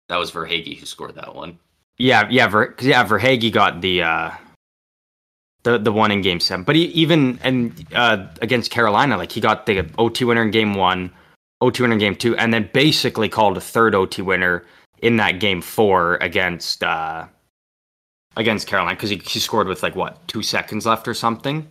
That 0.10 0.18
was 0.18 0.32
Verhaeghe 0.32 0.78
who 0.78 0.86
scored 0.86 1.16
that 1.16 1.34
one. 1.34 1.58
Yeah, 1.98 2.28
yeah, 2.30 2.48
Ver, 2.48 2.76
yeah. 2.82 3.08
Verhaeghe 3.08 3.52
got 3.52 3.82
the 3.82 4.04
uh, 4.04 4.32
the 5.64 5.78
the 5.78 5.92
one 5.92 6.12
in 6.12 6.22
game 6.22 6.40
seven, 6.40 6.64
but 6.64 6.76
he, 6.76 6.86
even 6.88 7.40
and 7.44 7.86
uh, 7.94 8.28
against 8.42 8.72
Carolina, 8.72 9.18
like 9.18 9.32
he 9.32 9.40
got 9.40 9.66
the 9.66 9.90
OT 9.98 10.26
winner 10.26 10.42
in 10.42 10.52
game 10.52 10.74
one, 10.74 11.12
OT 11.62 11.82
winner 11.82 11.94
in 11.94 12.00
game 12.00 12.16
two, 12.16 12.36
and 12.36 12.54
then 12.54 12.70
basically 12.74 13.30
called 13.30 13.56
a 13.56 13.62
third 13.62 13.96
OT 13.96 14.22
winner 14.22 14.66
in 15.02 15.18
that 15.18 15.40
game 15.40 15.62
four 15.62 16.16
against 16.16 16.84
uh, 16.84 17.26
against 18.36 18.68
Carolina 18.68 18.96
because 18.96 19.10
he, 19.10 19.18
he 19.18 19.40
scored 19.40 19.68
with 19.68 19.84
like 19.84 19.96
what 19.96 20.28
two 20.28 20.44
seconds 20.44 20.86
left 20.86 21.08
or 21.08 21.14
something. 21.14 21.68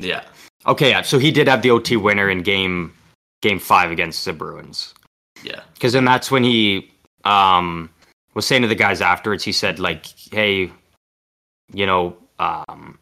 Yeah. 0.00 0.24
Okay, 0.66 0.90
yeah. 0.90 1.02
So 1.02 1.18
he 1.18 1.30
did 1.30 1.46
have 1.48 1.62
the 1.62 1.70
OT 1.70 1.96
winner 1.96 2.28
in 2.28 2.42
game 2.42 2.92
game 3.42 3.58
five 3.58 3.90
against 3.90 4.24
the 4.24 4.32
Bruins. 4.32 4.94
Yeah. 5.42 5.60
because 5.74 5.94
then 5.94 6.04
that's 6.04 6.30
when 6.30 6.44
he 6.44 6.90
um 7.24 7.88
was 8.34 8.44
saying 8.46 8.60
to 8.62 8.68
the 8.68 8.74
guys 8.74 9.00
afterwards 9.00 9.42
he 9.42 9.52
said 9.52 9.78
like 9.78 10.04
hey 10.30 10.70
you 11.72 11.86
know 11.86 12.14
um 12.38 12.98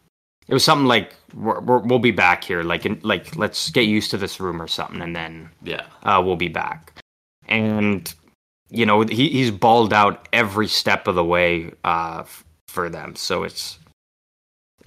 it 0.46 0.54
was 0.54 0.62
something 0.64 0.86
like 0.86 1.14
we're, 1.34 1.60
we're, 1.60 1.78
we'll 1.78 1.98
be 1.98 2.12
back 2.12 2.44
here 2.44 2.62
like 2.62 2.86
in, 2.86 3.00
like 3.02 3.34
let's 3.36 3.70
get 3.70 3.82
used 3.82 4.10
to 4.12 4.16
this 4.18 4.38
room 4.38 4.62
or 4.62 4.68
something 4.68 5.02
and 5.02 5.16
then 5.16 5.50
Yeah. 5.64 5.82
uh, 6.04 6.22
we'll 6.24 6.36
be 6.36 6.46
back 6.48 6.92
and 7.48 8.12
you 8.70 8.86
know 8.86 9.02
he, 9.02 9.28
he's 9.30 9.50
balled 9.50 9.92
out 9.92 10.28
every 10.32 10.68
step 10.68 11.08
of 11.08 11.16
the 11.16 11.24
way 11.24 11.72
uh 11.82 12.18
f- 12.20 12.44
for 12.68 12.88
them 12.88 13.16
so 13.16 13.42
it's 13.42 13.78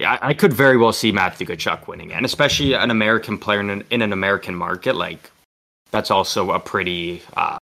I, 0.00 0.18
I 0.22 0.34
could 0.34 0.52
very 0.52 0.76
well 0.76 0.92
see 0.92 1.12
Matthew 1.12 1.46
Tkachuk 1.46 1.86
winning, 1.86 2.12
and 2.12 2.24
especially 2.24 2.74
an 2.74 2.90
American 2.90 3.38
player 3.38 3.60
in 3.60 3.70
an, 3.70 3.84
in 3.90 4.02
an 4.02 4.12
American 4.12 4.54
market, 4.54 4.96
like 4.96 5.30
that's 5.90 6.10
also 6.10 6.50
a 6.52 6.58
pretty 6.58 7.22
uh, 7.36 7.58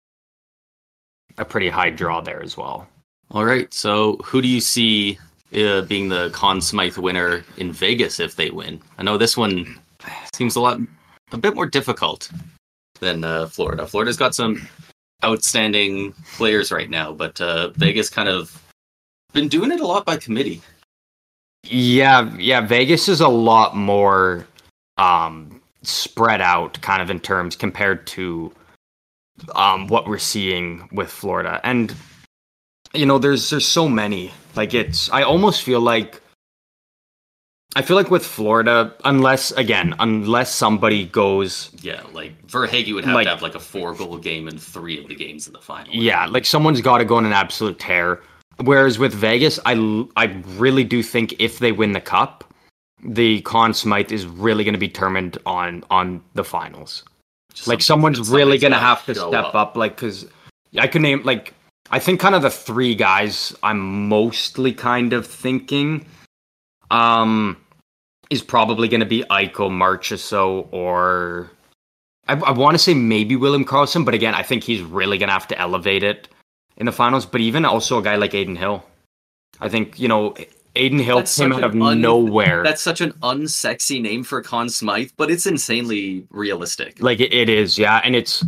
a 1.37 1.45
pretty 1.45 1.69
high 1.69 1.89
draw 1.89 2.21
there 2.21 2.41
as 2.43 2.55
well. 2.55 2.87
All 3.31 3.45
right. 3.45 3.73
So 3.73 4.17
who 4.23 4.41
do 4.41 4.47
you 4.47 4.61
see 4.61 5.19
uh, 5.53 5.81
being 5.81 6.09
the 6.09 6.29
Conn 6.33 6.61
Smythe 6.61 6.97
winner 6.97 7.43
in 7.57 7.71
Vegas 7.71 8.19
if 8.19 8.35
they 8.35 8.49
win? 8.49 8.81
I 8.97 9.03
know 9.03 9.17
this 9.17 9.37
one 9.37 9.79
seems 10.33 10.55
a 10.55 10.61
lot, 10.61 10.79
a 11.31 11.37
bit 11.37 11.55
more 11.55 11.65
difficult 11.65 12.29
than 12.99 13.23
uh, 13.23 13.47
Florida. 13.47 13.87
Florida's 13.87 14.17
got 14.17 14.35
some 14.35 14.67
outstanding 15.23 16.13
players 16.35 16.71
right 16.71 16.89
now, 16.89 17.11
but 17.11 17.39
uh, 17.39 17.69
Vegas 17.71 18.09
kind 18.09 18.29
of 18.29 18.61
been 19.33 19.47
doing 19.47 19.71
it 19.71 19.79
a 19.79 19.85
lot 19.85 20.05
by 20.05 20.17
committee. 20.17 20.61
Yeah, 21.63 22.35
yeah, 22.37 22.61
Vegas 22.61 23.07
is 23.09 23.21
a 23.21 23.27
lot 23.27 23.75
more 23.75 24.47
um, 24.97 25.61
spread 25.83 26.41
out, 26.41 26.79
kind 26.81 27.01
of 27.01 27.09
in 27.09 27.19
terms 27.19 27.55
compared 27.55 28.07
to 28.07 28.51
um, 29.55 29.87
what 29.87 30.07
we're 30.07 30.17
seeing 30.17 30.87
with 30.91 31.09
Florida, 31.09 31.59
and 31.63 31.93
you 32.93 33.05
know, 33.05 33.17
there's 33.19 33.49
there's 33.49 33.67
so 33.67 33.87
many. 33.87 34.31
Like 34.55 34.73
it's, 34.73 35.09
I 35.11 35.23
almost 35.23 35.61
feel 35.63 35.79
like. 35.81 36.21
I 37.75 37.83
feel 37.83 37.95
like 37.95 38.09
with 38.09 38.25
Florida, 38.25 38.95
unless 39.05 39.51
again, 39.51 39.93
unless 39.99 40.53
somebody 40.55 41.05
goes 41.05 41.69
Yeah, 41.83 42.01
like 42.13 42.47
Verhaeghe 42.47 42.95
would 42.95 43.05
have 43.05 43.13
Like- 43.13 43.25
to 43.25 43.29
have 43.29 43.43
like 43.43 43.53
a 43.53 43.59
four 43.59 43.93
goal 43.93 44.17
game 44.17 44.47
in 44.47 44.57
three 44.57 44.99
of 44.99 45.07
the 45.07 45.13
games 45.13 45.45
in 45.45 45.53
the 45.53 45.59
final. 45.59 45.93
Yeah, 45.93 46.25
like 46.25 46.47
someone's 46.47 46.81
got 46.81 46.97
to 46.97 47.05
go 47.05 47.17
on 47.17 47.25
an 47.27 47.31
absolute 47.31 47.77
tear. 47.77 48.21
Whereas 48.61 48.99
with 48.99 49.13
Vegas, 49.13 49.59
I, 49.65 50.05
I 50.17 50.25
really 50.57 50.83
do 50.83 51.01
think 51.01 51.33
if 51.39 51.59
they 51.59 51.71
win 51.71 51.93
the 51.93 52.01
cup, 52.01 52.43
the 53.03 53.41
Conn 53.41 53.73
Smythe 53.73 54.11
is 54.11 54.25
really 54.25 54.63
going 54.63 54.73
to 54.73 54.79
be 54.79 54.87
determined 54.87 55.37
on 55.45 55.83
on 55.89 56.21
the 56.33 56.43
finals. 56.43 57.03
Just 57.53 57.67
Like 57.67 57.81
someone's 57.81 58.29
really 58.29 58.57
going 58.57 58.73
to 58.73 58.79
have 58.79 59.05
to 59.05 59.15
step 59.15 59.55
up. 59.55 59.77
Like 59.77 59.95
because 59.95 60.27
I 60.77 60.87
could 60.87 61.01
name 61.01 61.23
like 61.23 61.53
I 61.91 61.99
think 61.99 62.19
kind 62.19 62.35
of 62.35 62.41
the 62.41 62.49
three 62.49 62.95
guys 62.95 63.55
I'm 63.63 64.09
mostly 64.09 64.73
kind 64.73 65.13
of 65.13 65.25
thinking 65.25 66.05
um 66.91 67.57
is 68.29 68.41
probably 68.41 68.87
going 68.87 68.99
to 68.99 69.05
be 69.05 69.23
Eichel, 69.31 69.71
Marchessault, 69.71 70.67
or 70.71 71.49
I, 72.27 72.33
I 72.33 72.51
want 72.51 72.75
to 72.75 72.79
say 72.79 72.93
maybe 72.93 73.35
William 73.35 73.65
Karlsson, 73.65 74.05
but 74.05 74.13
again, 74.13 74.35
I 74.35 74.43
think 74.43 74.63
he's 74.63 74.81
really 74.81 75.17
going 75.17 75.29
to 75.29 75.33
have 75.33 75.47
to 75.47 75.57
elevate 75.57 76.03
it 76.03 76.27
in 76.79 76.85
the 76.85 76.91
finals. 76.91 77.25
But 77.25 77.41
even 77.41 77.65
also 77.65 77.99
a 77.99 78.01
guy 78.01 78.15
like 78.15 78.33
Adin 78.33 78.55
Hill, 78.55 78.83
I 79.59 79.69
think 79.69 79.99
you 79.99 80.07
know 80.07 80.35
Adin 80.75 80.99
Hill 80.99 81.17
That's 81.17 81.37
came 81.37 81.53
out 81.53 81.63
of 81.63 81.79
un- 81.79 82.01
nowhere. 82.01 82.63
That's 82.63 82.81
such 82.81 83.01
an 83.01 83.11
unsexy 83.21 84.01
name 84.01 84.23
for 84.23 84.41
Conn 84.41 84.69
Smythe, 84.69 85.11
but 85.17 85.29
it's 85.29 85.45
insanely 85.45 86.25
realistic. 86.29 87.01
like 87.01 87.19
it, 87.19 87.33
it 87.33 87.49
is 87.49 87.77
yeah 87.77 88.01
and 88.03 88.15
it's 88.15 88.43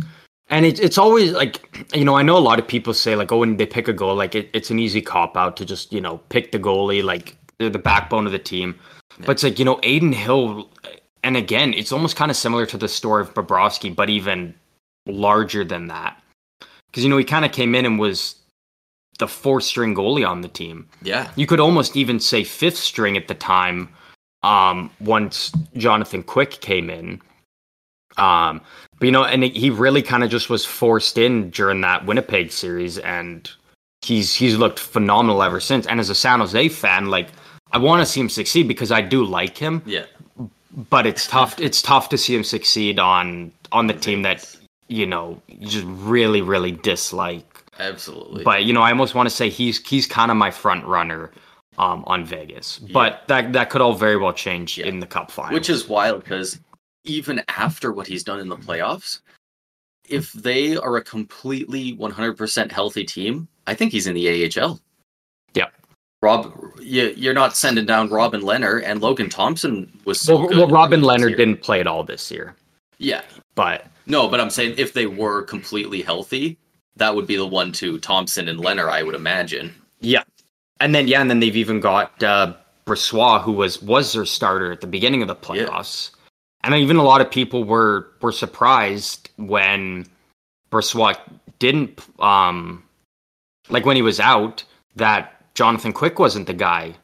and 0.48 0.66
it's 0.66 0.80
it's 0.80 0.98
always 0.98 1.32
like 1.32 1.86
you 1.94 2.04
know 2.04 2.16
i 2.16 2.22
know 2.22 2.36
a 2.36 2.40
lot 2.40 2.58
of 2.58 2.66
people 2.66 2.92
say 2.94 3.16
like 3.16 3.32
oh 3.32 3.38
when 3.38 3.56
they 3.56 3.66
pick 3.66 3.88
a 3.88 3.92
goal 3.92 4.14
like 4.14 4.34
it, 4.34 4.50
it's 4.52 4.70
an 4.70 4.78
easy 4.78 5.00
cop 5.00 5.36
out 5.36 5.56
to 5.56 5.64
just 5.64 5.92
you 5.92 6.00
know 6.00 6.18
pick 6.28 6.52
the 6.52 6.58
goalie 6.58 7.02
like 7.02 7.36
they're 7.58 7.70
the 7.70 7.78
backbone 7.78 8.26
of 8.26 8.32
the 8.32 8.38
team 8.38 8.78
but 9.20 9.30
it's 9.30 9.42
like 9.42 9.58
you 9.58 9.64
know 9.64 9.78
adin 9.78 10.12
hill 10.12 10.70
and 11.24 11.36
again 11.36 11.72
it's 11.74 11.92
almost 11.92 12.16
kind 12.16 12.30
of 12.30 12.36
similar 12.36 12.66
to 12.66 12.76
the 12.76 12.88
story 12.88 13.22
of 13.22 13.32
Bobrovsky, 13.34 13.94
but 13.94 14.10
even 14.10 14.54
larger 15.06 15.64
than 15.64 15.88
that 15.88 16.21
because 16.92 17.02
you 17.02 17.10
know 17.10 17.16
he 17.16 17.24
kind 17.24 17.44
of 17.44 17.52
came 17.52 17.74
in 17.74 17.86
and 17.86 17.98
was 17.98 18.36
the 19.18 19.26
fourth 19.26 19.64
string 19.64 19.94
goalie 19.94 20.28
on 20.28 20.42
the 20.42 20.48
team. 20.48 20.88
Yeah. 21.02 21.30
you 21.36 21.46
could 21.46 21.60
almost 21.60 21.96
even 21.96 22.20
say 22.20 22.44
fifth 22.44 22.76
string 22.78 23.16
at 23.16 23.28
the 23.28 23.34
time 23.34 23.88
um 24.42 24.90
once 25.00 25.52
jonathan 25.76 26.22
quick 26.22 26.60
came 26.60 26.90
in. 26.90 27.20
Um 28.16 28.60
but 28.98 29.06
you 29.06 29.12
know 29.12 29.24
and 29.24 29.42
he 29.44 29.70
really 29.70 30.02
kind 30.02 30.22
of 30.24 30.30
just 30.30 30.50
was 30.50 30.64
forced 30.64 31.18
in 31.18 31.50
during 31.50 31.80
that 31.82 32.04
winnipeg 32.06 32.50
series 32.52 32.98
and 32.98 33.50
he's 34.02 34.34
he's 34.34 34.56
looked 34.56 34.78
phenomenal 34.78 35.42
ever 35.42 35.60
since. 35.60 35.86
And 35.86 36.00
as 36.00 36.10
a 36.10 36.14
san 36.14 36.40
jose 36.40 36.68
fan 36.68 37.06
like 37.06 37.28
i 37.72 37.78
want 37.78 38.00
to 38.00 38.06
see 38.06 38.20
him 38.20 38.28
succeed 38.28 38.66
because 38.68 38.90
i 38.92 39.00
do 39.00 39.24
like 39.24 39.56
him. 39.56 39.82
Yeah. 39.86 40.06
but 40.90 41.06
it's 41.06 41.26
tough 41.26 41.58
it's 41.60 41.80
tough 41.82 42.08
to 42.08 42.18
see 42.18 42.34
him 42.34 42.44
succeed 42.44 42.98
on 42.98 43.52
on 43.70 43.86
the 43.86 43.94
team 43.94 44.22
that 44.22 44.56
you 44.92 45.06
know 45.06 45.40
you 45.48 45.66
just 45.68 45.86
really 45.86 46.42
really 46.42 46.72
dislike 46.72 47.46
Absolutely. 47.78 48.44
but 48.44 48.64
you 48.64 48.72
know, 48.72 48.82
I 48.82 48.90
almost 48.90 49.14
want 49.14 49.28
to 49.28 49.34
say 49.34 49.48
he's 49.48 49.84
he's 49.88 50.06
kind 50.06 50.30
of 50.30 50.36
my 50.36 50.50
front 50.50 50.84
runner 50.84 51.30
um, 51.78 52.04
on 52.06 52.24
Vegas. 52.24 52.78
But 52.78 53.22
that 53.28 53.52
that 53.54 53.70
could 53.70 53.80
all 53.80 53.94
very 53.94 54.16
well 54.16 54.32
change 54.34 54.76
Yeah. 54.78 54.86
in 54.86 55.00
the 55.00 55.06
Cup 55.06 55.30
final. 55.30 55.54
Which 55.54 55.70
is 55.70 55.88
wild 55.88 56.22
because 56.22 56.60
even 57.04 57.42
after 57.48 57.90
what 57.92 58.06
he's 58.06 58.22
done 58.22 58.40
in 58.40 58.48
the 58.48 58.56
playoffs, 58.56 59.20
if 60.08 60.32
they 60.32 60.76
are 60.76 60.96
a 60.98 61.02
completely 61.02 61.96
100% 61.96 62.70
healthy 62.70 63.04
team, 63.04 63.48
I 63.66 63.74
think 63.74 63.90
he's 63.92 64.06
in 64.06 64.14
the 64.14 64.28
AHL. 64.60 64.78
Yeah. 65.54 65.68
Rob, 66.20 66.52
you, 66.80 67.12
you're 67.16 67.34
not 67.34 67.56
sending 67.56 67.86
down 67.86 68.10
Robin 68.10 68.42
Lehner 68.42 68.82
and 68.84 69.00
Logan 69.00 69.28
Thompson 69.30 69.90
was 70.04 70.20
so 70.20 70.36
well, 70.36 70.48
well, 70.50 70.68
Robin 70.68 71.00
Lehner 71.00 71.34
didn't 71.36 71.62
play 71.62 71.80
at 71.80 71.86
all 71.88 72.04
this 72.04 72.30
year, 72.30 72.54
Yeah. 72.98 73.22
But 73.54 73.86
No, 74.06 74.28
but 74.28 74.40
I'm 74.40 74.50
saying 74.50 74.74
if 74.78 74.92
they 74.92 75.06
were 75.06 75.42
completely 75.42 76.02
healthy, 76.02 76.58
that 76.96 77.14
would 77.14 77.26
be 77.26 77.36
the 77.36 77.46
one 77.46 77.72
two 77.72 77.98
Thompson 77.98 78.48
and 78.48 78.58
Lehner, 78.58 78.88
I 78.90 79.02
would 79.02 79.14
imagine. 79.14 79.74
yeah, 80.00 80.24
and 80.80 80.94
then 80.94 81.08
yeah, 81.08 81.20
and 81.20 81.30
then 81.30 81.40
they've 81.40 81.56
even 81.56 81.80
got 81.80 82.22
uh, 82.22 82.54
Brossoit, 82.86 83.42
who 83.42 83.52
was 83.52 83.80
was 83.82 84.12
their 84.12 84.24
starter 84.24 84.72
at 84.72 84.80
the 84.80 84.86
beginning 84.86 85.22
of 85.22 85.28
the 85.28 85.36
playoffs, 85.36 86.10
and 86.64 86.74
even 86.74 86.96
a 86.96 87.02
lot 87.02 87.20
of 87.20 87.30
people 87.30 87.64
were 87.64 88.08
were 88.20 88.32
surprised 88.32 89.30
when 89.36 90.06
Brossoit 90.70 91.18
didn't 91.58 92.00
um 92.18 92.82
like 93.68 93.86
when 93.86 93.96
he 93.96 94.02
was 94.02 94.18
out 94.18 94.64
that 94.96 95.54
Jonathan 95.54 95.92
Quick 95.92 96.18
wasn't 96.18 96.46
the 96.46 96.54
guy 96.54 96.94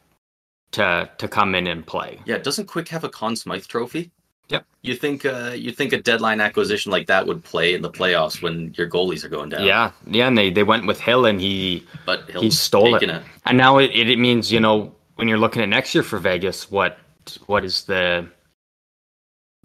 to 0.71 1.09
to 1.17 1.27
come 1.27 1.55
in 1.55 1.65
and 1.67 1.85
play. 1.85 2.19
Yeah, 2.25 2.37
doesn't 2.39 2.65
Quick 2.67 2.89
have 2.89 3.03
a 3.03 3.09
Conn 3.09 3.35
Smythe 3.35 3.65
trophy? 3.65 4.11
Yep. 4.49 4.65
You 4.81 4.95
think 4.95 5.25
uh, 5.25 5.51
you 5.55 5.71
think 5.71 5.93
a 5.93 6.01
deadline 6.01 6.41
acquisition 6.41 6.91
like 6.91 7.05
that 7.07 7.25
would 7.27 7.43
play 7.43 7.75
in 7.75 7.81
the 7.81 7.89
playoffs 7.89 8.41
when 8.41 8.73
your 8.77 8.89
goalies 8.89 9.23
are 9.23 9.29
going 9.29 9.49
down? 9.49 9.63
Yeah, 9.63 9.91
yeah, 10.07 10.27
and 10.27 10.37
they, 10.37 10.49
they 10.49 10.63
went 10.63 10.87
with 10.87 10.99
Hill, 10.99 11.25
and 11.25 11.39
he 11.39 11.85
but 12.05 12.29
he'll 12.31 12.41
he 12.41 12.49
stole 12.49 12.95
it. 12.95 13.03
it. 13.03 13.23
and 13.45 13.57
now 13.57 13.77
it, 13.77 13.91
it 13.91 14.17
means 14.17 14.51
you 14.51 14.59
know 14.59 14.95
when 15.15 15.27
you're 15.27 15.37
looking 15.37 15.61
at 15.61 15.69
next 15.69 15.93
year 15.93 16.03
for 16.03 16.17
Vegas, 16.17 16.71
what 16.71 16.97
what 17.45 17.63
is 17.63 17.83
the, 17.83 18.27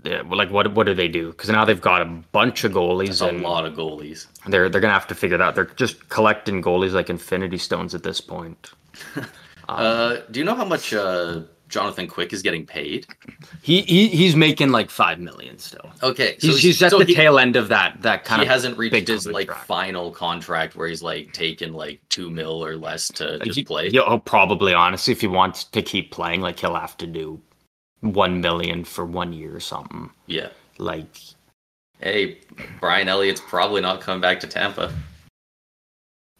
the 0.02 0.22
like 0.24 0.50
what 0.50 0.70
what 0.74 0.84
do 0.84 0.92
they 0.94 1.08
do? 1.08 1.30
Because 1.30 1.48
now 1.48 1.64
they've 1.64 1.80
got 1.80 2.02
a 2.02 2.06
bunch 2.32 2.64
of 2.64 2.72
goalies, 2.72 3.08
It's 3.08 3.20
a 3.22 3.32
lot 3.32 3.64
of 3.64 3.74
goalies. 3.74 4.26
they're 4.48 4.68
they're 4.68 4.80
gonna 4.82 4.92
have 4.92 5.06
to 5.06 5.14
figure 5.14 5.36
it 5.36 5.40
out. 5.40 5.54
They're 5.54 5.64
just 5.64 6.08
collecting 6.10 6.60
goalies 6.60 6.92
like 6.92 7.08
Infinity 7.08 7.58
Stones 7.58 7.94
at 7.94 8.02
this 8.02 8.20
point. 8.20 8.72
Uh, 9.66 10.18
do 10.30 10.40
you 10.40 10.44
know 10.44 10.54
how 10.54 10.64
much 10.66 10.92
uh, 10.92 11.40
Jonathan 11.74 12.06
Quick 12.06 12.32
is 12.32 12.40
getting 12.40 12.64
paid? 12.64 13.06
He, 13.60 13.82
he 13.82 14.08
he's 14.08 14.36
making 14.36 14.70
like 14.70 14.88
five 14.88 15.18
million 15.18 15.58
still. 15.58 15.90
Okay, 16.02 16.38
so 16.38 16.48
He's, 16.48 16.62
he's 16.62 16.82
at 16.82 16.92
so 16.92 16.98
the 17.00 17.04
he, 17.04 17.14
tail 17.14 17.38
end 17.38 17.56
of 17.56 17.68
that 17.68 18.00
that 18.00 18.24
kind 18.24 18.40
he 18.40 18.46
of 18.46 18.52
hasn't 18.52 18.78
reached 18.78 19.08
his 19.08 19.26
like 19.26 19.50
final 19.50 20.10
contract 20.10 20.76
where 20.76 20.88
he's 20.88 21.02
like 21.02 21.32
taking 21.32 21.72
like 21.72 22.00
two 22.08 22.30
mil 22.30 22.64
or 22.64 22.76
less 22.76 23.08
to 23.08 23.38
just 23.40 23.58
he, 23.58 23.64
play. 23.64 23.90
He'll 23.90 24.04
oh, 24.06 24.18
probably 24.18 24.72
honestly, 24.72 25.12
if 25.12 25.20
he 25.20 25.26
wants 25.26 25.64
to 25.64 25.82
keep 25.82 26.10
playing, 26.10 26.40
like 26.40 26.60
he'll 26.60 26.74
have 26.74 26.96
to 26.98 27.06
do 27.06 27.40
one 28.00 28.40
million 28.40 28.84
for 28.84 29.04
one 29.04 29.32
year 29.32 29.54
or 29.54 29.60
something. 29.60 30.10
Yeah. 30.26 30.48
Like, 30.78 31.16
Hey, 32.00 32.38
Brian 32.80 33.08
Elliott's 33.08 33.40
probably 33.40 33.80
not 33.80 34.00
coming 34.00 34.20
back 34.20 34.38
to 34.40 34.46
Tampa. 34.46 34.92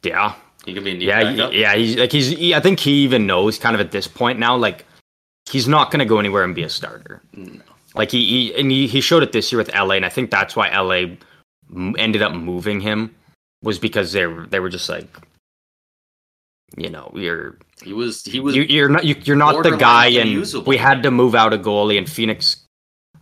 yeah, 0.03 0.35
He 0.64 0.74
could 0.74 0.85
be 0.85 0.91
a 0.93 0.95
new 0.95 1.07
yeah, 1.07 1.51
yeah. 1.51 1.74
He's 1.74 1.97
like 1.97 2.12
he's. 2.12 2.28
He, 2.28 2.55
I 2.55 2.61
think 2.61 2.78
he 2.78 2.93
even 3.03 3.26
knows 3.26 3.59
kind 3.59 3.74
of 3.74 3.80
at 3.80 3.91
this 3.91 4.07
point 4.07 4.39
now. 4.39 4.57
Like, 4.57 4.85
he's 5.55 5.68
not 5.68 5.90
going 5.92 6.00
to 6.00 6.05
go 6.05 6.18
anywhere 6.18 6.42
and 6.42 6.55
be 6.55 6.64
a 6.64 6.68
starter. 6.68 7.22
No. 7.32 7.61
Like 7.94 8.11
he, 8.11 8.26
he 8.50 8.55
and 8.61 8.70
he, 8.70 8.88
he 8.88 9.00
showed 9.00 9.22
it 9.22 9.30
this 9.30 9.52
year 9.52 9.59
with 9.59 9.72
LA, 9.72 9.94
and 9.94 10.05
I 10.05 10.09
think 10.09 10.30
that's 10.30 10.57
why 10.57 10.68
LA 10.76 11.14
ended 11.96 12.22
up 12.22 12.32
moving 12.32 12.80
him 12.80 13.14
was 13.62 13.78
because 13.78 14.12
they 14.12 14.26
were 14.26 14.46
they 14.46 14.59
were 14.59 14.68
just 14.68 14.88
like, 14.88 15.09
you 16.76 16.90
know, 16.90 17.12
you're 17.14 17.57
He 17.82 17.92
was 17.92 18.24
he 18.24 18.40
was 18.40 18.57
you, 18.57 18.62
you're 18.62 18.88
not 18.88 19.05
you, 19.05 19.14
you're 19.22 19.36
not 19.36 19.62
the 19.62 19.76
guy, 19.76 20.07
and 20.09 20.28
unusable. 20.28 20.68
we 20.68 20.76
had 20.76 21.05
to 21.05 21.12
move 21.12 21.36
out 21.36 21.55
a 21.55 21.59
goalie, 21.59 21.96
and 21.96 22.11
Phoenix 22.11 22.64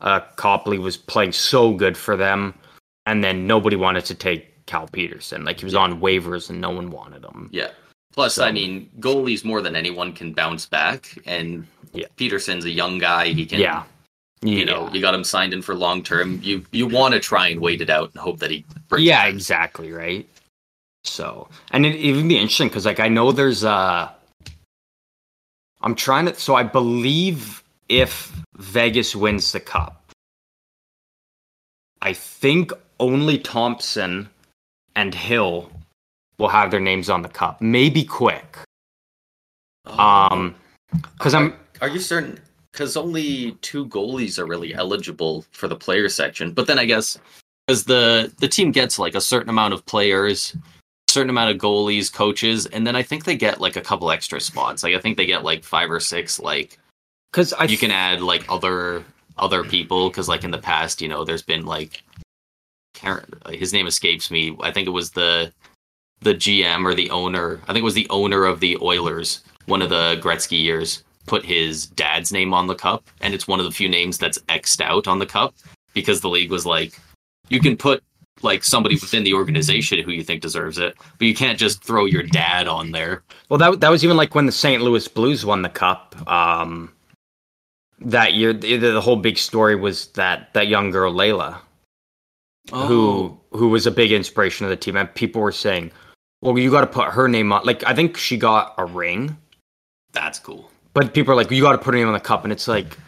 uh, 0.01 0.21
Copley 0.37 0.79
was 0.79 0.97
playing 0.97 1.33
so 1.33 1.75
good 1.75 1.97
for 1.97 2.17
them, 2.17 2.55
and 3.05 3.23
then 3.23 3.47
nobody 3.47 3.77
wanted 3.77 4.07
to 4.07 4.15
take 4.15 4.65
Cal 4.65 4.89
Petersen. 4.89 5.45
Like 5.45 5.59
he 5.61 5.67
was 5.67 5.75
on 5.75 6.01
waivers, 6.01 6.49
and 6.49 6.63
no 6.63 6.71
one 6.71 6.91
wanted 6.91 7.25
him. 7.25 7.51
yeah. 7.53 7.71
Plus, 8.13 8.35
So- 8.35 8.45
I 8.45 8.53
mean, 8.53 8.91
goalies 9.01 9.45
more 9.45 9.61
than 9.63 9.75
anyone 9.75 10.13
can 10.13 10.33
bounce 10.33 10.67
back, 10.67 11.17
and 11.27 11.67
Yeah. 11.93 12.07
Petersen's 12.17 12.65
a 12.65 12.71
young 12.71 12.99
guy. 12.99 13.29
He 13.33 13.47
can, 13.47 13.61
Yeah, 13.61 13.85
you 14.43 14.65
know, 14.65 14.91
you 14.93 15.01
got 15.01 15.15
him 15.15 15.25
signed 15.25 15.53
in 15.55 15.63
for 15.63 15.75
long 15.75 16.03
term. 16.03 16.41
You 16.43 16.65
you 16.73 16.87
want 16.87 17.15
to 17.15 17.21
try 17.21 17.49
and 17.49 17.61
wait 17.61 17.81
it 17.81 17.91
out 17.91 18.11
and 18.13 18.21
hope 18.21 18.39
that 18.41 18.51
he 18.51 18.65
breaks 18.89 19.03
yeah, 19.05 19.27
exactly, 19.27 19.93
right. 19.93 20.29
So, 21.05 21.49
and 21.73 21.85
it 21.85 21.97
even 21.97 22.29
be 22.29 22.37
interesting 22.37 22.69
because, 22.69 22.87
like, 22.87 23.01
I 23.01 23.09
know 23.09 23.33
there's 23.33 23.65
uh 23.65 24.11
I'm 25.81 25.95
trying 25.97 26.27
to. 26.27 26.35
So, 26.37 26.55
I 26.55 26.63
believe 26.63 27.63
if 27.89 28.31
Vegas 28.57 29.17
wins 29.17 29.51
the 29.51 29.59
cup, 29.59 30.13
I 32.01 32.13
think 32.13 32.73
only 33.01 33.39
Thompson 33.39 34.29
and 34.95 35.13
Hill 35.15 35.72
will 36.39 36.49
have 36.49 36.71
their 36.71 36.81
names 36.81 37.09
on 37.11 37.23
the 37.23 37.29
cup. 37.29 37.61
Maybe 37.61 38.05
Quick. 38.05 38.59
Um, 39.87 40.55
because 41.19 41.35
I'm 41.35 41.55
Are 41.81 41.89
you 41.89 41.99
certain? 41.99 42.39
Because 42.73 42.97
only 42.97 43.53
two 43.61 43.87
goalies 43.87 44.39
are 44.39 44.47
really 44.47 44.75
eligible 44.75 45.45
for 45.51 45.69
the 45.69 45.77
player 45.77 46.09
section. 46.09 46.53
But 46.53 46.67
then 46.67 46.79
I 46.79 46.85
guess 46.85 47.19
because 47.67 47.85
the 47.85 48.33
the 48.39 48.49
team 48.49 48.73
gets 48.73 48.99
like 48.99 49.15
a 49.15 49.21
certain 49.21 49.51
amount 49.51 49.75
of 49.75 49.85
players, 49.87 50.57
certain 51.09 51.31
amount 51.31 51.51
of 51.51 51.61
goalies, 51.61 52.13
coaches, 52.13 52.67
and 52.67 52.87
then 52.87 52.97
I 52.97 53.03
think 53.03 53.25
they 53.25 53.37
get 53.37 53.61
like 53.61 53.77
a 53.77 53.81
couple 53.81 54.11
extra 54.11 54.41
spots. 54.41 54.83
Like 54.83 54.95
I 54.95 55.01
think 55.01 55.17
they 55.17 55.27
get 55.27 55.45
like 55.45 55.65
five 55.65 55.91
or 55.91 56.01
six. 56.01 56.39
Like 56.39 56.79
because 57.33 57.53
I 57.53 57.65
you 57.65 57.79
can 57.79 57.91
add 57.91 58.21
like 58.23 58.45
other 58.49 59.05
other 59.39 59.65
people 59.65 60.09
because 60.09 60.29
like 60.29 60.45
in 60.45 60.51
the 60.51 60.59
past, 60.59 61.01
you 61.01 61.09
know, 61.09 61.25
there's 61.25 61.43
been 61.43 61.67
like 61.67 62.03
can't- 62.95 63.27
his 63.51 63.73
name 63.73 63.87
escapes 63.87 64.31
me. 64.31 64.57
I 64.61 64.71
think 64.71 64.87
it 64.87 64.91
was 64.91 65.11
the 65.11 65.53
the 66.23 66.35
GM 66.35 66.85
or 66.85 66.95
the 66.95 67.11
owner. 67.11 67.61
I 67.65 67.67
think 67.67 67.79
it 67.79 67.85
was 67.85 67.95
the 67.95 68.09
owner 68.11 68.45
of 68.45 68.61
the 68.61 68.79
Oilers. 68.81 69.43
One 69.67 69.83
of 69.83 69.91
the 69.91 70.19
Gretzky 70.21 70.61
years 70.61 71.05
put 71.27 71.45
his 71.45 71.87
dad's 71.87 72.33
name 72.33 72.53
on 72.53 72.67
the 72.67 72.75
cup, 72.75 73.05
and 73.21 73.33
it's 73.35 73.47
one 73.47 73.61
of 73.61 73.65
the 73.65 73.71
few 73.71 73.89
names 73.89 74.19
that's 74.19 74.39
xed 74.49 74.81
out 74.81 75.07
on 75.07 75.19
the 75.19 75.27
cup 75.27 75.55
because 75.95 76.21
the 76.21 76.29
league 76.29 76.51
was 76.51 76.67
like, 76.67 76.99
you 77.49 77.61
can 77.61 77.77
put 77.77 78.03
like 78.43 78.65
somebody 78.65 78.97
within 78.97 79.23
the 79.23 79.35
organization 79.35 80.03
who 80.03 80.11
you 80.11 80.25
think 80.25 80.43
deserves 80.43 80.79
it, 80.79 80.97
but 81.19 81.27
you 81.27 81.35
can't 81.35 81.59
just 81.59 81.85
throw 81.85 82.07
your 82.07 82.25
dad 82.25 82.67
on 82.67 82.91
there. 82.91 83.23
Well, 83.49 83.59
that 83.59 83.81
that 83.81 83.91
was 83.91 84.03
even 84.05 84.17
like 84.17 84.35
when 84.35 84.47
the 84.47 84.53
St. 84.53 84.83
Louis 84.83 85.07
Blues 85.07 85.45
won 85.47 85.63
the 85.63 85.69
cup. 85.69 86.17
Um, 86.29 86.93
that 88.01 88.35
year, 88.35 88.53
the, 88.53 88.79
the 88.79 89.01
whole 89.01 89.17
big 89.17 89.39
story 89.39 89.77
was 89.77 90.07
that 90.09 90.53
that 90.55 90.67
young 90.67 90.91
girl 90.91 91.13
Layla, 91.13 91.59
Oh. 92.73 92.87
who 92.87 93.39
who 93.59 93.69
was 93.69 93.87
a 93.87 93.91
big 93.91 94.13
inspiration 94.13 94.65
of 94.65 94.71
the 94.71 94.77
team, 94.77 94.97
and 94.97 95.13
people 95.15 95.41
were 95.43 95.53
saying, 95.53 95.91
"Well, 96.43 96.59
you 96.59 96.71
got 96.71 96.83
to 96.83 96.87
put 96.87 97.09
her 97.09 97.29
name 97.29 97.51
on." 97.53 97.65
Like, 97.65 97.83
I 97.87 97.95
think 97.95 98.19
she 98.19 98.37
got 98.37 98.75
a 98.77 98.85
ring, 98.85 99.39
that's 100.13 100.39
cool. 100.39 100.71
but 100.93 101.15
people 101.15 101.33
are 101.33 101.37
like, 101.37 101.51
"You 101.51 101.63
got 101.63 101.73
to 101.73 101.79
put 101.79 101.95
her 101.95 101.99
name 101.99 102.09
on 102.09 102.13
the 102.13 102.21
cup," 102.21 102.45
and 102.45 102.53
it's 102.53 102.69
like, 102.69 102.99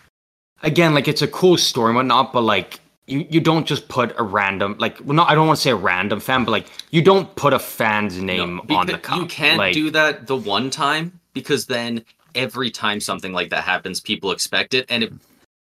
again, 0.62 0.95
like 0.95 1.07
it's 1.09 1.20
a 1.20 1.28
cool 1.28 1.59
story 1.59 1.91
and 1.91 1.97
whatnot, 1.97 2.32
but 2.32 2.43
like. 2.43 2.80
You, 3.07 3.26
you 3.28 3.39
don't 3.39 3.66
just 3.66 3.89
put 3.89 4.18
a 4.18 4.22
random 4.22 4.76
like 4.78 4.99
well 5.05 5.14
not 5.14 5.28
I 5.28 5.35
don't 5.35 5.47
want 5.47 5.59
to 5.59 5.62
say 5.62 5.72
a 5.72 5.76
random 5.76 6.20
fan 6.20 6.47
but 6.47 6.53
like 6.53 6.68
you 6.91 7.03
don't 7.03 7.37
put 7.37 7.53
a 7.53 7.59
fan's 7.59 8.16
name 8.16 8.62
No, 8.66 8.76
on 8.76 8.87
the 8.87 8.97
cup 8.97 9.18
You 9.18 9.26
can't 9.26 9.59
like, 9.59 9.74
do 9.74 9.91
that 9.91 10.26
the 10.26 10.37
one 10.37 10.70
time 10.70 11.20
because 11.35 11.66
then 11.66 12.03
every 12.35 12.70
time 12.70 13.01
something 13.01 13.32
like 13.32 13.51
that 13.51 13.64
happens, 13.64 14.01
people 14.01 14.30
expect 14.30 14.74
it, 14.74 14.87
and 14.89 15.05
it 15.05 15.12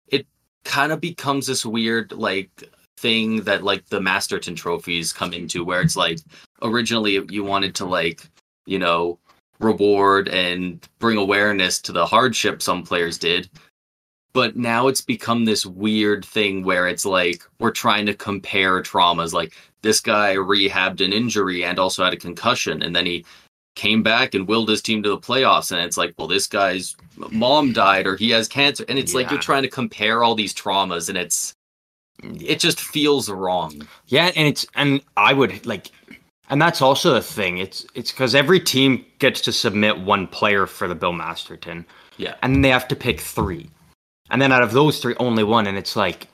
it 0.08 0.28
kind 0.66 0.92
of 0.92 1.00
becomes 1.00 1.48
this 1.48 1.66
weird 1.66 2.12
like 2.12 2.50
thing 2.98 3.44
that 3.44 3.64
like 3.64 3.88
the 3.88 4.02
Masterton 4.02 4.56
trophies 4.56 5.14
come 5.14 5.34
into, 5.34 5.64
where 5.64 5.82
it's 5.82 5.96
like 5.96 6.20
originally 6.62 7.20
you 7.30 7.44
wanted 7.44 7.76
to 7.76 7.86
like 7.86 8.22
you 8.66 8.80
know 8.80 9.20
reward 9.60 10.30
and 10.30 10.88
bring 11.00 11.18
awareness 11.18 11.80
to 11.82 11.92
the 11.92 12.06
hardship 12.06 12.62
some 12.62 12.84
players 12.84 13.18
did. 13.18 13.50
But 14.32 14.56
now 14.56 14.88
it's 14.88 15.02
become 15.02 15.46
this 15.46 15.66
weird 15.66 16.24
thing 16.24 16.64
where 16.64 16.88
it's 16.88 17.06
like 17.06 17.44
we're 17.60 17.72
trying 17.72 18.06
to 18.06 18.14
compare 18.14 18.82
traumas. 18.82 19.34
Like 19.34 19.54
this 19.82 20.00
guy 20.00 20.36
rehabbed 20.36 21.04
an 21.04 21.14
injury 21.14 21.64
and 21.64 21.80
also 21.80 22.04
had 22.04 22.14
a 22.14 22.18
concussion, 22.18 22.84
and 22.84 22.96
then 22.96 23.06
he 23.06 23.26
came 23.76 24.04
back 24.04 24.36
and 24.36 24.48
willed 24.48 24.70
his 24.70 24.82
team 24.82 25.02
to 25.04 25.10
the 25.10 25.18
playoffs. 25.18 25.72
And 25.72 25.82
it's 25.82 25.98
like, 25.98 26.14
well, 26.18 26.28
this 26.28 26.48
guy's 26.48 26.96
mom 27.32 27.74
died 27.74 28.06
or 28.06 28.16
he 28.16 28.30
has 28.30 28.48
cancer, 28.48 28.86
and 28.88 29.00
it's 29.00 29.16
like 29.16 29.32
you're 29.32 29.40
trying 29.40 29.64
to 29.64 29.70
compare 29.70 30.24
all 30.24 30.36
these 30.36 30.54
traumas, 30.54 31.10
and 31.10 31.18
it's 31.18 31.56
it 32.24 32.60
just 32.60 32.80
feels 32.80 33.30
wrong. 33.30 33.88
Yeah, 34.08 34.32
and 34.36 34.48
it's 34.48 34.66
and 34.76 35.02
I 35.18 35.34
would 35.34 35.66
like 35.66 35.92
and 36.50 36.62
that's 36.62 36.82
also 36.82 37.14
the 37.14 37.22
thing. 37.22 37.58
It's 37.60 37.86
it's 37.96 38.12
because 38.12 38.36
every 38.36 38.60
team 38.60 39.06
gets 39.20 39.42
to 39.42 39.52
submit 39.52 40.00
one 40.00 40.28
player 40.28 40.66
for 40.68 40.88
the 40.88 40.96
Bill 40.96 41.14
Masterton, 41.14 41.86
Yeah, 42.18 42.36
and 42.42 42.64
they 42.64 42.70
have 42.70 42.88
to 42.90 42.96
pick 42.96 43.20
three, 43.20 43.70
and 44.30 44.42
then 44.42 44.52
out 44.52 44.64
of 44.64 44.72
those 44.72 45.00
three, 45.00 45.16
only 45.20 45.44
one, 45.44 45.68
and 45.68 45.78
it's 45.78 45.96
like, 45.96 46.28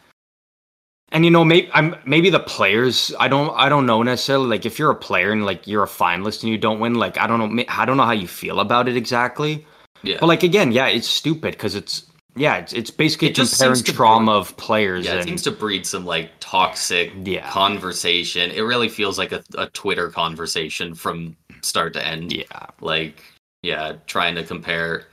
and 1.12 1.24
you 1.26 1.32
know, 1.32 1.46
maybe 1.46 1.70
I'm 1.74 1.96
maybe 2.06 2.30
the 2.30 2.40
players. 2.40 3.14
I 3.20 3.28
don't 3.28 3.54
I 3.56 3.70
don't 3.70 3.86
know 3.86 4.04
necessarily. 4.04 4.48
Like 4.48 4.66
if 4.66 4.80
you're 4.80 4.92
a 4.92 4.96
player 4.96 5.32
and 5.32 5.46
like 5.46 5.68
you're 5.68 5.84
a 5.84 5.88
finalist 5.88 6.44
and 6.44 6.52
you 6.52 6.58
don't 6.58 6.80
win, 6.80 6.96
like 6.96 7.18
I 7.18 7.28
don't 7.28 7.56
know 7.56 7.64
I 7.70 7.86
don't 7.86 7.98
know 7.98 8.06
how 8.06 8.12
you 8.14 8.28
feel 8.28 8.60
about 8.60 8.88
it 8.88 8.98
exactly. 8.98 9.66
yeah, 10.04 10.18
But 10.20 10.28
like 10.28 10.44
again, 10.44 10.72
yeah, 10.72 10.88
it's 10.88 11.08
stupid 11.08 11.52
because 11.52 11.76
it's 11.76 12.06
yeah, 12.36 12.58
it's 12.58 12.74
it's 12.74 12.92
basically 12.92 13.30
It 13.30 13.36
just 13.36 13.58
comparing 13.58 13.84
trauma 13.84 14.32
of 14.34 14.56
players 14.58 15.06
yeah. 15.06 15.16
It 15.16 15.24
seems 15.24 15.42
to 15.44 15.52
breed 15.52 15.86
some 15.86 16.06
like 16.06 16.32
toxic 16.40 17.12
Yeah. 17.24 17.50
conversation. 17.50 18.52
It 18.52 18.62
really 18.62 18.90
feels 18.90 19.18
like 19.18 19.32
a, 19.32 19.44
a 19.58 19.68
Twitter 19.68 20.10
conversation 20.10 20.94
from 20.96 21.36
start 21.62 21.94
to 21.94 22.06
end. 22.06 22.32
yeah. 22.34 22.68
like 22.82 23.24
yeah 23.64 23.94
trying 24.06 24.36
to 24.36 24.44
compare 24.44 25.06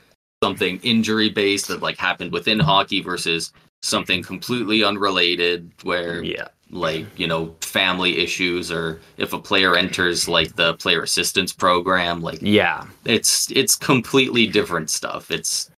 something 0.43 0.79
injury 0.83 1.31
based 1.31 1.69
that 1.69 1.81
like 1.81 1.97
happened 1.97 2.33
within 2.33 2.59
hockey 2.59 3.01
versus 3.01 3.53
something 3.83 4.23
completely 4.23 4.85
unrelated 4.85 5.71
where 5.85 6.23
Yeah. 6.23 6.49
like 6.71 7.07
you 7.19 7.27
know 7.27 7.55
family 7.63 8.19
issues 8.19 8.71
or 8.71 9.01
if 9.17 9.33
a 9.33 9.39
player 9.39 9.77
enters 9.77 10.29
like 10.29 10.55
the 10.57 10.75
player 10.75 11.03
assistance 11.03 11.53
program 11.53 12.21
like 12.21 12.41
Yeah. 12.43 12.85
it's 13.07 13.51
it's 13.53 13.75
completely 13.77 14.47
different 14.47 14.91
stuff 14.91 15.31
it's 15.31 15.71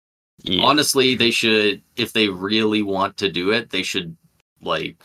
Yeah. 0.44 0.62
honestly 0.62 1.14
they 1.14 1.30
should 1.30 1.82
if 1.96 2.12
they 2.12 2.28
really 2.28 2.82
want 2.82 3.16
to 3.16 3.30
do 3.30 3.50
it 3.50 3.70
they 3.70 3.82
should 3.82 4.14
like 4.60 4.96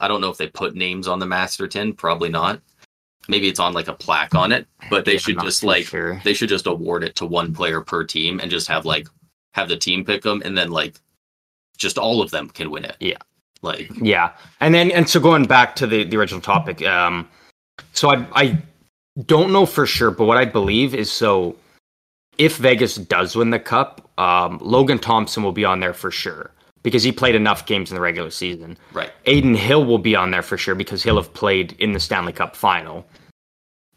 i 0.00 0.08
don't 0.08 0.20
know 0.20 0.30
if 0.30 0.36
they 0.36 0.48
put 0.48 0.74
names 0.74 1.06
on 1.08 1.18
the 1.20 1.26
master 1.26 1.64
masterton 1.64 1.92
probably 1.94 2.28
not 2.28 2.60
maybe 3.28 3.48
it's 3.48 3.60
on 3.60 3.72
like 3.72 3.86
a 3.88 3.92
plaque 3.94 4.34
on 4.34 4.50
it 4.50 4.66
but 4.90 5.04
they 5.04 5.12
Yeah, 5.12 5.18
should 5.18 5.40
just 5.40 5.62
like 5.62 5.86
sure. 5.86 6.20
they 6.24 6.34
should 6.34 6.48
just 6.48 6.66
award 6.66 7.04
it 7.04 7.14
to 7.16 7.26
one 7.26 7.54
player 7.54 7.80
per 7.80 8.02
team 8.04 8.40
and 8.40 8.50
just 8.50 8.66
have 8.68 8.84
like 8.84 9.08
have 9.54 9.68
the 9.68 9.76
team 9.76 10.04
pick 10.04 10.22
them 10.22 10.42
and 10.44 10.58
then 10.58 10.70
like 10.70 10.96
just 11.78 11.96
all 11.96 12.20
of 12.20 12.30
them 12.32 12.48
can 12.50 12.70
win 12.70 12.84
it 12.84 12.96
Yeah. 13.00 13.18
like 13.62 13.90
Yeah, 14.00 14.32
and 14.60 14.74
then 14.74 14.90
and 14.90 15.08
so 15.08 15.20
going 15.20 15.44
back 15.44 15.76
to 15.76 15.86
the 15.86 16.04
the 16.04 16.16
original 16.16 16.40
topic, 16.40 16.82
um, 16.82 17.28
so 17.92 18.10
I 18.10 18.26
I 18.34 18.58
don't 19.26 19.52
know 19.52 19.66
for 19.66 19.86
sure, 19.86 20.10
but 20.10 20.24
what 20.24 20.36
I 20.36 20.44
believe 20.44 20.94
is 20.94 21.10
so 21.10 21.56
if 22.40 22.56
Vegas 22.56 22.94
does 22.96 23.36
win 23.36 23.50
the 23.50 23.58
cup, 23.58 24.10
um, 24.18 24.58
Logan 24.62 24.98
Thompson 24.98 25.42
will 25.42 25.52
be 25.52 25.66
on 25.66 25.80
there 25.80 25.92
for 25.92 26.10
sure 26.10 26.50
because 26.82 27.02
he 27.02 27.12
played 27.12 27.34
enough 27.34 27.66
games 27.66 27.90
in 27.90 27.94
the 27.94 28.00
regular 28.00 28.30
season. 28.30 28.78
right 28.94 29.12
Adin 29.26 29.54
Hill 29.54 29.84
will 29.84 29.98
be 29.98 30.16
on 30.16 30.30
there 30.30 30.40
for 30.40 30.56
sure 30.56 30.74
because 30.74 31.02
he'll 31.02 31.16
have 31.16 31.32
played 31.34 31.76
in 31.78 31.92
the 31.92 32.00
Stanley 32.00 32.32
Cup 32.32 32.56
final. 32.56 33.06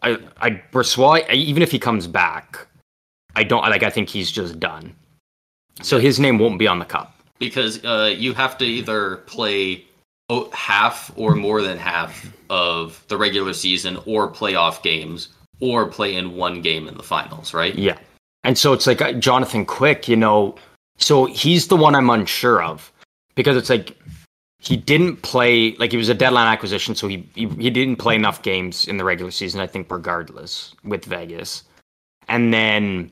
I 0.01 0.19
I 0.41 0.61
Brossoit, 0.73 1.29
even 1.31 1.63
if 1.63 1.71
he 1.71 1.79
comes 1.79 2.05
back, 2.05 2.67
I 3.37 3.45
don't 3.45 3.61
like. 3.61 3.81
I 3.81 3.89
think 3.89 4.09
he's 4.09 4.29
just 4.29 4.59
done. 4.59 4.93
So 5.81 5.97
his 5.97 6.19
name 6.19 6.37
won't 6.37 6.59
be 6.59 6.67
on 6.67 6.79
the 6.79 6.85
cup. 6.85 7.15
because 7.39 7.83
uh, 7.85 8.13
you 8.15 8.33
have 8.33 8.57
to 8.57 8.65
either 8.65 9.17
play 9.25 9.85
half 10.51 11.11
or 11.15 11.33
more 11.35 11.61
than 11.61 11.77
half 11.77 12.29
of 12.49 13.03
the 13.07 13.17
regular 13.17 13.53
season 13.53 13.97
or 14.05 14.29
playoff 14.29 14.83
games 14.83 15.29
or 15.61 15.87
play 15.87 16.15
in 16.15 16.35
one 16.35 16.61
game 16.61 16.87
in 16.89 16.95
the 16.97 17.03
finals 17.03 17.53
right 17.53 17.75
Yeah. 17.75 17.97
And 18.43 18.57
so 18.57 18.73
it's 18.73 18.87
like 18.87 19.01
uh, 19.01 19.13
Jonathan 19.13 19.65
Quick, 19.65 20.07
you 20.07 20.15
know, 20.15 20.55
So 20.97 21.25
he's 21.25 21.67
the 21.67 21.77
one 21.77 21.95
I'm 21.95 22.09
unsure 22.09 22.61
of 22.61 22.91
because 23.35 23.57
it's 23.57 23.69
like 23.69 23.97
he 24.59 24.77
didn't 24.77 25.17
play 25.17 25.75
like 25.75 25.91
he 25.91 25.97
was 25.97 26.09
a 26.09 26.13
deadline 26.13 26.47
acquisition, 26.47 26.95
so 26.95 27.07
he, 27.07 27.27
he 27.35 27.47
he 27.47 27.69
didn't 27.69 27.97
play 27.97 28.15
enough 28.15 28.41
games 28.41 28.87
in 28.87 28.97
the 28.97 29.03
regular 29.03 29.31
season. 29.31 29.59
I 29.59 29.67
think 29.67 29.91
regardless 29.91 30.73
with 30.83 31.05
Vegas, 31.05 31.63
and 32.27 32.53
then 32.53 33.11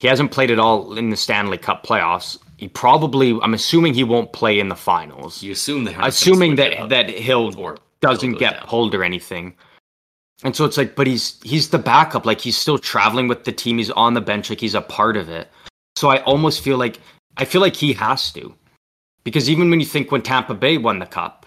he 0.00 0.08
hasn't 0.08 0.30
played 0.30 0.50
at 0.50 0.58
all 0.58 0.96
in 0.96 1.10
the 1.10 1.16
Stanley 1.16 1.58
Cup 1.58 1.84
playoffs. 1.84 2.38
He 2.56 2.68
probably 2.68 3.36
I'm 3.42 3.54
assuming 3.54 3.94
he 3.94 4.04
won't 4.04 4.32
play 4.32 4.60
in 4.60 4.68
the 4.68 4.76
finals. 4.76 5.42
You 5.42 5.52
assume 5.52 5.84
they 5.84 5.96
assuming 6.00 6.56
that 6.56 6.88
that 6.90 7.08
he'll 7.10 7.58
or 7.58 7.78
doesn't 8.00 8.34
get 8.34 8.54
down. 8.54 8.66
pulled 8.66 8.94
or 8.94 9.02
anything. 9.02 9.54
And 10.44 10.56
so 10.56 10.64
it's 10.64 10.76
like, 10.76 10.96
but 10.96 11.06
he's 11.06 11.40
he's 11.42 11.70
the 11.70 11.78
backup. 11.78 12.26
Like 12.26 12.40
he's 12.40 12.56
still 12.56 12.78
traveling 12.78 13.28
with 13.28 13.44
the 13.44 13.52
team. 13.52 13.78
He's 13.78 13.90
on 13.90 14.14
the 14.14 14.20
bench. 14.20 14.50
Like 14.50 14.60
he's 14.60 14.74
a 14.74 14.80
part 14.80 15.16
of 15.16 15.28
it. 15.28 15.48
So 15.96 16.08
I 16.08 16.22
almost 16.24 16.62
feel 16.62 16.78
like 16.78 16.98
I 17.36 17.44
feel 17.44 17.60
like 17.60 17.76
he 17.76 17.92
has 17.92 18.32
to, 18.32 18.54
because 19.24 19.48
even 19.48 19.70
when 19.70 19.80
you 19.80 19.86
think 19.86 20.10
when 20.10 20.22
Tampa 20.22 20.54
Bay 20.54 20.78
won 20.78 20.98
the 20.98 21.06
cup, 21.06 21.46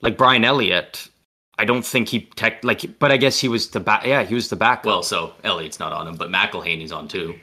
like 0.00 0.16
Brian 0.16 0.44
Elliott, 0.44 1.08
I 1.58 1.64
don't 1.64 1.84
think 1.84 2.08
he 2.08 2.20
tech 2.36 2.64
like. 2.64 2.98
But 2.98 3.12
I 3.12 3.18
guess 3.18 3.38
he 3.38 3.48
was 3.48 3.68
the 3.70 3.80
back. 3.80 4.06
Yeah, 4.06 4.22
he 4.24 4.34
was 4.34 4.48
the 4.48 4.56
backup. 4.56 4.86
Well, 4.86 5.02
so 5.02 5.34
Elliott's 5.44 5.78
not 5.78 5.92
on 5.92 6.08
him, 6.08 6.16
but 6.16 6.30
McElhinney's 6.30 6.92
on 6.92 7.08
too. 7.08 7.38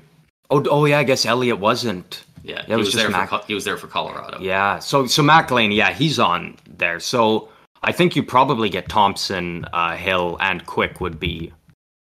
oh, 0.50 0.66
oh 0.70 0.86
yeah, 0.86 1.00
I 1.00 1.04
guess 1.04 1.26
Elliott 1.26 1.60
wasn't. 1.60 2.24
Yeah, 2.44 2.62
it 2.62 2.66
he 2.66 2.72
was 2.72 2.86
was, 2.88 2.94
just 2.94 2.98
there 2.98 3.12
Mac- 3.12 3.30
for 3.30 3.42
he 3.46 3.54
was 3.54 3.66
there 3.66 3.78
for 3.78 3.88
Colorado. 3.88 4.40
Yeah. 4.42 4.80
So 4.80 5.06
so 5.06 5.22
McLean, 5.22 5.72
yeah, 5.72 5.94
he's 5.94 6.18
on 6.18 6.58
there. 6.68 7.00
So 7.00 7.50
I 7.84 7.92
think 7.92 8.16
you 8.16 8.24
probably 8.24 8.70
get 8.70 8.90
Thompson, 8.90 9.66
uh, 9.74 9.96
Hill, 9.98 10.38
and 10.40 10.66
Quick 10.66 11.02
would 11.02 11.20
be 11.20 11.52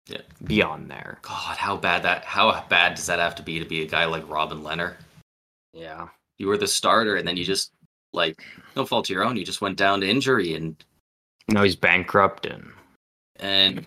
Yeah. 0.08 0.22
be 0.44 0.62
on 0.62 0.88
there. 0.88 1.20
God, 1.22 1.58
how 1.58 1.78
bad 1.78 2.04
that 2.04 2.26
how 2.26 2.66
bad 2.68 2.96
does 2.96 3.06
that 3.06 3.20
have 3.20 3.36
to 3.36 3.44
be 3.44 3.60
to 3.60 3.66
be 3.66 3.82
a 3.82 3.88
guy 3.88 4.06
like 4.06 4.28
Robin 4.30 4.62
Lehner? 4.62 4.96
Yeah. 5.74 6.10
You 6.38 6.48
were 6.48 6.58
the 6.58 6.68
starter, 6.68 7.16
and 7.16 7.28
then 7.28 7.38
you 7.38 7.46
just 7.46 7.72
like 8.14 8.44
no 8.76 8.86
fault 8.86 9.06
of 9.10 9.14
your 9.14 9.24
own. 9.24 9.38
You 9.38 9.46
just 9.46 9.62
went 9.62 9.78
down 9.78 10.02
to 10.02 10.10
injury, 10.10 10.56
and 10.56 10.76
No, 11.48 11.64
he's 11.64 11.76
bankrupt 11.76 12.46
and 12.46 12.72
and 13.38 13.86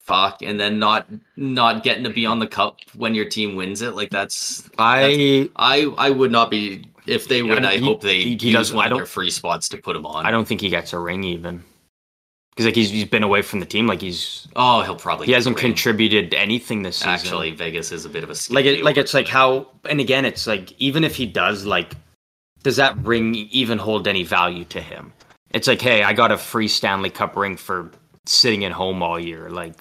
fuck, 0.00 0.42
and 0.42 0.58
then 0.58 0.78
not 0.80 1.06
not 1.36 1.84
getting 1.84 2.04
to 2.04 2.10
be 2.10 2.26
on 2.26 2.40
the 2.40 2.46
cup 2.46 2.78
when 2.96 3.14
your 3.14 3.26
team 3.26 3.54
wins 3.54 3.82
it. 3.82 3.94
Like 3.94 4.10
that's 4.10 4.68
I 4.78 5.48
I 5.54 5.82
I 5.98 6.10
would 6.10 6.32
not 6.32 6.50
be 6.50 6.86
if 7.06 7.28
they 7.28 7.42
win. 7.42 7.64
I 7.64 7.76
he- 7.78 7.84
hope 7.84 8.00
they 8.02 8.20
he- 8.22 8.36
he 8.40 8.52
doesn't- 8.52 8.74
one 8.76 8.84
I 8.84 8.86
of 8.86 8.90
don't- 8.90 8.98
their 8.98 9.06
free 9.06 9.30
spots 9.30 9.68
to 9.70 9.78
put 9.78 9.96
him 9.96 10.06
on. 10.06 10.26
I 10.26 10.30
don't 10.30 10.46
think 10.46 10.60
he 10.60 10.68
gets 10.68 10.92
a 10.92 10.98
ring 10.98 11.24
even. 11.24 11.62
Because 12.50 12.66
like 12.66 12.74
he's 12.74 12.90
he's 12.90 13.04
been 13.04 13.22
away 13.22 13.42
from 13.42 13.60
the 13.60 13.66
team, 13.66 13.86
like 13.86 14.00
he's 14.02 14.48
Oh, 14.56 14.82
he'll 14.82 14.96
probably. 14.96 15.26
he 15.26 15.32
hasn't 15.32 15.56
contributed 15.56 16.34
anything 16.34 16.82
this 16.82 16.96
season. 16.96 17.10
Actually, 17.10 17.52
Vegas 17.52 17.92
is 17.92 18.04
a 18.04 18.08
bit 18.08 18.24
of 18.24 18.30
a 18.30 18.34
like 18.52 18.64
it, 18.66 18.82
like 18.82 18.96
it's 18.96 19.14
like 19.14 19.28
how 19.28 19.68
and 19.88 20.00
again 20.00 20.24
it's 20.24 20.46
like 20.46 20.72
even 20.78 21.04
if 21.04 21.14
he 21.14 21.26
does 21.26 21.64
like 21.64 21.92
does 22.62 22.76
that 22.76 22.96
ring 22.98 23.34
even 23.34 23.78
hold 23.78 24.06
any 24.08 24.24
value 24.24 24.64
to 24.66 24.80
him 24.82 25.12
it's 25.52 25.66
like 25.66 25.80
hey 25.80 26.02
i 26.02 26.12
got 26.12 26.30
a 26.30 26.36
free 26.36 26.68
stanley 26.68 27.08
cup 27.08 27.34
ring 27.36 27.56
for 27.56 27.90
sitting 28.26 28.64
at 28.66 28.72
home 28.72 29.02
all 29.02 29.18
year 29.18 29.48
like 29.48 29.76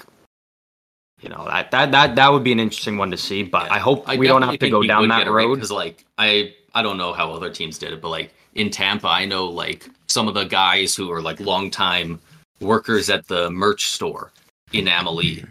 you 1.21 1.27
know 1.27 1.43
that 1.45 1.71
that 1.71 1.91
that, 1.91 2.15
that 2.15 2.31
would 2.31 2.43
be 2.43 2.53
an 2.53 2.59
interesting 2.59 2.97
one 2.97 3.11
to 3.11 3.17
see 3.17 3.43
but 3.43 3.65
Yeah. 3.65 3.73
i 3.73 3.79
hope 3.79 4.07
I 4.07 4.15
we 4.15 4.27
don't 4.27 4.43
have 4.43 4.57
to 4.59 4.69
go 4.69 4.83
down 4.83 5.09
that 5.09 5.27
road 5.27 5.27
a 5.27 5.33
ring, 5.33 5.47
road 5.49 5.59
'cause, 5.59 5.71
like 5.71 6.05
I 6.17 6.53
I 6.79 6.81
don't 6.81 6.97
know 6.97 7.11
how 7.11 7.33
other 7.33 7.49
teams 7.49 7.77
did 7.77 7.91
it, 7.91 8.01
but 8.01 8.07
like 8.07 8.33
in 8.55 8.69
Tampa, 8.69 9.07
I 9.09 9.25
know 9.25 9.45
like 9.45 9.89
some 10.07 10.29
of 10.29 10.33
the 10.33 10.45
guys 10.45 10.95
who 10.95 11.11
are 11.11 11.21
like 11.21 11.41
longtime 11.41 12.19
workers 12.61 13.09
at 13.09 13.27
the 13.27 13.51
merch 13.51 13.87
store 13.87 14.31
in 14.71 14.87
Amalie, 14.87 15.43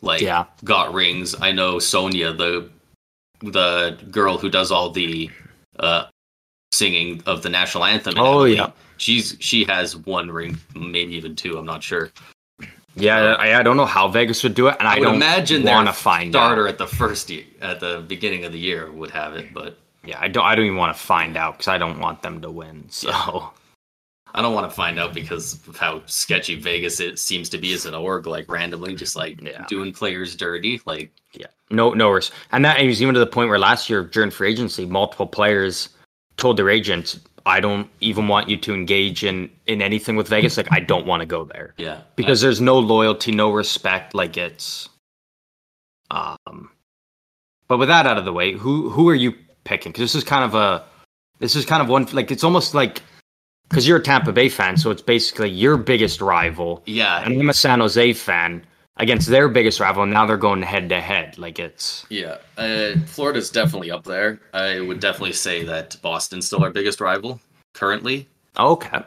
like 0.00 0.20
Yeah. 0.20 0.44
got 0.62 0.94
rings. 0.94 1.34
I 1.40 1.50
know 1.50 1.80
Sonia, 1.80 2.32
the 2.32 2.70
the 3.40 3.98
girl 4.12 4.38
who 4.38 4.48
does 4.48 4.70
all 4.70 4.90
the 4.90 5.28
uh 5.80 6.04
singing 6.72 7.20
of 7.26 7.42
the 7.42 7.48
national 7.48 7.84
anthem. 7.84 8.14
Oh, 8.16 8.26
Amalie, 8.44 8.54
yeah. 8.56 8.70
she's 8.96 9.36
she 9.40 9.64
has 9.64 9.96
one 9.96 10.30
ring, 10.30 10.56
maybe 10.76 11.14
even 11.14 11.34
two. 11.34 11.58
I'm 11.58 11.66
not 11.66 11.82
sure. 11.82 12.12
yeah 12.94 13.34
I, 13.34 13.58
I 13.58 13.62
don't 13.64 13.76
know 13.76 13.86
how 13.86 14.06
vegas 14.08 14.42
would 14.44 14.54
do 14.54 14.68
it 14.68 14.76
and 14.78 14.88
i, 14.88 14.94
I, 14.94 14.98
would 15.00 15.04
don't 15.06 15.16
imagine 15.16 15.64
want 15.64 15.88
to 15.88 15.92
find 15.92 16.32
starter 16.32 16.66
out 16.66 16.70
at 16.74 16.78
the 16.78 16.86
first 16.86 17.28
year, 17.28 17.44
at 17.60 17.80
the 17.80 18.04
beginning 18.06 18.44
of 18.46 18.52
the 18.52 18.58
year 18.58 18.90
would 18.92 19.10
have 19.10 19.34
it, 19.34 19.52
but 19.52 19.78
yeah 20.06 20.18
i 20.20 20.28
don't 20.28 20.44
i 20.44 20.54
don't 20.54 20.64
even 20.64 20.76
want 20.76 20.96
to 20.96 21.02
find 21.02 21.36
out 21.36 21.54
because 21.54 21.68
i 21.68 21.78
don't 21.78 22.00
want 22.00 22.22
them 22.22 22.40
to 22.40 22.50
win 22.50 22.84
so 22.88 23.52
I 24.36 24.42
don't 24.42 24.52
want 24.52 24.68
to 24.70 24.76
find 24.76 24.98
out 24.98 25.14
because 25.14 25.66
of 25.66 25.76
how 25.76 26.02
sketchy 26.04 26.56
Vegas 26.56 27.00
it 27.00 27.18
seems 27.18 27.48
to 27.48 27.58
be 27.58 27.72
as 27.72 27.86
an 27.86 27.94
org, 27.94 28.26
like 28.26 28.50
randomly 28.50 28.94
just 28.94 29.16
like 29.16 29.40
Yeah. 29.40 29.64
doing 29.66 29.94
players 29.94 30.36
dirty. 30.36 30.78
Like 30.84 31.10
Yeah, 31.32 31.46
no, 31.70 31.94
no 31.94 32.10
worries. 32.10 32.30
And 32.52 32.62
that 32.66 32.84
was 32.84 33.00
even 33.00 33.14
to 33.14 33.20
the 33.20 33.26
point 33.26 33.48
where 33.48 33.58
last 33.58 33.88
year 33.88 34.04
during 34.04 34.30
free 34.30 34.50
agency, 34.50 34.84
multiple 34.84 35.26
players 35.26 35.88
told 36.36 36.58
their 36.58 36.68
agents, 36.68 37.18
"I 37.46 37.60
don't 37.60 37.88
even 38.00 38.28
want 38.28 38.50
you 38.50 38.58
to 38.58 38.74
engage 38.74 39.24
in 39.24 39.48
in 39.66 39.80
anything 39.80 40.16
with 40.16 40.28
Vegas. 40.28 40.58
Like, 40.58 40.70
I 40.70 40.80
don't 40.80 41.06
want 41.06 41.20
to 41.20 41.26
go 41.26 41.44
there 41.44 41.72
yeah, 41.78 42.02
because 42.14 42.42
there's 42.42 42.60
no 42.60 42.78
loyalty, 42.78 43.32
no 43.32 43.50
respect. 43.50 44.14
Like, 44.14 44.36
it's 44.36 44.90
um. 46.10 46.70
But 47.68 47.78
with 47.78 47.88
that 47.88 48.06
out 48.06 48.18
of 48.18 48.26
the 48.26 48.34
way, 48.34 48.52
who 48.52 48.90
who 48.90 49.08
are 49.08 49.14
you 49.14 49.34
picking? 49.66 49.92
Because 49.92 50.02
this 50.02 50.14
is 50.14 50.24
kind 50.24 50.44
of 50.44 50.54
a 50.54 50.84
this 51.38 51.54
is 51.54 51.66
kind 51.66 51.82
of 51.82 51.88
one 51.88 52.06
like 52.12 52.30
it's 52.30 52.44
almost 52.44 52.74
like 52.74 53.02
because 53.68 53.86
you're 53.86 53.98
a 53.98 54.02
Tampa 54.02 54.32
Bay 54.32 54.48
fan, 54.48 54.76
so 54.76 54.90
it's 54.90 55.02
basically 55.02 55.50
your 55.50 55.76
biggest 55.76 56.20
rival 56.20 56.82
yeah, 56.86 57.22
and 57.22 57.38
I'm 57.38 57.50
a 57.50 57.54
San 57.54 57.80
Jose 57.80 58.12
fan 58.14 58.64
against 58.96 59.28
their 59.28 59.48
biggest 59.48 59.80
rival, 59.80 60.04
and 60.04 60.12
now 60.12 60.24
they're 60.24 60.36
going 60.36 60.62
head 60.62 60.88
to 60.88 61.00
head. 61.00 61.36
Like 61.36 61.58
it's 61.58 62.06
yeah. 62.08 62.38
Uh, 62.56 62.92
Florida's 63.06 63.50
definitely 63.50 63.90
up 63.90 64.04
there. 64.04 64.40
I 64.54 64.80
would 64.80 65.00
definitely 65.00 65.34
say 65.34 65.64
that 65.64 65.96
Boston's 66.00 66.46
still 66.46 66.62
our 66.62 66.70
biggest 66.70 67.00
rival 67.00 67.40
currently, 67.74 68.26
okay. 68.58 69.02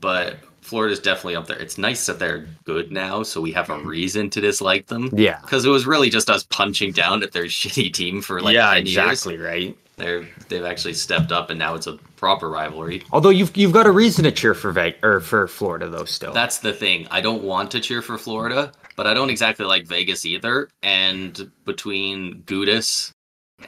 but 0.00 0.36
Florida's 0.60 1.00
definitely 1.00 1.36
up 1.36 1.46
there. 1.46 1.58
It's 1.58 1.78
nice 1.78 2.06
that 2.06 2.18
they're 2.18 2.46
good 2.64 2.92
now, 2.92 3.22
so 3.22 3.40
we 3.40 3.50
have 3.52 3.70
a 3.70 3.78
reason 3.78 4.30
to 4.30 4.40
dislike 4.40 4.86
them. 4.86 5.10
Yeah. 5.12 5.40
Because 5.40 5.64
it 5.64 5.70
was 5.70 5.86
really 5.86 6.10
just 6.10 6.30
us 6.30 6.44
punching 6.44 6.92
down 6.92 7.22
at 7.22 7.32
their 7.32 7.44
shitty 7.46 7.92
team 7.92 8.22
for 8.22 8.40
like 8.40 8.54
yeah, 8.54 8.74
10 8.74 8.86
years. 8.86 8.96
exactly 8.96 9.36
right. 9.38 9.76
They're 10.00 10.26
they've 10.48 10.64
actually 10.64 10.94
stepped 10.94 11.30
up, 11.30 11.50
and 11.50 11.58
now 11.58 11.74
it's 11.74 11.86
a 11.86 11.98
proper 12.16 12.48
rivalry. 12.48 13.02
Although 13.12 13.28
you've 13.30 13.54
you've 13.56 13.72
got 13.72 13.86
a 13.86 13.90
reason 13.92 14.24
to 14.24 14.32
cheer 14.32 14.54
for 14.54 14.72
Ve- 14.72 14.96
or 15.02 15.20
for 15.20 15.46
Florida 15.46 15.88
though. 15.88 16.04
Still, 16.06 16.32
That's 16.32 16.58
the 16.58 16.72
thing. 16.72 17.06
I 17.10 17.20
don't 17.20 17.42
want 17.44 17.70
to 17.72 17.80
cheer 17.80 18.00
for 18.02 18.16
Florida, 18.18 18.72
but 18.96 19.06
I 19.06 19.14
don't 19.14 19.30
exactly 19.30 19.66
like 19.66 19.86
Vegas 19.86 20.24
either. 20.24 20.68
And 20.82 21.50
between 21.66 22.42
Gudas 22.46 23.12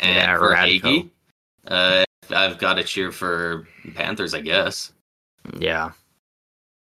and 0.01 0.17
Yeah, 0.17 0.37
Verhaeghe, 0.39 1.11
uh, 1.69 2.05
I've 2.31 2.59
got 2.59 2.75
to 2.75 2.85
cheer 2.85 3.13
for 3.13 3.69
Panthers, 3.95 4.33
I 4.35 4.41
guess. 4.41 4.93
yeah, 5.59 5.91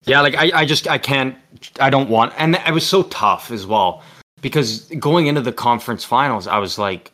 yeah. 0.06 0.22
Like 0.22 0.36
I, 0.36 0.52
I 0.62 0.66
just 0.66 0.88
I 0.88 0.98
can't. 1.00 1.36
I 1.80 1.90
don't 1.90 2.10
want. 2.10 2.34
And 2.38 2.56
it 2.56 2.74
was 2.74 2.86
so 2.86 3.04
tough 3.04 3.50
as 3.52 3.66
well 3.66 4.04
because 4.42 4.82
going 5.00 5.28
into 5.28 5.42
the 5.42 5.52
conference 5.54 6.04
finals, 6.06 6.46
I 6.48 6.60
was 6.60 6.78
like, 6.78 7.12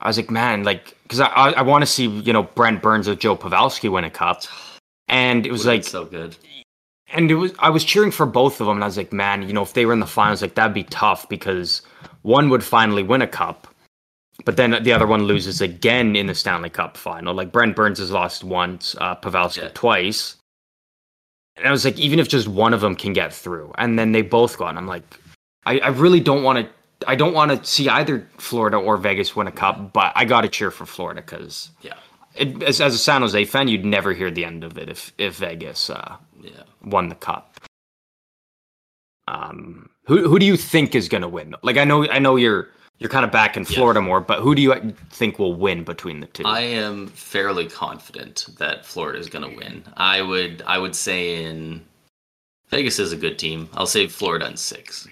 I 0.00 0.08
was 0.08 0.16
like, 0.16 0.30
man, 0.30 0.64
like 0.64 0.96
because 1.02 1.20
I 1.20 1.26
I, 1.26 1.50
I 1.52 1.62
want 1.62 1.82
to 1.82 1.86
see 1.86 2.06
you 2.06 2.32
know 2.32 2.44
Brent 2.44 2.82
Burns 2.82 3.08
or 3.08 3.14
Joe 3.14 3.36
Pavelski 3.36 3.90
win 3.90 4.04
a 4.04 4.10
cup, 4.10 4.42
and 5.08 5.46
it 5.46 5.52
was 5.52 5.64
Would've 5.64 5.78
like 5.80 5.84
so 5.84 6.04
good. 6.04 6.36
and 7.12 7.30
it 7.30 7.34
was 7.34 7.52
I 7.58 7.70
was 7.70 7.84
cheering 7.84 8.10
for 8.10 8.26
both 8.26 8.60
of 8.60 8.66
them, 8.66 8.76
and 8.76 8.84
I 8.84 8.86
was 8.86 8.96
like, 8.96 9.12
man, 9.12 9.42
you 9.42 9.52
know, 9.52 9.62
if 9.62 9.72
they 9.72 9.86
were 9.86 9.92
in 9.92 10.00
the 10.00 10.06
finals, 10.06 10.42
like 10.42 10.54
that'd 10.54 10.74
be 10.74 10.84
tough 10.84 11.28
because 11.28 11.82
one 12.22 12.48
would 12.50 12.62
finally 12.64 13.02
win 13.02 13.22
a 13.22 13.26
cup, 13.26 13.66
but 14.44 14.56
then 14.56 14.82
the 14.82 14.92
other 14.92 15.06
one 15.06 15.24
loses 15.24 15.60
again 15.60 16.14
in 16.16 16.26
the 16.26 16.34
Stanley 16.34 16.70
Cup 16.70 16.96
final. 16.96 17.34
Like 17.34 17.50
Brent 17.52 17.74
Burns 17.74 17.98
has 17.98 18.10
lost 18.10 18.44
once, 18.44 18.94
uh, 19.00 19.16
Pavelski 19.16 19.62
Yeah. 19.62 19.70
twice, 19.74 20.36
and 21.56 21.66
I 21.66 21.70
was 21.72 21.84
like, 21.84 21.98
even 21.98 22.18
if 22.20 22.28
just 22.28 22.46
one 22.46 22.72
of 22.72 22.80
them 22.80 22.94
can 22.94 23.12
get 23.12 23.32
through, 23.32 23.72
and 23.78 23.98
then 23.98 24.12
they 24.12 24.22
both 24.22 24.58
got, 24.58 24.68
and 24.68 24.78
I'm 24.78 24.86
like, 24.86 25.02
I, 25.66 25.78
I 25.80 25.88
really 25.88 26.20
don't 26.20 26.42
want 26.44 26.58
to. 26.64 26.72
I 27.06 27.14
don't 27.14 27.32
want 27.34 27.50
to 27.52 27.64
see 27.64 27.88
either 27.88 28.28
Florida 28.38 28.76
or 28.76 28.96
Vegas 28.96 29.36
win 29.36 29.46
a 29.46 29.52
cup, 29.52 29.92
but 29.92 30.12
I 30.16 30.24
got 30.24 30.40
to 30.42 30.48
cheer 30.48 30.70
for 30.70 30.84
Florida 30.86 31.20
because 31.22 31.70
Yeah, 31.82 31.94
it, 32.34 32.62
as, 32.62 32.80
as 32.80 32.94
a 32.94 32.98
San 32.98 33.22
Jose 33.22 33.44
fan, 33.44 33.68
you'd 33.68 33.84
never 33.84 34.12
hear 34.12 34.30
the 34.30 34.44
end 34.44 34.64
of 34.64 34.76
it 34.78 34.88
if 34.88 35.12
if 35.18 35.36
Vegas 35.36 35.90
uh, 35.90 36.16
yeah. 36.40 36.62
won 36.84 37.08
the 37.08 37.14
cup. 37.14 37.60
Um, 39.26 39.90
who 40.04 40.28
who 40.28 40.38
do 40.38 40.46
you 40.46 40.56
think 40.56 40.94
is 40.94 41.08
going 41.08 41.22
to 41.22 41.28
win? 41.28 41.54
Like 41.62 41.76
I 41.76 41.84
know 41.84 42.08
I 42.08 42.18
know 42.18 42.36
you're 42.36 42.68
you're 42.98 43.10
kind 43.10 43.24
of 43.24 43.30
back 43.30 43.56
in 43.56 43.62
Yeah. 43.64 43.76
Florida 43.76 44.00
more, 44.00 44.20
but 44.20 44.40
who 44.40 44.54
do 44.54 44.62
you 44.62 44.94
think 45.10 45.38
will 45.38 45.54
win 45.54 45.84
between 45.84 46.20
the 46.20 46.26
two? 46.26 46.44
I 46.46 46.60
am 46.60 47.08
fairly 47.08 47.66
confident 47.66 48.46
that 48.58 48.84
Florida 48.84 49.18
is 49.18 49.28
going 49.28 49.48
to 49.48 49.56
win. 49.56 49.84
I 49.96 50.22
would 50.22 50.62
I 50.66 50.78
would 50.78 50.96
say 50.96 51.44
in 51.44 51.84
Vegas 52.70 52.98
is 52.98 53.12
a 53.12 53.16
good 53.16 53.38
team. 53.38 53.68
I'll 53.74 53.86
say 53.86 54.08
Florida 54.08 54.46
in 54.48 54.56
six. 54.56 55.06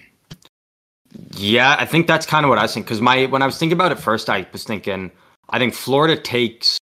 Yeah, 1.37 1.75
I 1.77 1.85
think 1.85 2.07
that's 2.07 2.25
kind 2.25 2.45
of 2.45 2.49
what 2.49 2.57
I 2.57 2.63
was 2.63 2.73
thinking. 2.73 2.85
Because 2.85 3.01
my 3.01 3.25
when 3.25 3.41
I 3.41 3.45
was 3.45 3.57
thinking 3.57 3.77
about 3.77 3.91
it 3.91 3.99
first, 3.99 4.29
I 4.29 4.47
was 4.51 4.63
thinking 4.63 5.11
I 5.49 5.59
think 5.59 5.73
Florida 5.73 6.19
takes 6.19 6.77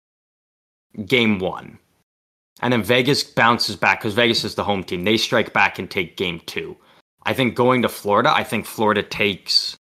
game 1.07 1.39
one, 1.39 1.79
and 2.61 2.73
then 2.73 2.83
Vegas 2.83 3.25
bounces 3.25 3.77
back 3.77 4.01
because 4.01 4.15
Vegas 4.15 4.45
is 4.45 4.55
the 4.55 4.65
home 4.65 4.85
team. 4.85 5.05
They 5.05 5.17
strike 5.17 5.53
back 5.53 5.79
and 5.79 5.91
take 5.91 6.17
game 6.17 6.41
two. 6.47 6.77
I 7.25 7.35
think 7.35 7.55
going 7.55 7.83
to 7.83 7.89
Florida, 7.89 8.33
I 8.35 8.45
think 8.45 8.67
Florida 8.67 9.03
takes 9.03 9.77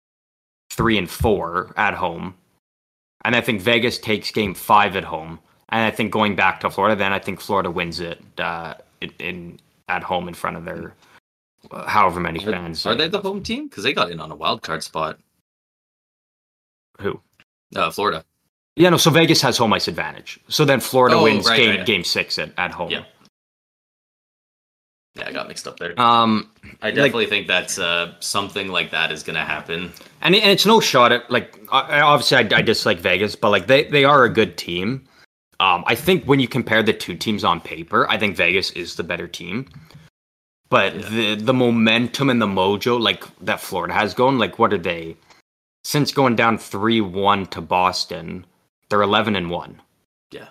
three 0.70 0.98
and 0.98 1.10
four 1.10 1.72
at 1.76 1.94
home, 1.94 2.34
and 3.24 3.36
I 3.36 3.40
think 3.40 3.60
Vegas 3.60 3.98
takes 3.98 4.30
Game 4.30 4.54
Five 4.54 4.96
at 4.96 5.04
home, 5.04 5.38
and 5.68 5.82
I 5.82 5.90
think 5.90 6.12
going 6.12 6.36
back 6.36 6.60
to 6.60 6.70
Florida, 6.70 6.96
then 6.96 7.12
I 7.12 7.18
think 7.18 7.40
Florida 7.40 7.70
wins 7.70 8.00
it 8.00 8.22
uh, 8.38 8.74
in, 9.00 9.12
in 9.18 9.60
at 9.88 10.02
home 10.02 10.28
in 10.28 10.34
front 10.34 10.56
of 10.56 10.64
their 10.64 10.94
however 11.86 12.20
many 12.20 12.38
fans. 12.40 12.84
Are 12.86 12.94
they 12.94 13.08
the 13.08 13.20
home 13.20 13.42
team? 13.42 13.68
Because 13.68 13.84
they 13.84 13.92
got 13.92 14.10
in 14.10 14.20
on 14.20 14.30
a 14.30 14.36
wild 14.36 14.62
card 14.62 14.82
spot. 14.82 15.18
Who? 17.00 17.20
Uh, 17.74 17.90
Florida. 17.90 18.24
Yeah, 18.76 18.90
no. 18.90 18.96
So 18.96 19.10
Vegas 19.10 19.40
has 19.42 19.56
home 19.56 19.72
ice 19.72 19.88
advantage. 19.88 20.38
So 20.48 20.64
then 20.64 20.80
Florida 20.80 21.16
Oh, 21.16 21.24
wins 21.24 21.46
right, 21.46 21.56
game 21.56 21.70
right, 21.70 21.76
right. 21.78 21.86
game 21.86 22.04
six 22.04 22.38
at, 22.38 22.52
at 22.58 22.70
home. 22.70 22.90
Yeah. 22.90 23.04
Yeah, 25.14 25.28
I 25.28 25.32
got 25.32 25.48
mixed 25.48 25.66
up 25.66 25.78
there. 25.78 25.98
Um, 25.98 26.50
I 26.82 26.90
definitely 26.90 27.24
think 27.26 27.46
that's 27.46 27.78
uh, 27.78 28.12
something 28.20 28.68
like 28.68 28.90
that 28.90 29.10
is 29.10 29.22
going 29.22 29.36
to 29.36 29.40
happen. 29.44 29.90
and, 30.20 30.34
and 30.34 30.50
it's 30.50 30.66
no 30.66 30.78
shot 30.78 31.10
at 31.10 31.30
like 31.30 31.58
obviously 31.70 32.36
I, 32.36 32.58
I 32.58 32.60
dislike 32.62 32.98
Vegas, 32.98 33.34
but 33.34 33.48
like 33.50 33.66
they 33.66 33.84
they 33.84 34.04
are 34.04 34.24
a 34.24 34.28
good 34.28 34.58
team. 34.58 35.04
Um, 35.58 35.84
I 35.86 35.94
think 35.94 36.24
when 36.26 36.38
you 36.38 36.46
compare 36.48 36.82
the 36.82 36.92
two 36.92 37.16
teams 37.16 37.44
on 37.44 37.62
paper, 37.62 38.06
I 38.10 38.18
think 38.18 38.36
Vegas 38.36 38.72
is 38.72 38.96
the 38.96 39.04
better 39.04 39.26
team. 39.26 39.64
But 40.68 40.94
Yeah. 40.94 41.08
the 41.08 41.34
the 41.36 41.54
momentum 41.54 42.28
and 42.30 42.42
the 42.42 42.46
mojo 42.46 43.00
like 43.00 43.24
that 43.40 43.60
Florida 43.60 43.94
has 43.94 44.14
going, 44.14 44.38
like 44.38 44.58
what 44.58 44.72
are 44.72 44.78
they? 44.78 45.16
Since 45.84 46.12
going 46.12 46.34
down 46.34 46.58
three 46.58 47.00
one 47.00 47.46
to 47.46 47.60
Boston, 47.60 48.44
they're 48.88 49.02
eleven 49.02 49.36
and 49.36 49.50
one. 49.50 49.80
Yeah. 50.32 50.48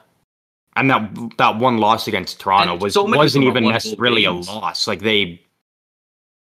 And 0.78 0.90
that 0.90 1.38
that 1.38 1.58
one 1.58 1.80
loss 1.80 2.08
against 2.08 2.40
Toronto 2.40 2.74
And 2.74 2.82
was 2.82 2.94
so 2.94 3.04
wasn't 3.04 3.46
even 3.46 3.66
necessarily 3.68 4.24
a 4.26 4.32
loss. 4.32 4.88
Like 4.88 5.02
they 5.02 5.42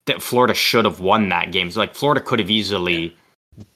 that 0.06 0.22
Florida 0.22 0.54
should 0.54 0.84
have 0.84 1.00
won 1.00 1.28
that 1.30 1.50
game. 1.50 1.70
So 1.70 1.80
like 1.80 1.94
Florida 1.94 2.20
could 2.20 2.38
have 2.38 2.50
easily 2.50 3.16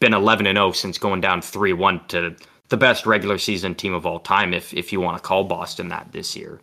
been 0.00 0.12
11 0.14 0.46
and 0.46 0.56
0 0.56 0.72
since 0.72 0.98
going 0.98 1.20
down 1.20 1.40
3-1 1.40 2.06
to 2.08 2.36
the 2.68 2.76
best 2.76 3.06
regular 3.06 3.38
season 3.38 3.74
team 3.74 3.94
of 3.94 4.04
all 4.06 4.20
time 4.20 4.52
if 4.52 4.74
if 4.74 4.92
you 4.92 5.00
want 5.00 5.16
to 5.16 5.22
call 5.26 5.42
Boston 5.44 5.88
that 5.88 6.12
this 6.12 6.36
year. 6.36 6.60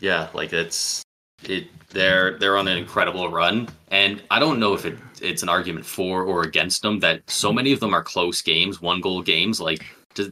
Yeah, 0.00 0.28
like 0.34 0.52
it's 0.52 1.02
it. 1.48 1.68
They're 1.90 2.38
they're 2.38 2.56
on 2.56 2.68
an 2.68 2.78
incredible 2.78 3.28
run, 3.28 3.68
and 3.90 4.22
I 4.30 4.38
don't 4.38 4.58
know 4.58 4.72
if 4.72 4.86
it 4.86 4.98
it's 5.20 5.42
an 5.42 5.48
argument 5.48 5.84
for 5.86 6.22
or 6.22 6.42
against 6.42 6.82
them 6.82 7.00
that 7.00 7.28
so 7.30 7.52
many 7.52 7.72
of 7.72 7.80
them 7.80 7.94
are 7.94 8.02
close 8.02 8.40
games, 8.42 8.80
one 8.80 9.00
goal 9.00 9.22
games. 9.22 9.60
Like, 9.60 9.84
does 10.14 10.30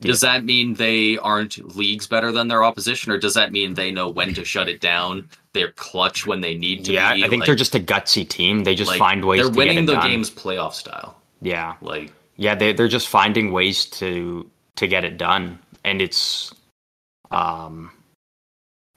does 0.00 0.20
that 0.22 0.44
mean 0.44 0.74
they 0.74 1.18
aren't 1.18 1.76
leagues 1.76 2.06
better 2.06 2.32
than 2.32 2.48
their 2.48 2.64
opposition, 2.64 3.12
or 3.12 3.18
does 3.18 3.34
that 3.34 3.52
mean 3.52 3.74
they 3.74 3.90
know 3.90 4.08
when 4.08 4.34
to 4.34 4.44
shut 4.44 4.68
it 4.68 4.80
down? 4.80 5.28
They're 5.52 5.72
clutch 5.72 6.26
when 6.26 6.40
they 6.40 6.56
need 6.56 6.84
to. 6.86 6.92
yeah, 6.92 7.14
be? 7.14 7.24
I 7.24 7.28
think 7.28 7.40
like, 7.40 7.46
they're 7.46 7.54
just 7.54 7.74
a 7.74 7.80
gutsy 7.80 8.28
team. 8.28 8.64
They 8.64 8.74
just 8.74 8.90
like, 8.90 8.98
find 8.98 9.24
ways 9.24 9.40
They're 9.42 9.50
to 9.50 9.56
winning 9.56 9.76
get 9.76 9.82
it 9.84 9.86
the 9.86 9.94
done. 9.94 10.10
games 10.10 10.30
playoff 10.30 10.72
style. 10.72 11.20
Yeah. 11.40 11.74
Like, 11.80 12.12
Yeah, 12.36 12.54
they 12.54 12.72
they're 12.72 12.88
just 12.88 13.08
finding 13.08 13.52
ways 13.52 13.86
to 13.86 14.50
to 14.76 14.86
get 14.86 15.04
it 15.04 15.16
done, 15.16 15.58
and 15.84 16.02
it's 16.02 16.52
um, 17.30 17.90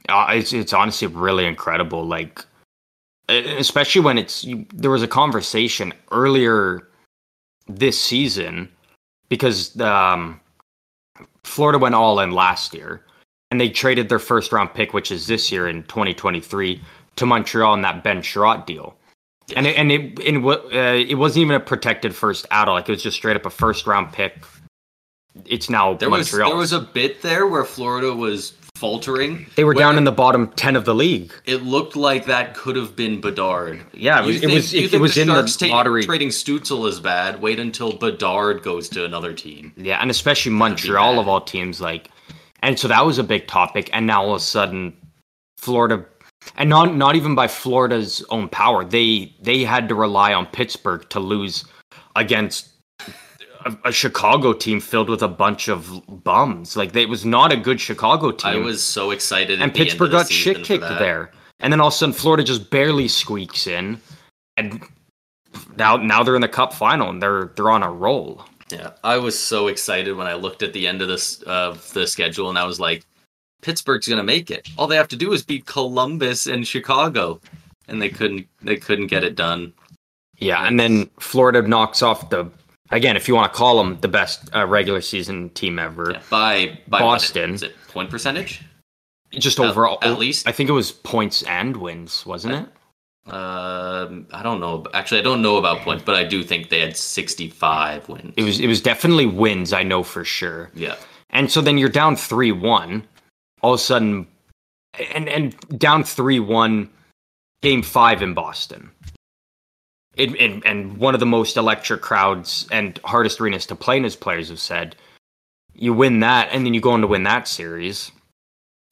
uh, 0.10 0.28
it's 0.32 0.54
it's 0.54 0.74
honestly 0.74 1.08
really 1.08 1.46
incredible. 1.46 2.06
Like, 2.06 2.46
especially 3.30 4.02
when 4.02 4.18
it's 4.18 4.44
you, 4.44 4.66
there 4.74 4.92
was 4.92 5.04
a 5.04 5.08
conversation 5.08 5.94
earlier 6.12 6.88
this 7.68 8.02
season 8.02 8.70
because 9.30 9.80
um, 9.82 10.40
Florida 11.44 11.78
went 11.78 11.96
all 11.96 12.20
in 12.20 12.32
last 12.32 12.74
year, 12.74 13.04
and 13.52 13.60
they 13.60 13.70
traded 13.70 14.10
their 14.10 14.20
first 14.20 14.52
round 14.52 14.74
pick, 14.74 14.94
which 14.94 15.12
is 15.12 15.28
this 15.28 15.52
year 15.52 15.68
in 15.68 15.84
2023, 15.84 16.82
to 17.18 17.26
Montreal 17.26 17.74
in 17.74 17.82
that 17.82 18.04
Ben 18.04 18.22
Chiarot 18.22 18.66
deal. 18.66 18.96
And 19.56 19.66
it, 19.66 19.78
and 19.78 19.92
it 19.92 20.20
and 20.26 20.44
what 20.44 20.66
uh, 20.74 20.96
it 20.96 21.16
wasn't 21.16 21.44
even 21.44 21.56
a 21.56 21.60
protected 21.60 22.14
first 22.14 22.46
at 22.52 22.68
all. 22.68 22.76
Like 22.76 22.90
it 22.90 22.92
was 22.92 23.04
just 23.04 23.16
straight 23.16 23.38
up 23.38 23.46
a 23.46 23.50
first 23.50 23.88
round 23.88 24.12
pick. 24.12 24.44
It's 25.46 25.70
now 25.70 25.94
there 25.94 26.10
was 26.10 26.32
there 26.32 26.56
was 26.56 26.74
a 26.74 26.82
bit 26.82 27.22
there 27.22 27.48
where 27.48 27.64
Florida 27.64 28.14
was 28.14 28.54
faltering. 28.78 29.48
they 29.56 29.64
were 29.64 29.74
down 29.74 29.98
in 29.98 30.04
the 30.04 30.12
bottom 30.12 30.48
ten 30.56 30.76
of 30.76 30.86
the 30.86 30.94
league. 30.96 31.34
It 31.46 31.64
looked 31.64 31.96
like 31.96 32.26
that 32.26 32.54
could 32.54 32.76
have 32.76 32.96
been 32.96 33.20
Bedard. 33.20 33.82
Yeah, 33.94 34.22
it 34.22 34.26
was- 34.26 34.42
You 34.44 34.50
it 34.50 34.54
was- 34.54 34.74
it 34.74 34.92
think 34.92 35.02
was 35.02 35.18
in 35.18 35.28
the 35.28 35.34
Sharks 35.34 35.56
ta- 35.58 35.68
lottery. 35.68 36.06
Trading 36.06 36.30
Stützle 36.30 36.88
is 36.88 37.00
bad. 37.00 37.42
Wait 37.42 37.60
until 37.60 37.94
Bedard 37.94 38.62
goes 38.64 38.88
to 38.90 39.04
another 39.04 39.34
team. 39.34 39.74
Yeah, 39.76 39.98
and 40.02 40.12
especially 40.12 40.52
Montreal 40.52 41.20
of 41.20 41.28
all 41.28 41.42
teams, 41.42 41.82
like, 41.82 42.10
and 42.62 42.78
so 42.80 42.88
that 42.88 43.06
was 43.06 43.18
a 43.18 43.24
big 43.24 43.48
topic. 43.48 43.90
And 43.94 44.06
now 44.08 44.24
all 44.24 44.36
of 44.36 44.42
a 44.42 44.44
sudden, 44.44 44.94
Florida, 45.58 46.06
and 46.56 46.70
not 46.70 46.96
not 46.96 47.16
even 47.16 47.34
by 47.36 47.48
Florida's 47.48 48.24
own 48.30 48.48
power, 48.48 48.86
they 48.86 49.34
they 49.42 49.64
had 49.64 49.90
to 49.90 49.96
rely 49.96 50.34
on 50.34 50.46
Pittsburgh 50.46 51.08
to 51.10 51.20
lose 51.20 51.66
against 52.16 52.70
a, 53.68 53.90
a 53.90 53.92
Chicago 53.92 54.54
team 54.54 54.80
filled 54.80 55.10
with 55.10 55.22
a 55.22 55.28
bunch 55.28 55.68
of 55.68 56.02
bums. 56.24 56.76
Like, 56.76 56.92
they, 56.94 57.04
it 57.04 57.10
was 57.10 57.26
not 57.26 57.52
a 57.52 57.58
good 57.58 57.80
Chicago 57.80 58.32
team. 58.32 58.52
I 58.52 58.58
was 58.58 58.84
so 58.84 59.12
excited. 59.12 59.62
and 59.62 59.70
at 59.70 59.74
the 59.74 59.80
end 59.82 59.90
Pittsburgh 59.90 60.12
got 60.12 60.32
shit 60.32 60.64
kicked 60.64 60.88
there. 60.88 61.32
And 61.60 61.74
then 61.74 61.82
all 61.82 61.88
of 61.88 61.94
a 61.94 61.98
sudden, 61.98 62.14
Florida 62.14 62.44
just 62.44 62.70
barely 62.70 63.08
squeaks 63.08 63.66
in, 63.66 64.00
and 64.58 64.84
now 65.76 65.98
now 65.98 66.22
they're 66.24 66.36
in 66.36 66.42
the 66.42 66.48
Cup 66.48 66.72
final 66.72 67.10
and 67.10 67.22
they're 67.22 67.52
they're 67.56 67.72
on 67.72 67.82
a 67.82 67.92
roll. 67.92 68.44
Yeah, 68.70 68.92
I 69.04 69.18
was 69.18 69.38
so 69.40 69.68
excited 69.68 70.16
when 70.16 70.28
I 70.28 70.34
looked 70.36 70.62
at 70.62 70.74
the 70.74 70.88
end 70.88 71.02
of 71.02 71.08
this 71.08 71.42
of 71.44 71.92
the 71.94 72.06
schedule, 72.06 72.50
and 72.50 72.60
I 72.60 72.66
was 72.66 72.80
like, 72.80 73.04
Pittsburgh's 73.64 74.08
gonna 74.08 74.24
make 74.24 74.52
it. 74.52 74.70
All 74.78 74.86
they 74.86 74.98
have 74.98 75.08
to 75.08 75.16
do 75.16 75.34
is 75.34 75.44
beat 75.44 75.66
Columbus 75.66 76.46
and 76.46 76.68
Chicago, 76.68 77.42
and 77.88 78.00
they 78.00 78.10
couldn't. 78.10 78.48
They 78.62 78.76
couldn't 78.76 79.08
get 79.08 79.24
it 79.24 79.36
done. 79.36 79.74
Yeah, 80.38 80.68
and 80.68 80.80
then 80.80 81.10
Florida 81.20 81.68
knocks 81.68 82.04
off 82.04 82.30
the 82.30 82.46
again, 82.92 83.16
if 83.18 83.28
you 83.28 83.36
want 83.36 83.52
to 83.52 83.58
call 83.58 83.78
them 83.78 83.98
the 84.02 84.08
best 84.08 84.50
uh, 84.56 84.66
regular 84.66 85.02
season 85.02 85.50
team 85.52 85.80
ever. 85.80 86.12
Yeah, 86.14 86.22
by 86.30 86.80
by 86.88 87.00
Boston. 87.00 87.54
is 87.56 87.64
it 87.64 87.76
point 87.88 88.10
percentage? 88.10 88.62
Just 89.32 89.60
At- 89.60 89.66
overall, 89.70 89.98
at 90.02 90.18
least? 90.18 90.48
I 90.48 90.52
think 90.54 90.70
it 90.70 90.74
was 90.74 90.92
points 90.92 91.44
and 91.44 91.76
wins, 91.78 92.26
wasn't 92.26 92.54
it? 92.56 92.70
Um, 93.34 94.26
I 94.32 94.42
don't 94.42 94.62
know. 94.62 94.86
Actually, 94.94 95.20
I 95.20 95.24
don't 95.24 95.42
know 95.42 95.58
about 95.58 95.80
points, 95.82 96.04
but 96.06 96.16
I 96.16 96.24
do 96.24 96.44
think 96.44 96.70
they 96.70 96.80
had 96.80 96.96
sixty-five 96.96 98.08
wins. 98.08 98.34
It 98.38 98.44
was 98.44 98.60
it 98.62 98.68
was 98.68 98.80
definitely 98.82 99.26
wins. 99.26 99.74
I 99.74 99.84
know 99.84 100.02
for 100.04 100.24
sure. 100.24 100.72
yeah, 100.74 100.96
And 101.32 101.52
so 101.52 101.60
then 101.60 101.78
you're 101.78 101.90
down 101.90 102.16
three 102.16 102.54
one, 102.54 103.06
all 103.62 103.74
of 103.74 103.80
a 103.80 103.84
sudden, 103.84 104.28
and 105.14 105.28
and 105.28 105.58
down 105.78 106.06
three 106.06 106.40
one, 106.40 106.90
game 107.62 107.82
five 107.82 108.22
in 108.22 108.34
Boston. 108.34 108.92
It, 110.18 110.40
and, 110.40 110.66
and 110.66 110.98
one 110.98 111.14
of 111.14 111.20
the 111.20 111.26
most 111.26 111.58
electric 111.58 112.02
crowds 112.02 112.68
and 112.72 113.00
hardest 113.04 113.40
arenas 113.40 113.66
to 113.68 113.76
play 113.76 113.98
in, 113.98 114.06
as 114.06 114.16
players 114.16 114.50
have 114.50 114.60
said. 114.60 114.96
You 115.74 115.94
win 115.94 116.22
that, 116.22 116.50
and 116.52 116.66
then 116.66 116.74
you 116.74 116.82
go 116.82 116.92
on 116.92 117.02
to 117.02 117.08
win 117.08 117.24
that 117.24 117.48
series, 117.48 118.12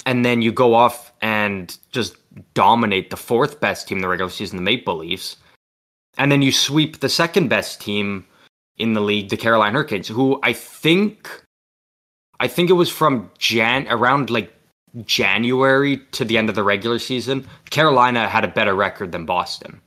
and 0.05 0.23
then 0.23 0.43
you 0.43 0.51
go 0.51 0.75
off 0.75 1.11
and 1.21 1.75
just 1.91 2.15
dominate 2.53 3.09
the 3.09 3.17
fourth 3.17 3.59
best 3.59 3.87
team 3.87 3.97
in 3.97 4.01
the 4.03 4.07
regular 4.07 4.29
season, 4.29 4.57
the 4.57 4.61
Maple 4.61 4.97
Leafs, 4.97 5.37
and 6.17 6.31
then 6.31 6.41
you 6.41 6.51
sweep 6.51 6.99
the 6.99 7.09
second 7.09 7.49
best 7.49 7.81
team 7.81 8.25
in 8.77 8.93
the 8.93 9.01
league, 9.01 9.29
the 9.29 9.37
Carolina 9.37 9.71
Hurricanes, 9.71 10.07
who 10.07 10.39
I 10.43 10.53
think 10.53 11.29
I 12.39 12.47
think 12.47 12.69
it 12.69 12.73
was 12.73 12.89
from 12.89 13.31
Jan 13.37 13.87
around 13.89 14.29
like 14.29 14.53
January 15.05 15.97
to 16.11 16.25
the 16.25 16.37
end 16.37 16.49
of 16.49 16.55
the 16.55 16.63
regular 16.63 16.99
season. 16.99 17.47
Carolina 17.69 18.27
had 18.27 18.43
a 18.43 18.49
better 18.49 18.75
record 18.75 19.11
than 19.11 19.25
Boston. 19.25 19.81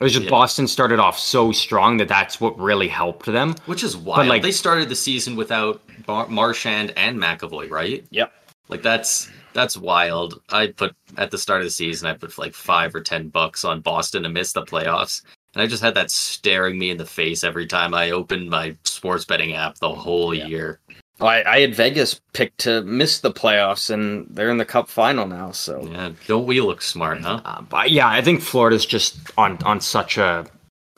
It 0.00 0.04
was 0.04 0.12
just 0.12 0.24
Yeah. 0.24 0.30
Boston 0.30 0.68
started 0.68 1.00
off 1.00 1.18
so 1.18 1.50
strong 1.52 1.96
that 1.96 2.08
that's 2.08 2.40
what 2.40 2.58
really 2.58 2.88
helped 2.88 3.26
them. 3.26 3.54
which 3.66 3.82
is 3.82 3.96
wild. 3.96 4.18
But 4.18 4.26
like- 4.28 4.42
they 4.42 4.52
started 4.52 4.88
the 4.88 4.94
season 4.96 5.34
without 5.36 5.80
Bar- 6.06 6.28
Marchand 6.28 6.92
and 6.96 7.18
McAvoy, 7.18 7.70
right? 7.70 8.04
Yep. 8.10 8.32
Like 8.68 8.82
that's 8.82 9.28
that's 9.54 9.76
wild. 9.76 10.40
I 10.50 10.68
put 10.68 10.94
at 11.16 11.30
the 11.30 11.38
start 11.38 11.60
of 11.62 11.66
the 11.66 11.70
season, 11.70 12.06
I 12.06 12.12
put 12.14 12.36
like 12.38 12.54
five 12.54 12.94
or 12.94 13.00
ten 13.00 13.28
bucks 13.28 13.64
on 13.64 13.80
Boston 13.80 14.22
to 14.22 14.28
miss 14.28 14.52
the 14.52 14.62
playoffs, 14.62 15.22
and 15.54 15.62
I 15.62 15.66
just 15.66 15.82
had 15.82 15.94
that 15.94 16.10
staring 16.10 16.78
me 16.78 16.90
in 16.90 16.96
the 16.98 17.06
face 17.06 17.42
every 17.42 17.66
time 17.66 17.92
I 17.94 18.10
opened 18.10 18.50
my 18.50 18.76
sports 18.84 19.24
betting 19.24 19.54
app 19.54 19.78
the 19.78 19.88
whole 19.92 20.32
year. 20.34 20.78
I, 21.20 21.42
I 21.44 21.60
had 21.60 21.74
Vegas 21.74 22.20
picked 22.32 22.58
to 22.58 22.82
miss 22.82 23.20
the 23.20 23.32
playoffs, 23.32 23.90
and 23.90 24.26
they're 24.30 24.50
in 24.50 24.58
the 24.58 24.64
Cup 24.64 24.88
final 24.88 25.26
now. 25.26 25.50
So, 25.50 25.82
Yeah, 25.90 26.12
don't 26.26 26.46
we 26.46 26.60
look 26.60 26.80
smart, 26.82 27.20
huh? 27.20 27.40
uh, 27.44 27.60
but 27.62 27.90
yeah, 27.90 28.08
I 28.08 28.22
think 28.22 28.40
Florida's 28.40 28.86
just 28.86 29.18
on 29.36 29.58
on 29.64 29.80
such 29.80 30.16
a 30.18 30.46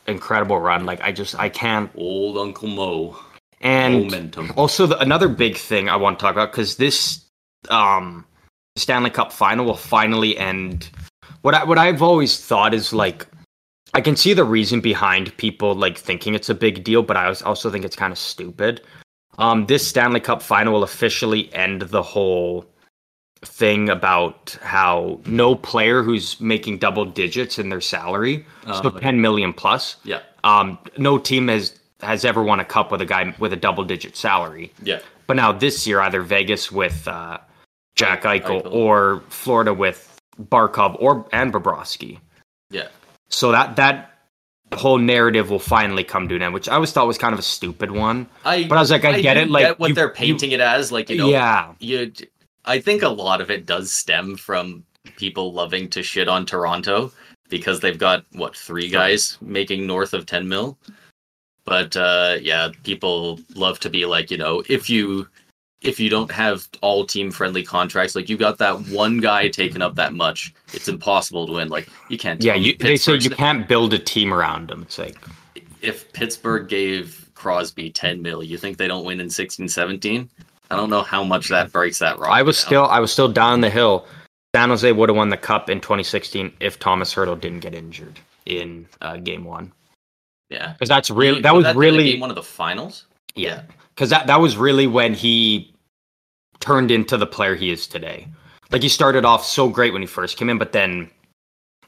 incredible 0.06 0.58
run. 0.58 0.84
Like 0.84 1.00
I 1.02 1.12
just 1.12 1.38
I 1.38 1.48
can't. 1.48 1.90
Old 1.94 2.36
Uncle 2.38 2.68
Mo, 2.68 3.16
And 3.60 4.04
momentum. 4.04 4.52
Also, 4.56 4.86
the, 4.86 4.98
another 4.98 5.28
big 5.28 5.56
thing 5.56 5.88
I 5.88 5.96
want 5.96 6.18
to 6.18 6.22
talk 6.22 6.32
about 6.34 6.50
because 6.52 6.76
this 6.76 7.24
um, 7.68 8.24
Stanley 8.76 9.10
Cup 9.10 9.32
final 9.32 9.64
will 9.64 9.76
finally 9.76 10.36
end. 10.36 10.90
What 11.42 11.54
I, 11.54 11.64
what 11.64 11.78
I've 11.78 12.02
always 12.02 12.38
thought 12.44 12.74
is 12.74 12.92
like, 12.92 13.26
I 13.94 14.00
can 14.02 14.14
see 14.16 14.34
the 14.34 14.44
reason 14.44 14.80
behind 14.82 15.34
people 15.38 15.74
like 15.74 15.96
thinking 15.96 16.34
it's 16.34 16.50
a 16.50 16.54
big 16.54 16.84
deal, 16.84 17.02
but 17.02 17.16
I 17.16 17.28
was- 17.30 17.40
also 17.42 17.70
think 17.70 17.84
it's 17.86 17.96
kind 17.96 18.12
of 18.12 18.18
stupid. 18.18 18.82
Um, 19.38 19.66
this 19.66 19.86
Stanley 19.86 20.20
Cup 20.20 20.42
final 20.42 20.74
will 20.74 20.82
officially 20.82 21.52
end 21.54 21.82
the 21.82 22.02
whole 22.02 22.66
thing 23.42 23.88
about 23.88 24.58
how 24.60 25.18
no 25.24 25.54
player 25.54 26.02
who's 26.02 26.38
making 26.40 26.76
double 26.78 27.06
digits 27.06 27.58
in 27.58 27.70
their 27.70 27.80
salary, 27.80 28.44
so 28.66 28.72
Uh, 28.88 29.00
10 29.00 29.20
million 29.22 29.52
plus, 29.54 29.96
yeah, 30.04 30.20
um, 30.44 30.78
no 30.98 31.16
team 31.18 31.48
has 31.48 31.78
has 32.02 32.24
ever 32.24 32.42
won 32.42 32.60
a 32.60 32.64
cup 32.64 32.90
with 32.90 33.00
a 33.00 33.06
guy 33.06 33.34
with 33.38 33.52
a 33.52 33.56
double 33.56 33.84
digit 33.84 34.16
salary. 34.16 34.72
Yeah. 34.82 35.00
But 35.26 35.36
now 35.36 35.52
this 35.52 35.86
year, 35.86 36.00
either 36.00 36.22
Vegas 36.22 36.72
with 36.72 37.06
uh, 37.08 37.38
Jack 37.94 38.22
Eichel, 38.24 38.62
Eichel. 38.62 38.72
or 38.72 39.22
Florida 39.28 39.72
with 39.72 40.18
Barkov 40.40 40.96
or 40.98 41.26
and 41.32 41.52
Bobrovsky. 41.52 42.18
Yeah. 42.70 42.88
So 43.28 43.52
that 43.52 43.76
that 43.76 44.09
whole 44.72 44.98
narrative 44.98 45.50
will 45.50 45.58
finally 45.58 46.04
come 46.04 46.28
to 46.28 46.36
an 46.36 46.42
end, 46.42 46.54
which 46.54 46.68
I 46.68 46.74
always 46.74 46.92
thought 46.92 47.06
was 47.06 47.18
kind 47.18 47.32
of 47.32 47.38
a 47.38 47.42
stupid 47.42 47.90
one. 47.90 48.28
I 48.44 48.64
But 48.64 48.76
I 48.76 48.80
was 48.80 48.90
like, 48.90 49.04
I 49.04 49.20
get 49.20 49.36
it, 49.36 49.50
like, 49.50 49.78
what 49.78 49.88
you- 49.88 49.94
they're 49.94 50.08
you- 50.08 50.14
painting 50.14 50.52
it 50.52 50.60
as, 50.60 50.92
like 50.92 51.10
you 51.10 51.16
know, 51.16 51.28
yeah, 51.28 51.72
you. 51.80 52.12
I 52.64 52.78
think 52.80 53.02
a 53.02 53.08
lot 53.08 53.40
of 53.40 53.50
it 53.50 53.66
does 53.66 53.90
stem 53.92 54.36
from 54.36 54.84
people 55.16 55.52
loving 55.52 55.88
to 55.90 56.02
shit 56.02 56.28
on 56.28 56.44
Toronto 56.46 57.10
because 57.48 57.80
they've 57.80 57.98
got 57.98 58.24
what 58.32 58.54
three 58.54 58.88
guys 58.88 59.38
making 59.40 59.86
north 59.86 60.12
of 60.14 60.26
ten 60.26 60.48
mil. 60.48 60.78
But 61.64 61.96
uh, 61.96 62.36
yeah, 62.40 62.70
people 62.84 63.40
love 63.54 63.80
to 63.80 63.90
be 63.90 64.04
like, 64.06 64.30
you 64.30 64.38
know, 64.38 64.62
if 64.68 64.88
you 64.90 65.26
if 65.82 65.98
you 65.98 66.10
don't 66.10 66.30
have 66.30 66.68
all 66.82 67.04
team 67.06 67.30
friendly 67.30 67.62
contracts, 67.62 68.14
like 68.14 68.28
you 68.28 68.36
got 68.36 68.58
that 68.58 68.88
one 68.88 69.18
guy 69.18 69.48
taking 69.48 69.82
up 69.82 69.94
that 69.94 70.12
much, 70.12 70.54
it's 70.72 70.88
impossible 70.88 71.46
to 71.46 71.54
win. 71.54 71.68
Like 71.68 71.88
you 72.08 72.18
can't. 72.18 72.42
yeah. 72.42 72.54
You, 72.54 72.76
they 72.76 72.96
say 72.96 73.16
you 73.16 73.30
can't 73.30 73.66
build 73.66 73.94
a 73.94 73.98
team 73.98 74.32
around 74.34 74.68
them. 74.68 74.82
It's 74.82 74.98
like 74.98 75.16
if 75.80 76.12
Pittsburgh 76.12 76.68
gave 76.68 77.30
Crosby 77.34 77.90
10 77.90 78.20
mil, 78.20 78.42
you 78.42 78.58
think 78.58 78.76
they 78.76 78.88
don't 78.88 79.04
win 79.04 79.20
in 79.20 79.30
16 79.30 79.68
17? 79.68 80.28
I 80.70 80.76
don't 80.76 80.90
know 80.90 81.02
how 81.02 81.24
much 81.24 81.48
that 81.48 81.72
breaks 81.72 81.98
that 81.98 82.18
roster. 82.18 82.30
I 82.30 82.42
was 82.42 82.56
down. 82.58 82.66
still 82.66 82.84
I 82.84 83.00
was 83.00 83.12
still 83.12 83.28
down 83.28 83.60
the 83.60 83.70
hill. 83.70 84.06
San 84.54 84.68
Jose 84.68 84.90
would 84.90 85.08
have 85.08 85.16
won 85.16 85.28
the 85.28 85.36
cup 85.36 85.70
in 85.70 85.80
2016 85.80 86.52
if 86.60 86.78
Tomas 86.78 87.14
Hertl 87.14 87.40
didn't 87.40 87.60
get 87.60 87.74
injured 87.74 88.18
in 88.46 88.86
uh, 89.00 89.16
game 89.16 89.44
one. 89.44 89.72
yeah. 90.48 90.72
Because 90.72 90.88
that's 90.88 91.10
really 91.10 91.40
that 91.40 91.54
was 91.54 91.64
the 91.64 91.74
really 91.74 92.20
one 92.20 92.30
of 92.30 92.36
the 92.36 92.42
finals. 92.42 93.06
yeah. 93.34 93.62
Because 94.00 94.08
that 94.08 94.28
that 94.28 94.40
was 94.40 94.56
really 94.56 94.86
when 94.86 95.12
he 95.12 95.74
turned 96.58 96.90
into 96.90 97.18
the 97.18 97.26
player 97.26 97.54
he 97.54 97.70
is 97.70 97.86
today. 97.86 98.26
Like 98.72 98.80
he 98.80 98.88
started 98.88 99.26
off 99.26 99.44
so 99.44 99.68
great 99.68 99.92
when 99.92 100.00
he 100.00 100.06
first 100.06 100.38
came 100.38 100.48
in, 100.48 100.56
but 100.56 100.72
then 100.72 101.10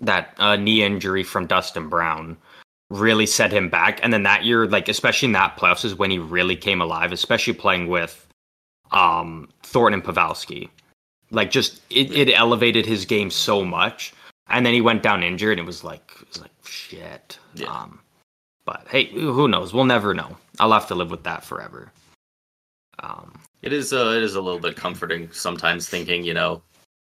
that 0.02 0.34
uh, 0.36 0.56
knee 0.56 0.82
injury 0.82 1.22
from 1.22 1.46
Dustin 1.46 1.88
Brown 1.88 2.36
really 2.90 3.24
set 3.24 3.50
him 3.50 3.70
back. 3.70 3.98
And 4.02 4.12
then 4.12 4.24
that 4.24 4.44
year, 4.44 4.66
like 4.66 4.90
especially 4.90 5.28
in 5.28 5.32
that 5.32 5.56
playoffs, 5.56 5.86
is 5.86 5.94
when 5.94 6.10
he 6.10 6.18
really 6.18 6.54
came 6.54 6.82
alive, 6.82 7.12
especially 7.12 7.54
playing 7.54 7.86
with 7.86 8.28
um, 8.90 9.48
Thornton 9.62 10.02
and 10.02 10.06
Pavelski. 10.06 10.68
Like 11.30 11.50
just 11.50 11.80
it, 11.88 12.10
it 12.10 12.28
elevated 12.28 12.84
his 12.84 13.06
game 13.06 13.30
so 13.30 13.64
much. 13.64 14.12
And 14.48 14.66
then 14.66 14.74
he 14.74 14.82
went 14.82 15.02
down 15.02 15.22
injured, 15.22 15.58
and 15.58 15.60
it 15.60 15.66
was 15.66 15.82
like 15.82 16.12
it 16.20 16.28
was 16.28 16.42
like 16.42 16.52
shit. 16.66 17.38
Yeah. 17.54 17.68
Um, 17.68 18.00
but 18.66 18.86
hey, 18.90 19.06
who 19.06 19.48
knows? 19.48 19.72
We'll 19.72 19.86
never 19.86 20.12
know. 20.12 20.36
I'll 20.60 20.72
have 20.72 20.88
to 20.88 20.94
live 20.94 21.10
with 21.10 21.22
that 21.22 21.42
forever. 21.42 21.90
Um, 23.00 23.32
It 23.62 23.72
is 23.72 23.92
uh, 23.92 24.14
it 24.16 24.22
is 24.22 24.34
a 24.34 24.40
little 24.40 24.60
bit 24.60 24.76
comforting 24.76 25.30
sometimes 25.32 25.88
thinking, 25.88 26.24
you 26.24 26.34
know, 26.34 26.62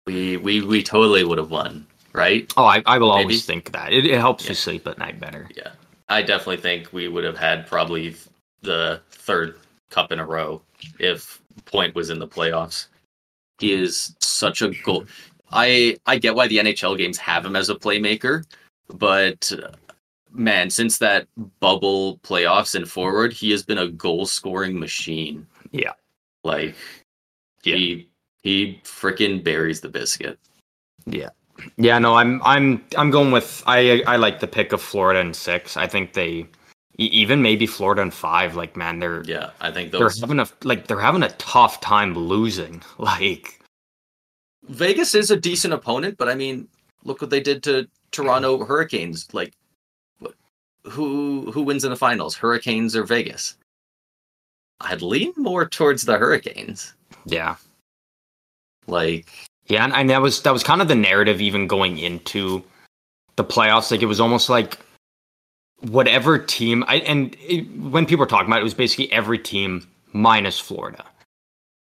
we 0.06 0.36
we 0.36 0.62
we 0.62 0.82
totally 0.82 1.24
would 1.24 1.38
have 1.38 1.50
won, 1.50 1.86
right? 2.12 2.52
oh, 2.56 2.64
I, 2.64 2.82
I 2.86 2.98
will 2.98 3.10
Maybe. 3.10 3.22
always 3.22 3.46
think 3.46 3.72
that 3.72 3.92
it, 3.92 4.06
it 4.06 4.18
helps 4.18 4.44
Yeah. 4.44 4.50
you 4.50 4.54
sleep 4.54 4.86
at 4.86 4.98
night 4.98 5.20
better. 5.20 5.48
Yeah. 5.56 5.70
I 6.08 6.22
definitely 6.22 6.58
think 6.58 6.92
we 6.92 7.08
would 7.08 7.24
have 7.24 7.36
had 7.36 7.66
probably 7.66 8.14
the 8.62 9.00
third 9.10 9.58
cup 9.90 10.12
in 10.12 10.20
a 10.20 10.26
row 10.26 10.62
if 10.98 11.40
Point 11.64 11.94
was 11.94 12.10
in 12.10 12.18
the 12.18 12.28
playoffs. 12.28 12.86
He 13.58 13.72
is 13.72 14.14
such 14.20 14.60
a 14.62 14.68
goal. 14.84 15.06
I 15.52 15.96
I 16.06 16.18
get 16.18 16.34
why 16.34 16.46
the 16.48 16.58
NHL 16.58 16.96
games 16.98 17.18
have 17.18 17.44
him 17.44 17.56
as 17.56 17.70
a 17.70 17.74
playmaker, 17.74 18.44
but 18.88 19.50
man, 20.32 20.68
since 20.70 20.98
that 20.98 21.26
bubble 21.60 22.18
playoffs 22.18 22.74
and 22.74 22.88
forward, 22.88 23.32
he 23.32 23.50
has 23.52 23.62
been 23.62 23.78
a 23.78 23.88
goal 23.88 24.26
scoring 24.26 24.78
machine. 24.78 25.46
Yeah. 25.72 25.92
Like 26.44 26.76
Yeah. 27.64 27.76
he 27.76 28.08
he 28.42 28.80
freaking 28.84 29.42
buries 29.42 29.80
the 29.80 29.88
biscuit. 29.88 30.38
Yeah, 31.06 31.30
Yeah, 31.76 31.98
no, 31.98 32.14
I'm 32.14 32.42
I'm 32.44 32.84
I'm 32.96 33.10
going 33.10 33.32
with 33.32 33.62
I 33.66 34.02
I 34.06 34.16
like 34.16 34.40
the 34.40 34.46
pick 34.46 34.72
of 34.72 34.80
Florida 34.82 35.20
and 35.20 35.34
six. 35.34 35.76
I 35.76 35.86
think 35.86 36.12
they 36.12 36.46
even 36.98 37.42
maybe 37.42 37.66
Florida 37.66 38.02
and 38.02 38.12
five. 38.14 38.56
Like 38.56 38.76
man, 38.76 38.98
they're 38.98 39.22
Yeah, 39.24 39.50
I 39.60 39.70
think 39.70 39.92
they're 39.92 40.10
having 40.20 40.40
a 40.40 40.48
like 40.64 40.86
they're 40.86 41.00
having 41.00 41.22
a 41.22 41.30
tough 41.30 41.80
time 41.80 42.14
losing. 42.14 42.82
Like 42.98 43.60
Vegas 44.68 45.14
is 45.14 45.30
a 45.30 45.36
decent 45.36 45.72
opponent, 45.74 46.16
but 46.18 46.28
I 46.28 46.34
mean, 46.34 46.68
look 47.04 47.20
what 47.20 47.30
they 47.30 47.40
did 47.40 47.62
to 47.64 47.88
Toronto 48.10 48.64
Hurricanes. 48.64 49.32
Like, 49.32 49.54
who 50.84 51.50
who 51.52 51.62
wins 51.62 51.84
in 51.84 51.90
the 51.90 51.96
finals? 51.96 52.36
Hurricanes 52.36 52.96
or 52.96 53.04
Vegas? 53.04 53.56
I'd 54.80 55.02
lean 55.02 55.32
more 55.36 55.68
towards 55.68 56.02
the 56.02 56.18
Hurricanes. 56.18 56.94
yeah, 57.24 57.56
Like, 58.86 59.32
yeah, 59.66 59.84
and, 59.84 59.92
and 59.92 60.10
that 60.10 60.20
was 60.20 60.42
that 60.42 60.52
was 60.52 60.62
kind 60.62 60.80
of 60.80 60.88
the 60.88 60.94
narrative 60.94 61.40
even 61.40 61.66
going 61.66 61.98
into 61.98 62.62
the 63.36 63.44
playoffs. 63.44 63.90
Like 63.90 64.02
it 64.02 64.06
was 64.06 64.20
almost 64.20 64.48
like 64.48 64.78
whatever 65.80 66.38
team 66.38 66.84
I 66.88 66.96
and 66.96 67.36
it, 67.40 67.62
when 67.78 68.06
people 68.06 68.20
were 68.20 68.28
talking 68.28 68.46
about 68.46 68.58
it, 68.58 68.60
it 68.60 68.64
was 68.64 68.74
basically 68.74 69.10
every 69.12 69.38
team 69.38 69.86
minus 70.12 70.58
Florida. 70.58 71.04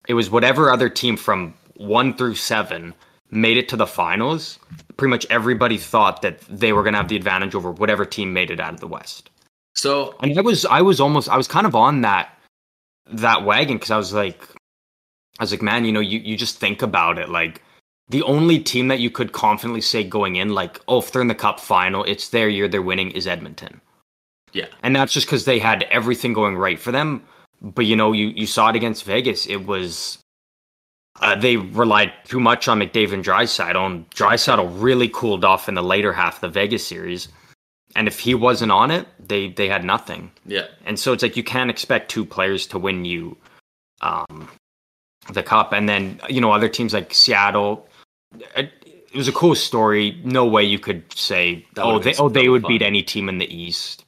It 0.07 0.15
was 0.15 0.30
whatever 0.30 0.71
other 0.71 0.89
team 0.89 1.15
from 1.15 1.53
one 1.75 2.15
through 2.15 2.36
seven 2.36 2.93
made 3.32 3.57
it 3.57 3.69
to 3.69 3.77
the 3.77 3.88
finals. 3.88 4.57
Pretty 4.97 5.09
much 5.09 5.25
everybody 5.30 5.77
thought 5.77 6.21
that 6.23 6.41
they 6.49 6.73
were 6.73 6.84
going 6.84 6.93
to 6.93 6.97
have 6.97 7.07
the 7.07 7.15
advantage 7.15 7.53
over 7.53 7.71
whatever 7.71 8.05
team 8.05 8.34
made 8.34 8.49
it 8.49 8.59
out 8.59 8.73
of 8.73 8.80
the 8.80 8.88
West. 8.88 9.30
so 9.75 10.15
And 10.21 10.38
I 10.38 10.41
was 10.41 10.65
I 10.65 10.82
was 10.82 10.99
almost 10.99 11.30
I 11.30 11.38
was 11.38 11.47
kind 11.47 11.67
of 11.67 11.75
on 11.75 12.01
that 12.01 12.36
that 13.12 13.43
wagon 13.43 13.78
because 13.78 13.91
I 13.91 13.97
was 13.97 14.14
like 14.14 14.41
I 15.39 15.43
was 15.43 15.51
like, 15.51 15.62
man, 15.62 15.86
you 15.86 15.91
know, 15.93 16.01
you, 16.01 16.20
you 16.20 16.36
just 16.36 16.57
think 16.57 16.82
about 16.82 17.18
it. 17.18 17.30
Like 17.30 17.62
the 18.10 18.24
only 18.24 18.60
team 18.60 18.89
that 18.89 18.99
you 18.99 19.10
could 19.10 19.32
confidently 19.32 19.82
say 19.82 20.03
going 20.03 20.36
in, 20.36 20.49
like, 20.49 20.82
oh, 20.88 20.99
if 20.99 21.12
they're 21.12 21.22
in 21.22 21.28
the 21.30 21.36
cup 21.36 21.60
final, 21.60 22.03
it's 22.03 22.30
their 22.30 22.49
year, 22.49 22.68
they're 22.68 22.82
winning, 22.82 23.12
is 23.12 23.26
Edmonton. 23.26 23.80
yeah, 24.51 24.66
And 24.84 24.95
that's 24.95 25.14
just 25.14 25.28
because 25.28 25.45
they 25.45 25.60
had 25.60 25.84
everything 25.84 26.34
going 26.34 26.57
right 26.57 26.80
for 26.80 26.91
them. 26.91 27.24
But 27.62 27.86
you 27.86 27.95
know, 27.95 28.12
you, 28.12 28.28
you 28.28 28.47
saw 28.47 28.70
it 28.70 28.76
against 28.76 29.03
Vegas. 29.03 29.45
It 29.45 29.66
was 29.66 30.20
uh, 31.22 31.36
they 31.36 31.57
relied 31.57 32.14
too 32.26 32.39
much 32.39 32.68
on 32.68 32.80
McDavid 32.80 33.14
and 33.14 33.24
Draisaitl, 33.26 33.86
and 33.86 34.10
Draisaitl 34.12 34.82
really 34.82 35.10
cooled 35.10 35.43
off 35.43 35.68
in 35.68 35.76
the 35.76 35.84
later 35.84 36.14
half 36.14 36.36
of 36.36 36.41
the 36.41 36.49
Vegas 36.49 36.86
series. 36.86 37.28
And 37.96 38.08
if 38.08 38.20
he 38.20 38.36
wasn't 38.36 38.72
on 38.72 38.92
it, 38.92 39.08
they 39.20 39.50
they 39.50 39.68
had 39.68 39.84
nothing. 39.84 40.32
yeah, 40.46 40.68
And 40.86 41.00
so 41.00 41.12
it's 41.14 41.24
like 41.24 41.36
you 41.36 41.44
can't 41.44 41.70
expect 41.70 42.12
two 42.12 42.26
players 42.26 42.68
to 42.68 42.80
win 42.80 43.06
you 43.06 43.36
um, 44.02 44.50
the 45.34 45.44
cup. 45.44 45.74
And 45.74 45.90
then, 45.90 46.20
you 46.30 46.42
know, 46.42 46.52
other 46.52 46.70
teams 46.70 46.94
like 46.94 47.14
Seattle, 47.14 47.88
it, 48.56 48.72
it 48.84 49.16
was 49.16 49.28
a 49.28 49.32
cool 49.32 49.56
story. 49.56 50.20
No 50.24 50.46
way 50.46 50.64
you 50.64 50.80
could 50.80 51.12
say, 51.14 51.66
That 51.74 51.84
oh, 51.84 52.00
they, 52.00 52.14
oh, 52.16 52.30
they 52.30 52.50
would 52.50 52.62
fun. 52.64 52.70
beat 52.70 52.82
any 52.82 53.02
team 53.02 53.28
in 53.28 53.38
the 53.38 53.54
East. 53.54 54.06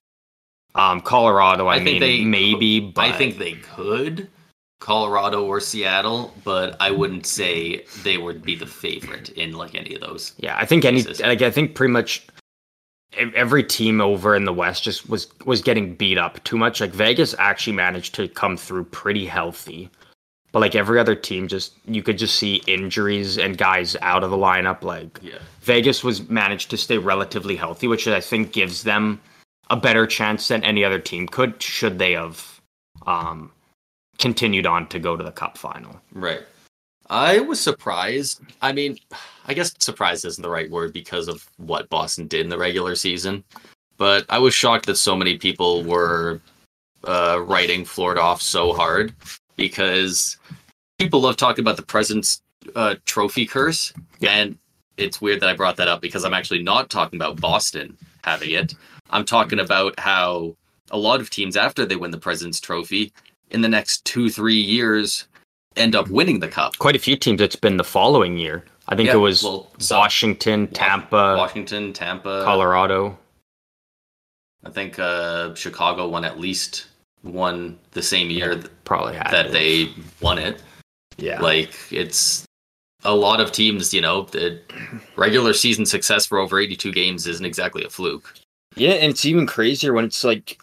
Um, 0.76 1.02
Colorado, 1.02 1.68
I, 1.68 1.76
I 1.76 1.78
mean, 1.80 1.86
think 1.86 2.00
they 2.00 2.24
maybe, 2.24 2.80
but 2.80 3.04
I 3.06 3.12
think 3.12 3.38
they 3.38 3.54
could 3.54 4.30
Colorado 4.80 5.46
or 5.46 5.60
Seattle, 5.60 6.34
but 6.44 6.76
I 6.80 6.92
wouldn't 6.92 7.26
say 7.26 7.86
they 8.04 8.18
would 8.18 8.42
be 8.42 8.56
the 8.56 8.66
favorite 8.66 9.30
in 9.30 9.54
like 9.54 9.76
any 9.76 9.94
of 9.96 10.02
those. 10.02 10.34
yeah, 10.38 10.58
I 10.58 10.66
think 10.66 10.86
any, 10.86 10.98
Jesus. 10.98 11.20
like, 11.20 11.42
I 11.42 11.52
think 11.52 11.76
pretty 11.76 11.92
much 11.94 12.26
every 13.18 13.64
team 13.64 14.02
over 14.02 14.36
in 14.36 14.46
the 14.46 14.54
West 14.54 14.84
just 14.84 15.10
was 15.10 15.28
was 15.46 15.62
getting 15.62 15.96
beat 15.96 16.18
up 16.18 16.44
too 16.44 16.58
much. 16.58 16.82
Like 16.82 16.92
Vegas 16.92 17.36
actually 17.40 17.74
managed 17.74 18.16
to 18.16 18.28
come 18.28 18.58
through 18.58 18.86
pretty 18.86 19.26
healthy, 19.26 19.90
but 20.52 20.60
like 20.60 20.76
every 20.76 21.00
other 21.00 21.16
team, 21.16 21.48
just 21.48 21.74
you 21.86 22.04
could 22.04 22.18
just 22.18 22.36
see 22.36 22.62
injuries 22.68 23.38
and 23.38 23.58
guys 23.58 23.96
out 24.02 24.24
of 24.24 24.32
the 24.32 24.38
lineup. 24.38 24.84
Like 24.84 25.20
Yeah, 25.22 25.40
Vegas 25.62 26.04
was 26.04 26.30
managed 26.30 26.70
to 26.72 26.78
stay 26.78 26.98
relatively 26.98 27.56
healthy, 27.56 27.88
which 27.88 28.08
I 28.08 28.22
think 28.22 28.54
gives 28.54 28.84
them 28.84 29.20
a 29.70 29.76
better 29.76 30.06
chance 30.06 30.48
than 30.48 30.64
any 30.64 30.84
other 30.84 31.00
team 31.00 31.28
could 31.28 31.62
should 31.62 32.00
they 32.00 32.14
have 32.14 32.62
um, 33.08 33.52
continued 34.18 34.66
on 34.66 34.88
to 34.88 35.00
go 35.00 35.18
to 35.18 35.24
the 35.24 35.32
Cup 35.32 35.58
final. 35.58 36.00
Right. 36.14 36.44
I 37.10 37.40
was 37.40 37.60
surprised. 37.60 38.42
I 38.62 38.72
mean, 38.72 38.98
I 39.48 39.54
guess 39.54 39.74
surprised 39.80 40.26
isn't 40.26 40.42
the 40.42 40.50
right 40.50 40.70
word 40.70 40.94
because 40.94 41.28
of 41.28 41.48
what 41.58 41.90
Boston 41.90 42.28
did 42.28 42.42
in 42.42 42.50
the 42.50 42.58
regular 42.58 42.96
season. 42.96 43.44
But 43.98 44.26
I 44.30 44.40
was 44.40 44.54
shocked 44.54 44.86
that 44.88 44.96
so 44.96 45.16
many 45.16 45.38
people 45.38 45.84
were 45.84 46.42
uh, 47.04 47.42
writing 47.44 47.86
Florida 47.86 48.22
off 48.22 48.42
so 48.42 48.74
hard 48.74 49.14
because 49.56 50.38
people 50.98 51.22
love 51.22 51.38
talking 51.38 51.64
about 51.64 51.78
the 51.78 51.84
President's 51.84 52.42
uh, 52.76 52.96
Trophy 53.06 53.46
curse. 53.46 53.94
Yeah. 54.20 54.32
And 54.32 54.58
it's 54.98 55.22
weird 55.22 55.40
that 55.42 55.50
I 55.50 55.56
brought 55.56 55.78
that 55.78 55.88
up 55.88 56.02
because 56.02 56.26
I'm 56.26 56.34
actually 56.34 56.64
not 56.64 56.90
talking 56.90 57.18
about 57.18 57.40
Boston 57.40 57.98
having 58.24 58.52
it. 58.52 58.76
I'm 59.10 59.26
talking 59.26 59.60
about 59.60 60.00
how 60.00 60.56
a 60.92 60.98
lot 60.98 61.22
of 61.22 61.30
teams, 61.30 61.58
after 61.58 61.86
they 61.86 61.96
win 61.96 62.12
the 62.12 62.18
President's 62.18 62.60
Trophy, 62.60 63.12
in 63.50 63.62
the 63.62 63.70
next 63.70 64.06
two, 64.06 64.30
three 64.30 64.60
years, 64.60 65.28
end 65.76 65.96
up 65.96 66.10
winning 66.10 66.40
the 66.40 66.48
cup. 66.48 66.78
Quite 66.78 66.96
a 66.96 67.00
few 67.00 67.16
teams. 67.16 67.42
It's 67.42 67.56
been 67.56 67.78
the 67.78 67.84
following 67.84 68.38
year. 68.38 68.64
I 68.92 68.96
think 68.96 69.08
Yeah, 69.08 69.14
it 69.14 69.20
was 69.20 69.42
well, 69.44 69.72
Washington, 69.90 70.68
Tampa, 70.68 71.36
Washington, 71.38 71.94
Tampa, 71.94 72.44
Colorado. 72.44 73.18
I 74.66 74.70
think 74.70 75.00
uh, 75.00 75.56
Chicago 75.56 76.08
won 76.10 76.26
at 76.26 76.40
least 76.40 76.88
won 77.24 77.80
the 77.92 78.04
same 78.04 78.30
year 78.30 78.56
th- 78.56 78.68
Probably 78.84 79.16
had 79.16 79.32
that 79.32 79.48
to. 79.48 79.52
they 79.52 79.90
won 80.22 80.38
it. 80.38 80.62
Yeah. 81.18 81.40
Like 81.42 81.74
it's 81.90 82.46
a 83.04 83.16
lot 83.16 83.40
of 83.40 83.52
teams, 83.52 83.94
you 83.94 84.02
know, 84.02 84.24
the 84.24 84.60
regular 85.16 85.54
season 85.54 85.86
success 85.86 86.26
for 86.26 86.38
over 86.38 86.60
82 86.60 86.92
games 86.92 87.26
isn't 87.28 87.46
exactly 87.46 87.84
a 87.86 87.90
fluke. 87.90 88.34
Yeah, 88.76 88.92
and 88.92 89.12
it's 89.12 89.26
even 89.26 89.48
crazier 89.48 89.94
when 89.94 90.06
it's 90.06 90.24
like, 90.24 90.60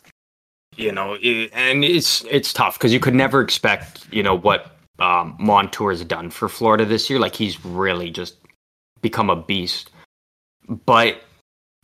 you 0.77 0.93
know, 0.93 1.17
it, 1.21 1.51
and 1.53 1.83
it's 1.85 2.25
it's 2.31 2.53
tough 2.53 2.79
because 2.79 2.93
you 2.93 3.01
could 3.01 3.15
never 3.15 3.41
expect, 3.41 4.07
you 4.13 4.23
know, 4.23 4.37
what 4.37 4.78
um, 4.99 5.37
Montour 5.39 5.91
has 5.91 6.05
done 6.05 6.31
for 6.31 6.49
Florida 6.49 6.85
this 6.85 7.09
year. 7.09 7.19
Like 7.19 7.35
he's 7.35 7.65
really 7.65 8.11
just 8.11 8.37
become 9.01 9.31
a 9.31 9.37
beast. 9.37 9.91
But 10.69 11.23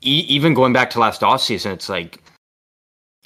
e- 0.02 0.26
even 0.28 0.54
going 0.54 0.72
back 0.72 0.90
to 0.90 1.00
last 1.00 1.20
offseason, 1.22 1.72
it's 1.72 1.88
like 1.88 2.22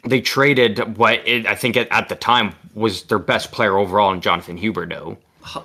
they 0.04 0.20
traded 0.20 0.96
what 0.96 1.26
it, 1.26 1.46
I 1.46 1.54
think 1.54 1.76
at, 1.76 1.90
at 1.90 2.08
the 2.08 2.16
time 2.16 2.54
was 2.74 3.04
their 3.04 3.18
best 3.18 3.50
player 3.52 3.76
overall 3.78 4.12
in 4.12 4.20
Jonathan 4.20 4.58
Huberdeau. 4.58 5.16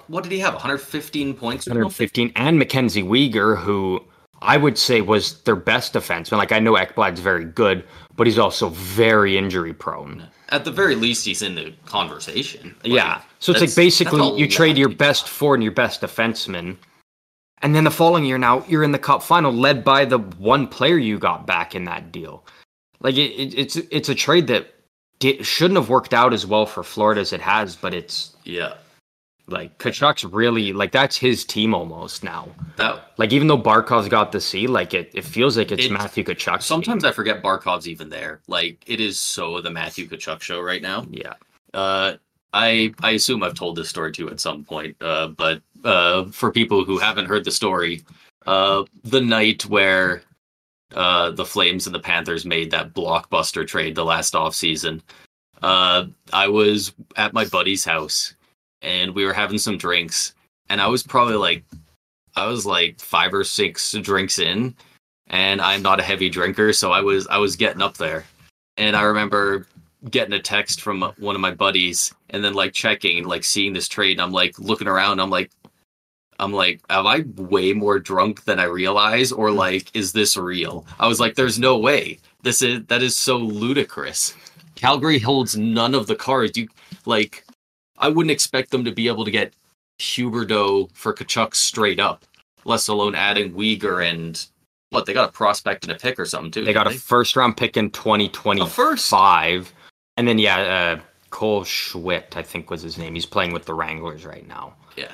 What 0.07 0.23
did 0.23 0.31
he 0.31 0.39
have? 0.39 0.53
115 0.53 1.33
points? 1.33 1.67
115 1.67 2.31
and 2.35 2.57
Mackenzie 2.57 3.03
Weegar, 3.03 3.57
who 3.57 4.01
I 4.43 4.57
would 4.57 4.77
say 4.77 5.01
was 5.01 5.41
their 5.43 5.55
best 5.55 5.93
defenseman. 5.93 6.37
Like 6.37 6.51
I 6.51 6.59
know 6.59 6.73
Ekblad's 6.73 7.19
very 7.19 7.45
good, 7.45 7.83
but 8.15 8.27
he's 8.27 8.37
also 8.37 8.69
very 8.69 9.37
injury 9.37 9.73
prone. 9.73 10.27
At 10.49 10.65
the 10.65 10.71
very 10.71 10.95
least, 10.95 11.25
he's 11.25 11.41
in 11.41 11.55
the 11.55 11.73
conversation. 11.85 12.75
Like, 12.83 12.93
yeah. 12.93 13.21
So 13.39 13.51
it's 13.51 13.61
like 13.61 13.75
basically 13.75 14.37
you 14.37 14.47
trade 14.47 14.77
your 14.77 14.89
best 14.89 15.27
forward 15.27 15.55
and 15.55 15.63
your 15.63 15.71
best 15.71 16.01
defenseman. 16.01 16.77
And 17.61 17.73
then 17.73 17.85
the 17.85 17.91
following 17.91 18.25
year 18.25 18.37
now 18.37 18.63
you're 18.67 18.83
in 18.83 18.91
the 18.91 18.99
cup 18.99 19.23
final 19.23 19.51
led 19.51 19.83
by 19.83 20.05
the 20.05 20.19
one 20.19 20.67
player 20.67 20.97
you 20.97 21.17
got 21.17 21.47
back 21.47 21.73
in 21.73 21.85
that 21.85 22.11
deal. 22.11 22.45
Like 22.99 23.15
it, 23.15 23.31
it, 23.31 23.57
it's 23.57 23.75
it's 23.77 24.09
a 24.09 24.15
trade 24.15 24.47
that 24.47 24.67
shouldn't 25.41 25.77
have 25.77 25.89
worked 25.89 26.13
out 26.13 26.33
as 26.33 26.45
well 26.45 26.65
for 26.65 26.83
Florida 26.83 27.21
as 27.21 27.31
it 27.31 27.41
has, 27.41 27.75
but 27.75 27.93
it's 27.93 28.35
Yeah. 28.43 28.73
Like 29.47 29.77
Tkachuk's 29.77 30.23
really 30.23 30.71
like 30.71 30.91
that's 30.93 31.17
his 31.17 31.43
team 31.43 31.73
almost 31.75 32.23
now. 32.23 32.47
That 32.77 33.11
Like 33.17 33.33
even 33.33 33.47
though 33.47 33.57
Barkov's 33.57 34.07
got 34.07 34.31
the 34.31 34.39
C, 34.39 34.67
like 34.67 34.93
it, 34.93 35.11
it 35.13 35.25
feels 35.25 35.57
like 35.57 35.71
it's 35.71 35.85
It- 35.85 35.91
Matthew 35.91 36.23
Tkachuk. 36.23 36.61
sometimes 36.61 37.03
I 37.03 37.11
forget 37.11 37.43
Barkov's 37.43 37.87
even 37.87 38.07
there. 38.09 38.39
Like 38.47 38.81
it 38.87 39.01
is 39.01 39.19
so 39.19 39.59
the 39.59 39.69
Matthew 39.69 40.07
Tkachuk 40.07 40.41
show 40.41 40.61
right 40.61 40.81
now. 40.81 41.05
yeah, 41.11 41.33
Uh, 41.73 42.13
I 42.53 42.93
I 43.01 43.11
assume 43.11 43.43
I've 43.43 43.53
told 43.55 43.75
this 43.75 43.89
story 43.89 44.11
too 44.13 44.29
at 44.29 44.39
some 44.39 44.63
point. 44.63 44.95
Uh, 45.01 45.27
but 45.27 45.61
uh, 45.83 46.25
for 46.25 46.49
people 46.51 46.85
who 46.85 46.97
haven't 46.97 47.25
heard 47.25 47.43
the 47.43 47.51
story, 47.51 48.03
uh, 48.47 48.83
the 49.03 49.19
night 49.21 49.65
where 49.65 50.21
uh, 50.95 51.31
the 51.31 51.43
Flames 51.45 51.85
and 51.85 51.93
the 51.93 51.99
Panthers 51.99 52.45
made 52.45 52.71
that 52.71 52.93
blockbuster 52.93 53.67
trade 53.67 53.95
the 53.95 54.05
last 54.05 54.35
offseason, 54.35 55.01
uh, 55.61 56.05
I 56.31 56.47
was 56.47 56.93
at 57.17 57.33
my 57.33 57.43
buddy's 57.45 57.83
house 57.83 58.35
and 58.83 59.15
we 59.15 59.25
were 59.25 59.33
having 59.33 59.57
some 59.57 59.77
drinks, 59.77 60.35
and 60.69 60.79
I 60.79 60.87
was 60.87 61.03
probably 61.03 61.35
like, 61.35 61.63
I 62.35 62.45
was 62.47 62.65
like 62.65 62.99
five 62.99 63.33
or 63.33 63.43
six 63.43 63.93
drinks 63.93 64.39
in, 64.39 64.75
and 65.27 65.61
I'm 65.61 65.81
not 65.81 65.99
a 65.99 66.03
heavy 66.03 66.29
drinker, 66.29 66.73
so 66.73 66.91
I 66.91 67.01
was 67.01 67.27
I 67.27 67.37
was 67.37 67.55
getting 67.55 67.81
up 67.81 67.97
there, 67.97 68.25
and 68.77 68.95
I 68.95 69.03
remember 69.03 69.67
getting 70.09 70.33
a 70.33 70.39
text 70.39 70.81
from 70.81 71.01
one 71.17 71.35
of 71.35 71.41
my 71.41 71.51
buddies 71.51 72.13
and 72.31 72.43
then 72.43 72.53
like 72.53 72.73
checking 72.73 73.23
like 73.23 73.41
seeing 73.43 73.71
this 73.71 73.87
trade 73.87 74.11
and 74.11 74.21
i'm 74.21 74.33
like 74.33 74.59
looking 74.59 74.85
around 74.89 75.21
i'm 75.21 75.29
like 75.29 75.49
i'm 76.39 76.51
like 76.51 76.81
am 76.89 77.07
i 77.07 77.23
way 77.37 77.71
more 77.71 77.99
drunk 77.99 78.43
than 78.43 78.59
i 78.59 78.65
realize 78.65 79.31
or 79.31 79.49
like 79.51 79.89
is 79.95 80.11
this 80.11 80.35
real? 80.35 80.85
I 80.99 81.07
was 81.07 81.19
like 81.19 81.35
there's 81.35 81.59
no 81.59 81.77
way. 81.77 82.19
This 82.41 82.61
is 82.61 82.85
that 82.87 83.01
is 83.01 83.15
so 83.15 83.37
ludicrous. 83.37 84.33
Calgary 84.75 85.19
holds 85.19 85.55
none 85.55 85.95
of 85.95 86.07
the 86.07 86.15
cards. 86.15 86.57
You 86.57 86.67
like 87.05 87.45
i 87.97 88.09
wouldn't 88.09 88.31
expect 88.31 88.71
them 88.71 88.83
to 88.83 88.91
be 88.91 89.07
able 89.07 89.25
to 89.25 89.31
get 89.31 89.53
huberdeau 89.99 90.89
for 90.93 91.13
Tkachuk 91.13 91.55
straight 91.55 91.99
up 91.99 92.25
less 92.65 92.87
alone 92.87 93.15
adding 93.15 93.53
Weegar 93.53 94.09
and 94.09 94.45
what 94.89 95.05
they 95.05 95.13
got 95.13 95.29
a 95.29 95.31
prospect 95.31 95.83
and 95.83 95.91
a 95.91 95.95
pick 95.95 96.19
or 96.19 96.25
something 96.25 96.51
too 96.51 96.65
they 96.65 96.73
got 96.73 96.87
a 96.87 96.91
first 96.91 97.35
round 97.35 97.57
pick 97.57 97.77
in 97.77 97.89
2025, 97.91 98.67
A 98.67 98.69
first? 98.69 99.13
and 100.17 100.27
then 100.27 100.39
yeah, 100.39 100.97
uh, 100.97 100.99
Cole 101.29 101.63
Schwindt, 101.63 102.35
I 102.35 102.43
think 102.43 102.69
was 102.69 102.83
his 102.83 102.97
name. 102.99 103.15
He's 103.15 103.25
playing 103.25 103.53
with 103.53 103.65
the 103.65 103.73
Wranglers 103.73 104.23
right 104.25 104.47
now. 104.47 104.75
yeah 104.95 105.11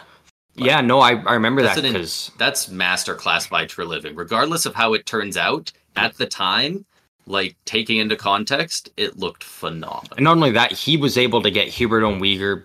yeah, 0.56 0.82
no, 0.82 1.00
I, 1.00 1.12
I 1.12 1.34
remember 1.34 1.62
that 1.62 1.82
because 1.82 2.32
that's 2.38 2.68
masterclass 2.68 3.50
by 3.50 3.66
Treliving. 3.66 4.18
Regardless 4.18 4.66
of 4.66 4.76
how 4.76 4.94
it 4.94 5.06
turns 5.06 5.38
out, 5.38 5.72
at 5.96 6.16
the 6.18 6.26
time, 6.26 6.86
like 7.26 7.56
taking 7.66 7.98
into 7.98 8.16
context, 8.16 8.90
it 8.98 9.18
looked 9.18 9.44
phenomenal. 9.44 10.16
and 10.18 10.24
not 10.24 10.38
only 10.38 10.52
that, 10.52 10.72
he 10.72 10.98
was 10.98 11.18
able 11.18 11.42
to 11.42 11.52
get 11.52 11.68
Hubert 11.68 12.04
and 12.04 12.22
Weegar 12.22 12.64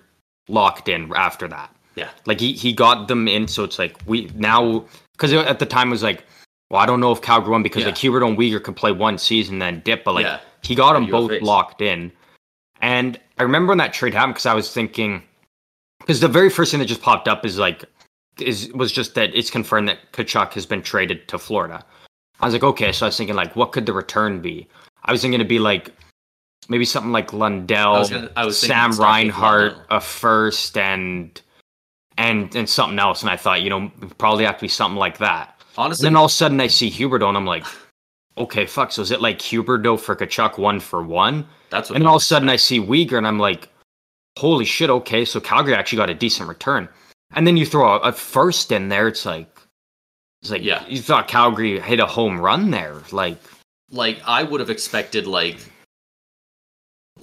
locked 0.49 0.88
in 0.88 1.12
after 1.14 1.49
that. 1.49 1.74
Yeah. 1.97 2.11
Like 2.26 2.40
he 2.40 2.53
he 2.53 2.72
got 2.72 3.09
them 3.09 3.28
in, 3.28 3.47
so 3.49 3.64
it's 3.64 3.78
like 3.78 3.97
we 4.07 4.30
now 4.34 4.84
because 5.12 5.32
at 5.32 5.59
the 5.59 5.66
time 5.66 5.88
it 5.88 5.92
was 5.92 6.03
like, 6.03 6.24
well, 6.70 6.80
I 6.80 6.86
don't 6.86 7.01
know 7.01 7.12
if 7.12 7.22
Calgary 7.22 7.51
won 7.53 7.62
because 7.62 7.82
Yeah. 7.82 7.88
like 7.88 7.99
Hubert 7.99 8.22
and 8.24 8.36
Weegar 8.36 8.62
could 8.62 8.76
play 8.76 8.92
one 8.92 9.18
season 9.18 9.59
then 9.61 9.80
dip, 9.84 10.05
but 10.05 10.14
like 10.14 10.26
Yeah. 10.26 10.40
he 10.62 10.74
got 10.74 10.95
them 10.95 11.07
both 11.07 11.30
faced. 11.30 11.45
locked 11.45 11.80
in. 11.80 12.11
And 12.80 13.18
I 13.38 13.42
remember 13.45 13.70
when 13.70 13.78
that 13.78 13.92
trade 13.92 14.12
happened 14.14 14.34
because 14.34 14.47
I 14.47 14.55
was 14.55 14.72
thinking, 14.72 15.22
because 16.01 16.20
the 16.20 16.28
very 16.28 16.51
first 16.51 16.70
thing 16.70 16.80
that 16.80 16.86
just 16.86 17.01
popped 17.01 17.28
up 17.28 17.45
is 17.47 17.59
like, 17.59 17.84
is 18.40 18.70
was 18.72 18.90
just 18.90 19.14
that 19.14 19.34
it's 19.34 19.51
confirmed 19.51 19.88
that 19.88 20.12
Tkachuk 20.12 20.53
has 20.55 20.66
been 20.66 20.82
traded 20.82 21.28
to 21.28 21.38
Florida. 21.38 21.84
I 22.40 22.47
was 22.47 22.53
like, 22.55 22.64
okay, 22.64 22.90
so 22.90 23.07
I 23.07 23.09
was 23.09 23.16
thinking 23.16 23.36
like, 23.36 23.55
what 23.55 23.70
could 23.72 23.86
the 23.86 23.92
return 23.92 24.40
be? 24.40 24.66
I 25.05 25.12
was 25.12 25.22
thinking 25.22 25.36
it'd 25.36 25.49
be 25.49 25.61
like 25.61 25.92
maybe 26.69 26.85
something 26.85 27.12
like 27.12 27.33
Lundell, 27.33 27.95
I 27.95 27.99
was 27.99 28.11
gonna- 28.11 28.31
I 28.37 28.45
was 28.45 28.59
Sam 28.59 28.93
Reinhart, 28.93 29.77
a 29.91 30.01
first, 30.01 30.77
and 30.79 31.41
and 32.17 32.55
and 32.55 32.69
something 32.69 32.99
else. 32.99 33.23
And 33.23 33.31
I 33.31 33.37
thought, 33.37 33.62
you 33.62 33.71
know, 33.71 33.91
probably 34.19 34.45
have 34.45 34.57
to 34.59 34.62
be 34.62 34.69
something 34.69 34.99
like 34.99 35.19
that. 35.19 35.55
And 35.77 35.79
Honestly, 35.87 36.05
then 36.07 36.17
all 36.17 36.27
of 36.27 36.31
a 36.31 36.35
sudden 36.35 36.61
I 36.61 36.69
see 36.69 36.91
Huberdeau 36.91 37.29
and 37.29 37.37
I'm 37.37 37.47
like, 37.47 37.65
okay, 38.39 38.67
fuck. 38.67 38.93
So 38.93 39.03
is 39.03 39.11
it 39.11 39.21
like 39.21 39.39
Huberdeau 39.41 39.99
for 39.99 40.15
Tkachuk 40.15 40.59
one 40.59 40.79
for 40.81 41.03
one? 41.03 41.47
that's 41.71 41.91
what. 41.91 41.97
And 41.97 42.03
then 42.03 42.09
all 42.09 42.17
of 42.17 42.23
a 42.23 42.25
sudden 42.25 42.49
I 42.49 42.57
see 42.57 42.79
Weegar 42.79 43.19
and 43.19 43.27
I'm 43.27 43.39
like, 43.41 43.69
holy 44.39 44.65
shit, 44.65 44.91
okay. 44.91 45.25
So 45.25 45.41
Calgary 45.41 45.75
actually 45.75 45.97
got 45.97 46.11
a 46.11 46.15
decent 46.15 46.49
return. 46.49 46.89
And 47.33 47.47
then 47.49 47.57
you 47.57 47.67
throw 47.67 47.97
a, 47.97 47.99
a 47.99 48.12
first 48.12 48.71
in 48.71 48.89
there. 48.91 49.09
It's 49.09 49.27
like, 49.27 49.49
it's 50.43 50.53
like, 50.53 50.62
Yeah. 50.62 50.87
you 50.87 51.01
thought 51.01 51.27
Calgary 51.27 51.81
hit 51.81 51.99
a 51.99 52.07
home 52.07 52.41
run 52.41 52.71
there. 52.71 53.03
Like, 53.11 53.39
like 53.91 54.21
I 54.25 54.45
would 54.45 54.61
have 54.61 54.71
expected 54.71 55.27
like 55.27 55.59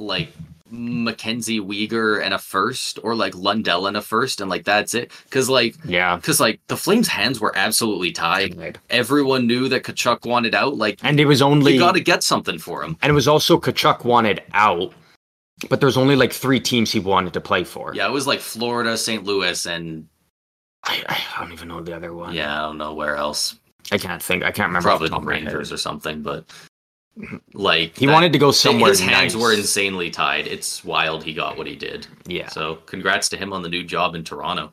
like 0.02 0.30
Mackenzie 0.72 1.60
Weegar 1.60 2.24
and 2.24 2.34
a 2.34 2.38
first, 2.38 3.00
or 3.04 3.16
like 3.16 3.36
Lundell 3.36 3.88
and 3.88 3.98
a 3.98 4.02
first, 4.02 4.42
and 4.42 4.50
like 4.50 4.64
that's 4.64 4.94
it. 4.94 5.12
Because 5.26 5.50
like 5.50 5.76
yeah. 5.86 6.16
because 6.16 6.40
like 6.40 6.60
the 6.68 6.78
Flames' 6.78 7.08
hands 7.08 7.40
were 7.40 7.56
absolutely 7.56 8.12
tied. 8.12 8.80
Everyone 8.90 9.48
knew 9.48 9.68
that 9.70 9.84
Tkachuk 9.84 10.26
wanted 10.26 10.56
out. 10.56 10.78
Like 10.78 11.00
And 11.04 11.20
it 11.20 11.26
was 11.26 11.42
only, 11.42 11.74
you 11.74 11.80
got 11.80 11.94
to 11.94 12.02
get 12.02 12.24
something 12.24 12.58
for 12.58 12.84
him. 12.84 12.98
and 13.02 13.10
it 13.10 13.14
was 13.14 13.28
also 13.28 13.60
Tkachuk 13.60 14.06
wanted 14.06 14.42
out, 14.54 14.94
but 15.70 15.80
there's 15.82 15.98
only 15.98 16.16
like 16.16 16.34
three 16.34 16.60
teams 16.60 16.92
he 16.92 17.00
wanted 17.00 17.34
to 17.34 17.42
play 17.42 17.64
for. 17.64 17.94
Yeah, 17.94 18.08
it 18.08 18.12
was 18.12 18.28
like 18.28 18.40
Florida, 18.40 18.98
St. 18.98 19.24
Louis, 19.24 19.66
and 19.66 20.08
I, 20.84 21.04
I 21.08 21.42
don't 21.42 21.52
even 21.52 21.68
know 21.68 21.82
the 21.82 21.96
other 21.96 22.14
one. 22.14 22.34
yeah, 22.34 22.58
I 22.58 22.68
don't 22.68 22.78
know 22.78 22.94
where 22.94 23.16
else. 23.16 23.58
I 23.92 23.98
can't 23.98 24.24
think. 24.24 24.44
I 24.44 24.52
can't 24.52 24.70
remember. 24.70 24.88
Probably 24.88 25.10
the 25.10 25.16
the 25.16 25.16
top 25.16 25.24
of 25.24 25.28
my 25.28 25.36
head. 25.36 25.46
Rangers 25.48 25.72
or 25.72 25.78
something, 25.78 26.22
but 26.22 26.46
like 27.54 27.98
He 27.98 28.06
that- 28.06 28.14
wanted 28.14 28.34
to 28.34 28.40
go 28.40 28.52
somewhere 28.52 28.90
His 28.92 29.00
hands 29.00 29.34
nice. 29.36 29.42
were 29.42 29.54
insanely 29.54 30.10
tied. 30.10 30.48
It's 30.48 30.84
wild 30.86 31.24
he 31.24 31.34
got 31.34 31.58
what 31.58 31.68
he 31.68 31.76
did. 31.76 32.08
Yeah. 32.26 32.48
So 32.50 32.76
congrats 32.86 33.30
to 33.30 33.38
him 33.38 33.54
on 33.54 33.62
the 33.62 33.70
new 33.70 33.84
job 33.84 34.16
in 34.16 34.24
Toronto. 34.24 34.72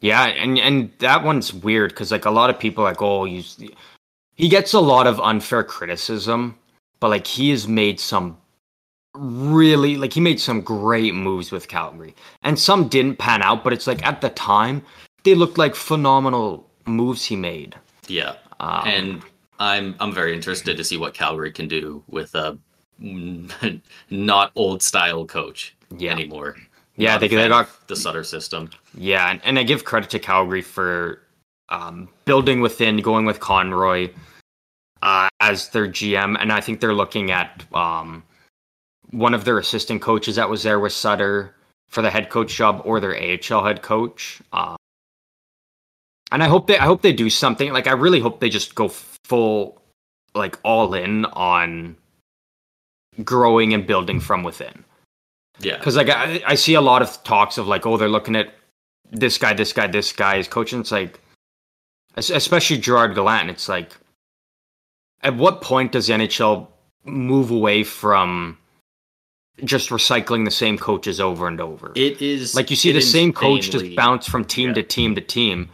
Yeah, 0.00 0.24
and 0.26 0.58
and 0.58 0.90
that 0.98 1.22
one's 1.24 1.52
weird 1.52 1.90
because 1.90 2.10
like 2.10 2.24
a 2.24 2.30
lot 2.30 2.48
of 2.50 2.58
people 2.58 2.82
like, 2.84 3.02
oh, 3.02 3.24
you. 3.26 3.42
He 4.34 4.48
gets 4.48 4.72
a 4.72 4.80
lot 4.80 5.06
of 5.06 5.20
unfair 5.20 5.62
criticism, 5.62 6.56
but 7.00 7.08
like 7.10 7.26
he 7.26 7.50
has 7.50 7.68
made 7.68 8.00
some 8.00 8.38
really 9.14 9.96
like 9.98 10.14
he 10.14 10.20
made 10.20 10.40
some 10.40 10.62
great 10.62 11.14
moves 11.14 11.52
with 11.52 11.68
Calgary, 11.68 12.14
and 12.42 12.58
some 12.58 12.88
didn't 12.88 13.16
pan 13.18 13.42
out. 13.42 13.62
But 13.62 13.74
it's 13.74 13.86
like 13.86 14.02
at 14.04 14.22
the 14.22 14.30
time 14.30 14.82
they 15.24 15.34
looked 15.34 15.58
like 15.58 15.74
phenomenal 15.74 16.66
moves 16.86 17.26
he 17.26 17.36
made. 17.36 17.76
Yeah, 18.08 18.36
Um, 18.58 18.82
and 18.88 19.22
I'm 19.60 19.94
I'm 20.00 20.12
very 20.12 20.34
interested 20.34 20.76
to 20.76 20.82
see 20.84 20.96
what 20.96 21.14
Calgary 21.14 21.52
can 21.52 21.68
do 21.68 22.02
with 22.08 22.34
a 22.34 22.58
not 24.10 24.52
old 24.56 24.82
style 24.82 25.24
coach 25.26 25.76
Yeah. 25.96 26.12
anymore. 26.12 26.56
Yeah, 26.96 27.12
Not 27.12 27.20
they- 27.20 27.28
they 27.28 27.48
got- 27.48 27.86
the 27.86 27.96
Sutter 27.96 28.24
system. 28.24 28.70
Yeah, 28.94 29.30
and, 29.30 29.40
and 29.44 29.58
I 29.58 29.62
give 29.62 29.84
credit 29.84 30.10
to 30.10 30.18
Calgary 30.18 30.62
for 30.62 31.22
um, 31.68 32.08
building 32.24 32.60
within, 32.60 32.96
going 32.98 33.24
with 33.24 33.38
Conroy 33.40 34.10
uh, 35.02 35.28
as 35.38 35.68
their 35.68 35.86
GM, 35.86 36.36
and 36.40 36.52
I 36.52 36.60
think 36.60 36.80
they're 36.80 36.92
looking 36.94 37.30
at 37.30 37.64
um, 37.72 38.22
one 39.12 39.32
of 39.34 39.44
their 39.44 39.58
assistant 39.58 40.02
coaches 40.02 40.36
that 40.36 40.50
was 40.50 40.62
there 40.62 40.80
with 40.80 40.92
Sutter 40.92 41.54
for 41.88 42.02
the 42.02 42.10
head 42.10 42.28
coach 42.28 42.54
job, 42.54 42.82
or 42.84 42.98
their 43.00 43.16
AHL 43.16 43.64
head 43.64 43.82
coach. 43.82 44.40
Um, 44.52 44.76
and 46.32 46.42
I 46.42 46.48
hope 46.48 46.66
they, 46.66 46.78
I 46.78 46.84
hope 46.84 47.02
they 47.02 47.12
do 47.12 47.30
something. 47.30 47.72
Like 47.72 47.86
I 47.86 47.92
really 47.92 48.20
hope 48.20 48.40
they 48.40 48.48
just 48.48 48.74
go 48.74 48.88
full, 48.88 49.80
like 50.34 50.58
all 50.62 50.94
in 50.94 51.24
on 51.26 51.96
growing 53.24 53.74
and 53.74 53.86
building 53.86 54.20
from 54.20 54.42
within. 54.42 54.84
Yeah. 55.58 55.78
Because 55.78 55.96
like 55.96 56.08
I, 56.08 56.42
I 56.46 56.54
see 56.54 56.74
a 56.74 56.80
lot 56.80 57.02
of 57.02 57.22
talks 57.24 57.58
of 57.58 57.66
like, 57.66 57.86
oh, 57.86 57.96
they're 57.96 58.08
looking 58.08 58.36
at 58.36 58.54
this 59.10 59.38
guy, 59.38 59.52
this 59.52 59.72
guy, 59.72 59.86
this 59.86 60.12
guy 60.12 60.36
is 60.36 60.48
coaching. 60.48 60.80
It's 60.80 60.92
like, 60.92 61.20
especially 62.16 62.78
Gerard 62.78 63.14
Gallant. 63.14 63.50
It's 63.50 63.68
like, 63.68 63.96
at 65.22 65.36
what 65.36 65.60
point 65.60 65.92
does 65.92 66.06
the 66.06 66.14
NHL 66.14 66.68
move 67.04 67.50
away 67.50 67.84
from 67.84 68.56
just 69.64 69.90
recycling 69.90 70.44
the 70.44 70.50
same 70.50 70.78
coaches 70.78 71.20
over 71.20 71.46
and 71.46 71.60
over? 71.60 71.92
It 71.94 72.22
is 72.22 72.54
like 72.54 72.70
you 72.70 72.76
see 72.76 72.92
the 72.92 73.02
same 73.02 73.32
coach 73.32 73.70
just 73.70 73.94
bounce 73.96 74.26
from 74.26 74.44
team 74.44 74.68
yeah. 74.68 74.74
to 74.76 74.82
team 74.82 75.14
to 75.14 75.20
team, 75.20 75.68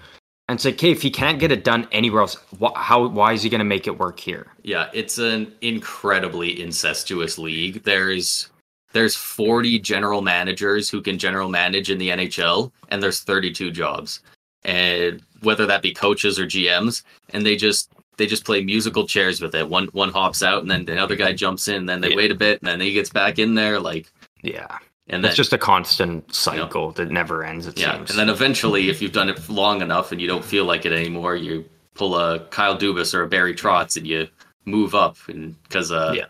and 0.49 0.61
say, 0.61 0.71
okay, 0.71 0.91
if 0.93 1.03
he 1.03 1.11
can't 1.11 1.41
get 1.41 1.51
it 1.51 1.65
done 1.65 1.89
anywhere 1.93 2.21
else, 2.23 2.37
wh- 2.61 2.75
how? 2.77 3.07
Why 3.09 3.33
is 3.33 3.43
he 3.43 3.49
going 3.49 3.59
to 3.59 3.65
make 3.65 3.87
it 3.87 3.99
work 3.99 4.21
here? 4.21 4.47
Yeah, 4.63 4.89
it's 4.93 5.19
an 5.19 5.53
incredibly 5.61 6.61
incestuous 6.61 7.39
league. 7.39 7.83
There's 7.85 8.49
there's 8.93 9.17
40 9.17 9.79
general 9.81 10.23
managers 10.23 10.89
who 10.89 11.03
can 11.03 11.19
general 11.19 11.49
manage 11.49 11.91
in 11.91 11.99
the 11.99 12.09
NHL, 12.11 12.71
and 12.89 13.03
there's 13.03 13.21
32 13.21 13.71
jobs, 13.73 14.21
and 14.65 15.21
whether 15.43 15.67
that 15.67 15.83
be 15.83 15.93
coaches 15.93 16.39
or 16.39 16.47
GMs, 16.47 17.03
and 17.31 17.45
they 17.45 17.57
just 17.57 17.91
they 18.17 18.27
just 18.27 18.45
play 18.45 18.63
musical 18.63 19.07
chairs 19.07 19.41
with 19.41 19.55
it. 19.55 19.69
One 19.69 19.87
one 19.89 20.11
hops 20.11 20.43
out, 20.43 20.63
and 20.63 20.71
then 20.71 20.85
the 20.85 20.97
other 20.97 21.17
guy 21.17 21.33
jumps 21.33 21.67
in, 21.69 21.77
and 21.77 21.89
then 21.89 22.01
they 22.01 22.11
Yeah. 22.11 22.17
wait 22.17 22.31
a 22.31 22.35
bit, 22.37 22.61
and 22.63 22.69
then 22.69 22.81
he 22.81 22.93
gets 22.93 23.11
back 23.11 23.39
in 23.41 23.55
there, 23.55 23.81
like, 23.81 24.07
Yeah, 24.43 24.79
and 25.09 25.23
then 25.23 25.29
it's 25.31 25.37
just 25.37 25.53
a 25.53 25.59
constant 25.59 26.35
cycle 26.35 26.93
that 26.93 27.11
never 27.11 27.45
ends. 27.45 27.67
It 27.67 27.79
yeah, 27.79 27.97
seems. 27.97 28.11
and 28.11 28.19
then 28.19 28.29
eventually, 28.29 28.89
if 28.89 29.01
you've 29.01 29.13
done 29.13 29.29
it 29.29 29.49
long 29.49 29.83
enough 29.83 30.13
and 30.13 30.21
you 30.21 30.27
don't 30.27 30.45
feel 30.45 30.65
like 30.65 30.85
it 30.87 30.93
anymore, 30.93 31.37
you 31.37 31.65
pull 31.95 32.17
a 32.17 32.41
Kyle 32.51 32.77
Dubas 32.77 33.15
or 33.15 33.23
a 33.23 33.29
Barry 33.29 33.55
Trotz 33.55 33.97
and 33.97 34.07
you 34.07 34.29
move 34.65 34.95
up, 34.95 35.17
and 35.29 35.61
because 35.65 35.93
uh, 35.93 36.13
Yeah. 36.17 36.27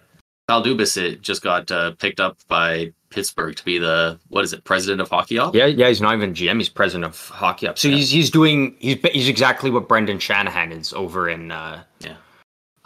Kyle 0.49 0.62
Dubas 0.62 0.97
it 0.97 1.22
just 1.22 1.43
got 1.43 1.70
uh, 1.72 1.93
picked 1.93 2.20
up 2.20 2.37
by 2.49 2.93
Pittsburgh 3.11 3.57
to 3.57 3.64
be 3.64 3.79
the 3.79 4.18
what 4.29 4.45
is 4.45 4.53
it, 4.53 4.62
president 4.64 5.01
of 5.01 5.09
hockey 5.09 5.39
ops? 5.39 5.57
Yeah, 5.57 5.66
yeah, 5.66 5.89
he's 5.89 6.01
not 6.01 6.14
even 6.14 6.35
GM. 6.35 6.57
He's 6.59 6.68
president 6.68 7.05
of 7.07 7.29
hockey 7.31 7.66
up. 7.66 7.79
So 7.79 7.89
he's 7.89 8.11
he's 8.11 8.31
doing 8.31 8.77
he's 8.79 8.99
he's 9.12 9.29
exactly 9.29 9.70
what 9.70 9.89
Brendan 9.89 10.18
Shanahan 10.18 10.70
is 10.72 10.93
over 10.93 11.29
in 11.29 11.51
uh 11.51 11.83
Yeah. 12.01 12.16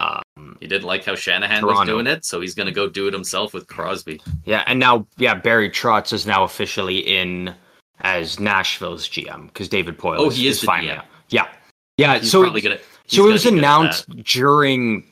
Um 0.01 0.57
He 0.61 0.66
didn't 0.66 0.86
like 0.86 1.05
how 1.05 1.14
Shanahan 1.14 1.64
was 1.64 1.86
doing 1.86 2.07
it, 2.07 2.24
so 2.24 2.40
he's 2.40 2.55
gonna 2.55 2.72
go 2.72 2.88
do 2.88 3.07
it 3.07 3.12
himself 3.14 3.55
with 3.55 3.66
Crosby. 3.68 4.20
yeah, 4.44 4.64
and 4.66 4.78
now 4.78 5.07
yeah, 5.18 5.34
Barry 5.34 5.70
Trotz 5.70 6.12
is 6.12 6.26
now 6.26 6.42
officially 6.44 6.98
in 6.98 7.55
as 8.01 8.40
Nashville's 8.40 9.09
GM 9.09 9.48
because 9.48 9.68
David 9.68 9.98
Poile. 9.98 10.16
Oh, 10.18 10.30
he 10.30 10.48
is 10.48 10.61
the 10.61 10.66
finally 10.66 10.94
GM. 10.94 11.05
Yeah, 11.28 11.48
yeah. 11.98 12.18
He's 12.18 12.30
so 12.30 12.42
probably 12.42 12.61
gonna. 12.61 12.78
so 13.07 13.28
it 13.28 13.32
was 13.32 13.44
be 13.44 13.51
good 13.51 13.59
at 13.59 13.59
announced 13.59 14.09
during 14.24 15.05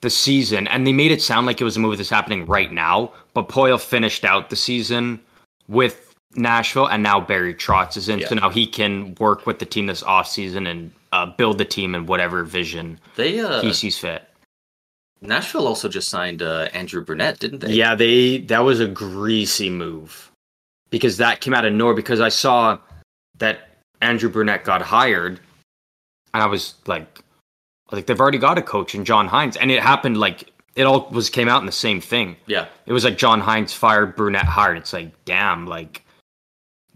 the 0.00 0.10
season, 0.10 0.66
and 0.68 0.86
they 0.86 0.92
made 0.92 1.12
it 1.12 1.22
sound 1.22 1.46
like 1.46 1.60
it 1.60 1.64
was 1.64 1.76
a 1.76 1.80
movie 1.80 1.96
that's 1.96 2.10
happening 2.10 2.44
right 2.46 2.72
now. 2.72 3.12
But 3.34 3.48
Poile 3.48 3.80
finished 3.80 4.24
out 4.24 4.50
the 4.50 4.56
season 4.56 5.20
with 5.68 6.14
Nashville, 6.34 6.86
and 6.88 7.02
now 7.02 7.20
Barry 7.20 7.54
Trotz 7.54 7.96
is 7.96 8.08
in. 8.08 8.26
So 8.26 8.34
now 8.34 8.50
he 8.50 8.66
can 8.66 9.14
work 9.20 9.46
with 9.46 9.60
the 9.60 9.66
team 9.66 9.86
this 9.86 10.02
off 10.02 10.28
season 10.28 10.66
and 10.66 10.90
uh, 11.12 11.26
build 11.26 11.58
the 11.58 11.64
team 11.64 11.94
in 11.94 12.06
whatever 12.06 12.42
vision 12.42 12.98
They 13.16 13.38
uh, 13.38 13.60
he 13.60 13.72
sees 13.72 13.98
fit. 13.98 14.28
Nashville 15.22 15.66
also 15.66 15.88
just 15.88 16.08
signed 16.08 16.42
uh, 16.42 16.68
Andrew 16.72 17.04
Brunette, 17.04 17.38
didn't 17.38 17.60
they? 17.60 17.72
Yeah, 17.72 17.94
they 17.94 18.38
that 18.38 18.60
was 18.60 18.80
a 18.80 18.88
greasy 18.88 19.70
move 19.70 20.30
because 20.90 21.16
that 21.18 21.40
came 21.40 21.54
out 21.54 21.64
of 21.64 21.72
nowhere. 21.72 21.94
Because 21.94 22.20
I 22.20 22.28
saw 22.28 22.78
that 23.38 23.70
Andrew 24.00 24.28
Brunette 24.28 24.64
got 24.64 24.82
hired, 24.82 25.40
and 26.34 26.42
I 26.42 26.46
was 26.46 26.74
like, 26.86 27.20
like 27.92 28.06
they've 28.06 28.20
already 28.20 28.38
got 28.38 28.58
a 28.58 28.62
coach 28.62 28.94
in 28.94 29.04
John 29.04 29.28
Hynes, 29.28 29.56
and 29.60 29.70
it 29.70 29.82
happened 29.82 30.18
like 30.18 30.52
it 30.74 30.84
all 30.84 31.08
was 31.10 31.30
came 31.30 31.48
out 31.48 31.60
in 31.60 31.66
the 31.66 31.72
same 31.72 32.00
thing. 32.00 32.36
yeah. 32.46 32.66
It 32.86 32.92
was 32.92 33.04
like 33.04 33.16
John 33.16 33.40
Hynes 33.40 33.74
fired, 33.74 34.16
Brunette 34.16 34.44
hired. 34.46 34.76
It's 34.78 34.92
like 34.92 35.12
damn, 35.24 35.66
like 35.66 36.02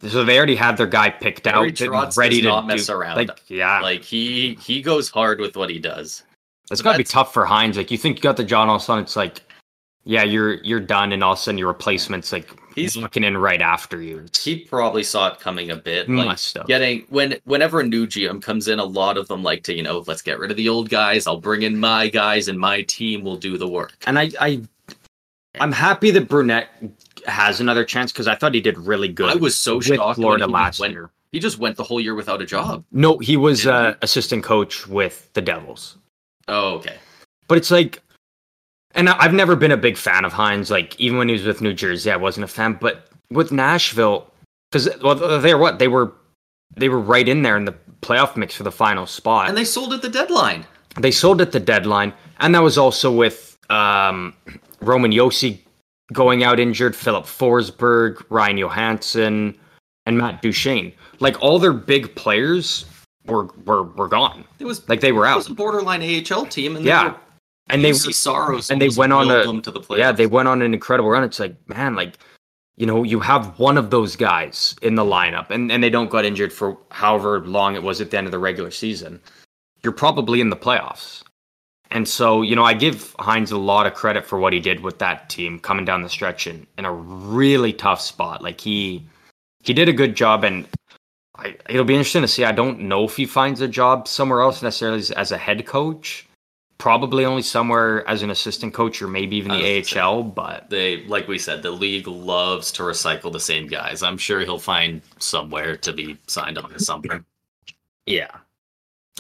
so 0.03 0.25
they 0.25 0.37
already 0.37 0.57
had 0.57 0.77
their 0.77 0.87
guy 0.87 1.11
picked 1.11 1.45
Barry 1.45 1.73
out, 1.81 2.17
ready 2.17 2.43
to 2.43 2.49
not 2.49 2.67
mess 2.67 2.91
around. 2.91 3.17
Like 3.17 3.43
yeah, 3.49 3.81
Like 3.81 4.03
he 4.03 4.55
he 4.57 4.83
goes 4.83 5.09
hard 5.09 5.41
with 5.41 5.57
what 5.57 5.71
he 5.71 5.79
does. 5.79 6.23
It's 6.71 6.83
got 6.83 6.93
to 6.93 6.99
be 6.99 7.05
tough 7.05 7.33
for 7.33 7.47
Hynes. 7.47 7.77
Like 7.77 7.91
you 7.91 7.99
think 7.99 8.17
you 8.17 8.23
got 8.23 8.37
the 8.37 8.45
John, 8.45 8.69
all 8.69 8.77
of 8.77 8.83
a 8.83 8.85
sudden 8.85 9.05
it's 9.05 9.17
like, 9.17 9.43
yeah, 10.05 10.23
you're 10.25 10.55
you're 10.65 10.81
done, 10.81 11.13
and 11.13 11.23
all 11.23 11.33
of 11.33 11.39
a 11.39 11.43
sudden 11.43 11.59
your 11.59 11.69
replacement's 11.69 12.33
like 12.33 12.49
He's- 12.75 12.95
looking 12.97 13.25
in 13.25 13.37
right 13.39 13.63
after 13.63 14.03
you. 14.03 14.27
He 14.41 14.59
probably 14.65 15.03
saw 15.03 15.29
it 15.33 15.41
coming 15.41 15.71
a 15.71 15.77
bit. 15.77 16.09
Like 16.09 16.27
Must 16.27 16.57
have. 16.59 16.67
getting 16.67 17.07
when 17.09 17.37
whenever 17.45 17.81
a 17.81 17.85
new 17.87 18.07
GM 18.07 18.43
comes 18.43 18.69
in, 18.69 18.79
a 18.79 18.85
lot 18.85 19.17
of 19.17 19.29
them 19.29 19.43
like 19.43 19.63
to 19.65 19.75
you 19.75 19.83
know 19.83 20.05
let's 20.07 20.23
get 20.23 20.39
rid 20.39 20.51
of 20.51 20.57
the 20.57 20.69
old 20.69 20.89
guys. 20.91 21.27
I'll 21.27 21.41
bring 21.41 21.63
in 21.63 21.79
my 21.79 22.09
guys, 22.09 22.49
and 22.49 22.59
my 22.59 22.83
team 22.83 23.23
will 23.25 23.37
do 23.37 23.57
the 23.59 23.67
work. 23.69 23.95
and 24.07 24.19
I 24.19 24.31
I 24.41 24.63
I'm 25.59 25.73
happy 25.73 26.11
that 26.11 26.29
Brunette 26.29 26.69
has 27.27 27.61
another 27.61 27.85
chance 27.85 28.13
because 28.13 28.29
I 28.29 28.35
thought 28.35 28.55
he 28.55 28.61
did 28.61 28.77
really 28.79 29.09
good. 29.09 29.31
I 29.31 29.35
was 29.37 29.57
so 29.57 29.77
with 29.77 29.87
shocked 29.87 30.17
Florida 30.17 30.47
last 30.47 30.79
went, 30.81 30.93
year. 30.93 31.11
He 31.33 31.41
just 31.41 31.59
went 31.59 31.77
the 31.77 31.83
whole 31.83 32.01
year 32.01 32.15
without 32.15 32.41
a 32.43 32.47
job. 32.47 32.85
No, 32.93 33.19
he 33.19 33.37
was 33.37 33.67
uh, 33.67 33.95
assistant 34.03 34.45
coach 34.45 34.87
with 34.87 35.33
the 35.33 35.41
Devils. 35.41 35.97
Oh, 36.49 36.75
okay. 36.77 36.97
But 37.49 37.59
it's 37.59 37.71
like, 37.71 38.03
and 38.95 39.09
I've 39.09 39.35
never 39.35 39.57
been 39.57 39.73
a 39.73 39.77
big 39.77 39.97
fan 39.97 40.25
of 40.25 40.33
Hynes. 40.33 40.71
Like 40.71 40.99
even 41.01 41.19
when 41.19 41.29
he 41.29 41.35
was 41.35 41.45
with 41.45 41.61
New 41.61 41.75
Jersey, 41.75 42.11
I 42.11 42.17
wasn't 42.17 42.45
a 42.45 42.49
fan. 42.49 42.79
But 42.81 43.09
with 43.31 43.53
Nashville, 43.53 44.33
because 44.71 44.89
well, 45.03 45.15
they're 45.41 45.59
what 45.59 45.79
they 45.79 45.89
were, 45.89 46.13
they 46.77 46.89
were 46.89 47.01
right 47.01 47.29
in 47.29 47.43
there 47.43 47.57
in 47.57 47.65
the 47.65 47.75
playoff 48.01 48.37
mix 48.37 48.55
for 48.55 48.63
the 48.63 48.73
final 48.73 49.07
spot. 49.07 49.49
And 49.49 49.57
they 49.57 49.65
sold 49.65 49.93
at 49.93 50.03
the 50.03 50.09
deadline. 50.09 50.65
they 50.99 51.11
sold 51.11 51.41
at 51.41 51.53
the 51.53 51.61
deadline, 51.61 52.13
and 52.41 52.55
that 52.55 52.63
was 52.63 52.79
also 52.79 53.13
with 53.13 53.57
um, 53.71 54.35
Roman 54.81 55.13
Josi 55.13 55.59
going 56.13 56.45
out 56.45 56.61
injured, 56.61 56.95
Filip 56.95 57.25
Forsberg, 57.25 58.25
Ryan 58.29 58.59
Johansen, 58.59 59.57
and 60.07 60.19
Matt 60.19 60.41
Duchene. 60.41 60.93
Like 61.21 61.41
all 61.43 61.59
their 61.59 61.73
big 61.73 62.15
players 62.15 62.85
were 63.29 63.49
were 63.65 63.83
were 63.85 64.09
gone. 64.09 64.45
It 64.59 64.65
was 64.65 64.89
Like 64.89 65.01
they 65.01 65.13
were 65.13 65.27
out. 65.27 65.35
it 65.35 65.37
was 65.37 65.49
a 65.51 65.55
borderline 65.55 66.03
AHL 66.03 66.47
team, 66.47 66.77
and 66.77 66.85
Yeah, 66.85 67.17
and 67.69 67.85
they 67.85 67.93
see 67.93 68.11
Soros 68.11 68.71
and 68.71 68.81
they 68.81 68.89
went 68.91 69.13
on 69.13 69.31
a- 69.31 69.45
to 69.63 69.71
the 69.71 69.81
playoffs. 69.81 69.99
yeah 69.99 70.13
they 70.13 70.27
went 70.27 70.49
on 70.49 70.63
an 70.63 70.73
incredible 70.75 71.11
run. 71.11 71.25
It's 71.25 71.41
like 71.41 71.57
man, 71.69 71.95
like 71.95 72.15
you 72.77 72.87
know 72.87 73.03
you 73.03 73.21
have 73.21 73.59
one 73.59 73.79
of 73.79 73.91
those 73.91 74.17
guys 74.17 74.75
in 74.83 74.95
the 74.95 75.05
lineup, 75.05 75.51
and 75.51 75.71
and 75.73 75.83
they 75.83 75.91
don't 75.91 76.11
got 76.11 76.25
injured 76.25 76.53
for 76.53 76.77
however 76.91 77.41
long 77.41 77.75
it 77.75 77.83
was 77.83 78.01
at 78.01 78.11
the 78.11 78.19
end 78.19 78.27
of 78.27 78.31
the 78.33 78.39
regular 78.39 78.71
season. 78.71 79.21
You're 79.83 79.93
probably 79.93 80.41
in 80.41 80.51
the 80.51 80.57
playoffs. 80.57 81.23
And 81.93 82.09
so, 82.09 82.43
you 82.43 82.57
know, 82.57 82.65
I 82.65 82.75
give 82.75 83.15
Hynes 83.21 83.53
a 83.53 83.57
lot 83.57 83.87
of 83.87 83.95
credit 83.95 84.27
for 84.27 84.41
what 84.41 84.53
he 84.53 84.59
did 84.59 84.81
with 84.81 84.99
that 84.99 85.31
team 85.31 85.61
coming 85.61 85.85
down 85.85 86.03
the 86.03 86.09
stretch 86.09 86.49
in, 86.49 86.67
in 86.77 86.85
a 86.85 86.93
really 86.93 87.73
tough 87.73 88.01
spot. 88.01 88.43
Like 88.43 88.61
he 88.61 89.07
he 89.63 89.73
did 89.73 89.89
a 89.89 89.93
good 89.93 90.17
job 90.17 90.43
and 90.43 90.67
I, 91.39 91.57
it'll 91.69 91.85
be 91.85 91.95
interesting 91.95 92.23
to 92.23 92.29
see. 92.29 92.45
I 92.45 92.53
don't 92.53 92.81
know 92.81 93.05
if 93.05 93.17
he 93.17 93.27
finds 93.27 93.61
a 93.61 93.69
job 93.69 94.09
somewhere 94.09 94.41
else 94.41 94.63
necessarily 94.63 94.99
as, 94.99 95.11
as 95.13 95.33
a 95.33 95.39
head 95.39 95.67
coach. 95.67 96.27
Probably 96.79 97.25
only 97.25 97.41
somewhere 97.41 98.07
as 98.07 98.23
an 98.23 98.29
assistant 98.29 98.75
coach 98.75 99.01
or 99.01 99.09
maybe 99.09 99.37
even 99.37 99.51
the 99.51 99.79
was 99.79 99.91
gonna 99.91 100.07
AHL, 100.07 100.23
but 100.25 100.69
they 100.69 101.05
like 101.07 101.27
we 101.27 101.39
said, 101.39 101.63
the 101.63 101.71
league 101.71 102.07
loves 102.07 102.71
to 102.73 102.83
recycle 102.83 103.33
the 103.33 103.41
same 103.41 103.67
guys. 103.67 104.03
I'm 104.03 104.19
sure 104.19 104.41
he'll 104.41 104.59
find 104.59 105.01
somewhere 105.19 105.79
to 105.79 105.93
be 105.95 106.19
signed 106.27 106.59
on 106.59 106.71
to 106.71 106.79
something. 106.79 107.25
yeah. 108.05 108.31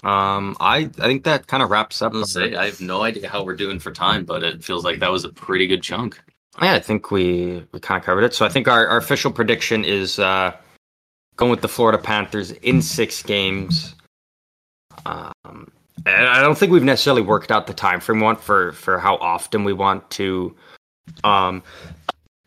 Um 0.02 0.54
I 0.60 0.80
I 0.80 1.06
think 1.06 1.24
that 1.24 1.46
kind 1.46 1.62
of 1.62 1.70
wraps 1.70 2.02
up. 2.02 2.12
I'm 2.12 2.26
say 2.26 2.54
I 2.54 2.66
have 2.66 2.82
no 2.82 3.02
idea 3.02 3.26
how 3.26 3.42
we're 3.42 3.56
doing 3.56 3.78
for 3.78 3.90
time, 3.90 4.26
but 4.26 4.42
it 4.42 4.62
feels 4.62 4.84
like 4.84 4.98
that 4.98 5.10
was 5.10 5.24
a 5.24 5.30
pretty 5.30 5.66
good 5.66 5.82
chunk. 5.82 6.20
Yeah, 6.60 6.74
I 6.74 6.80
think 6.80 7.10
we, 7.10 7.66
we 7.72 7.80
kind 7.80 7.98
of 7.98 8.04
covered 8.04 8.24
it. 8.24 8.34
So 8.34 8.46
I 8.46 8.48
think 8.48 8.66
our, 8.66 8.86
our 8.86 8.96
official 8.96 9.30
prediction 9.30 9.84
is 9.84 10.18
uh, 10.18 10.56
going 11.36 11.50
with 11.50 11.60
the 11.60 11.68
Florida 11.68 11.98
Panthers 11.98 12.50
in 12.50 12.82
six 12.82 13.22
games. 13.22 13.94
Um, 15.04 15.70
and 16.04 16.26
I 16.26 16.40
don't 16.40 16.56
think 16.56 16.72
we've 16.72 16.82
necessarily 16.84 17.22
worked 17.22 17.50
out 17.50 17.66
the 17.66 17.74
time 17.74 18.00
frame 18.00 18.20
want 18.20 18.40
for 18.40 18.72
for 18.72 18.98
how 18.98 19.16
often 19.16 19.64
we 19.64 19.72
want 19.72 20.08
to, 20.12 20.54
um, 21.24 21.62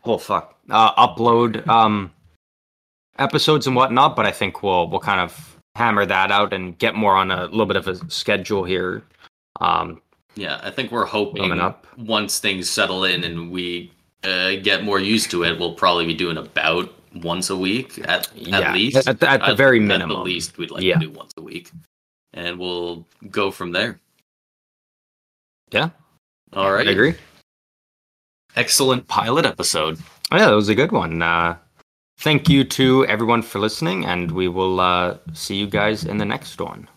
oh 0.06 0.18
fuck, 0.18 0.58
uh, 0.70 0.94
upload 1.08 1.68
um, 1.68 2.12
episodes 3.18 3.68
and 3.68 3.76
whatnot. 3.76 4.16
But 4.16 4.26
I 4.26 4.32
think 4.32 4.64
we'll 4.64 4.88
we'll 4.90 5.00
kind 5.00 5.22
of 5.22 5.58
hammer 5.76 6.06
that 6.06 6.32
out 6.32 6.54
and 6.54 6.78
get 6.78 6.96
more 6.96 7.16
on 7.16 7.32
a 7.32 7.46
little 7.46 7.66
bit 7.66 7.78
of 7.78 7.88
a 7.88 8.10
schedule 8.12 8.64
here. 8.64 9.04
Um, 9.62 10.02
Yeah, 10.36 10.60
I 10.64 10.72
think 10.72 10.92
we're 10.92 11.06
hoping 11.06 11.60
up. 11.60 11.88
once 11.98 12.40
things 12.40 12.70
settle 12.70 13.04
in 13.04 13.24
and 13.24 13.52
we 13.52 13.92
uh, 14.24 14.56
get 14.62 14.84
more 14.84 15.00
used 15.00 15.32
to 15.32 15.44
it, 15.44 15.60
we'll 15.60 15.74
probably 15.76 16.06
be 16.06 16.14
doing 16.14 16.38
about 16.38 16.94
once 17.16 17.50
a 17.50 17.56
week 17.56 18.00
at, 18.08 18.30
Yeah, 18.36 18.60
at 18.60 18.74
least. 18.74 19.08
at 19.08 19.20
the- 19.20 19.30
at 19.30 19.46
the 19.46 19.56
very 19.56 19.80
minimum. 19.80 20.18
At 20.18 20.20
the 20.20 20.24
least, 20.24 20.58
we'd 20.58 20.72
like 20.72 20.84
Yeah. 20.84 20.96
to 20.96 21.00
do 21.08 21.12
once 21.12 21.34
a 21.38 21.42
week, 21.42 21.72
and 22.34 22.60
we'll 22.60 23.06
go 23.30 23.52
from 23.52 23.72
there. 23.72 24.00
Yeah. 25.72 25.90
All 26.54 26.72
right. 26.72 26.88
I 26.88 26.92
agree. 26.92 27.16
Excellent 28.56 29.08
pilot 29.08 29.46
episode. 29.46 30.00
Oh, 30.32 30.38
yeah, 30.38 30.48
that 30.48 30.56
was 30.56 30.70
a 30.70 30.76
good 30.76 30.92
one. 30.92 31.22
Uh, 31.22 31.58
thank 32.20 32.50
you 32.50 32.64
to 32.64 33.06
everyone 33.06 33.42
for 33.44 33.60
listening, 33.60 34.06
and 34.06 34.32
we 34.32 34.48
will 34.48 34.80
uh, 34.80 35.18
see 35.34 35.56
you 35.56 35.68
guys 35.68 36.04
in 36.04 36.18
the 36.18 36.26
next 36.26 36.60
one. 36.60 36.88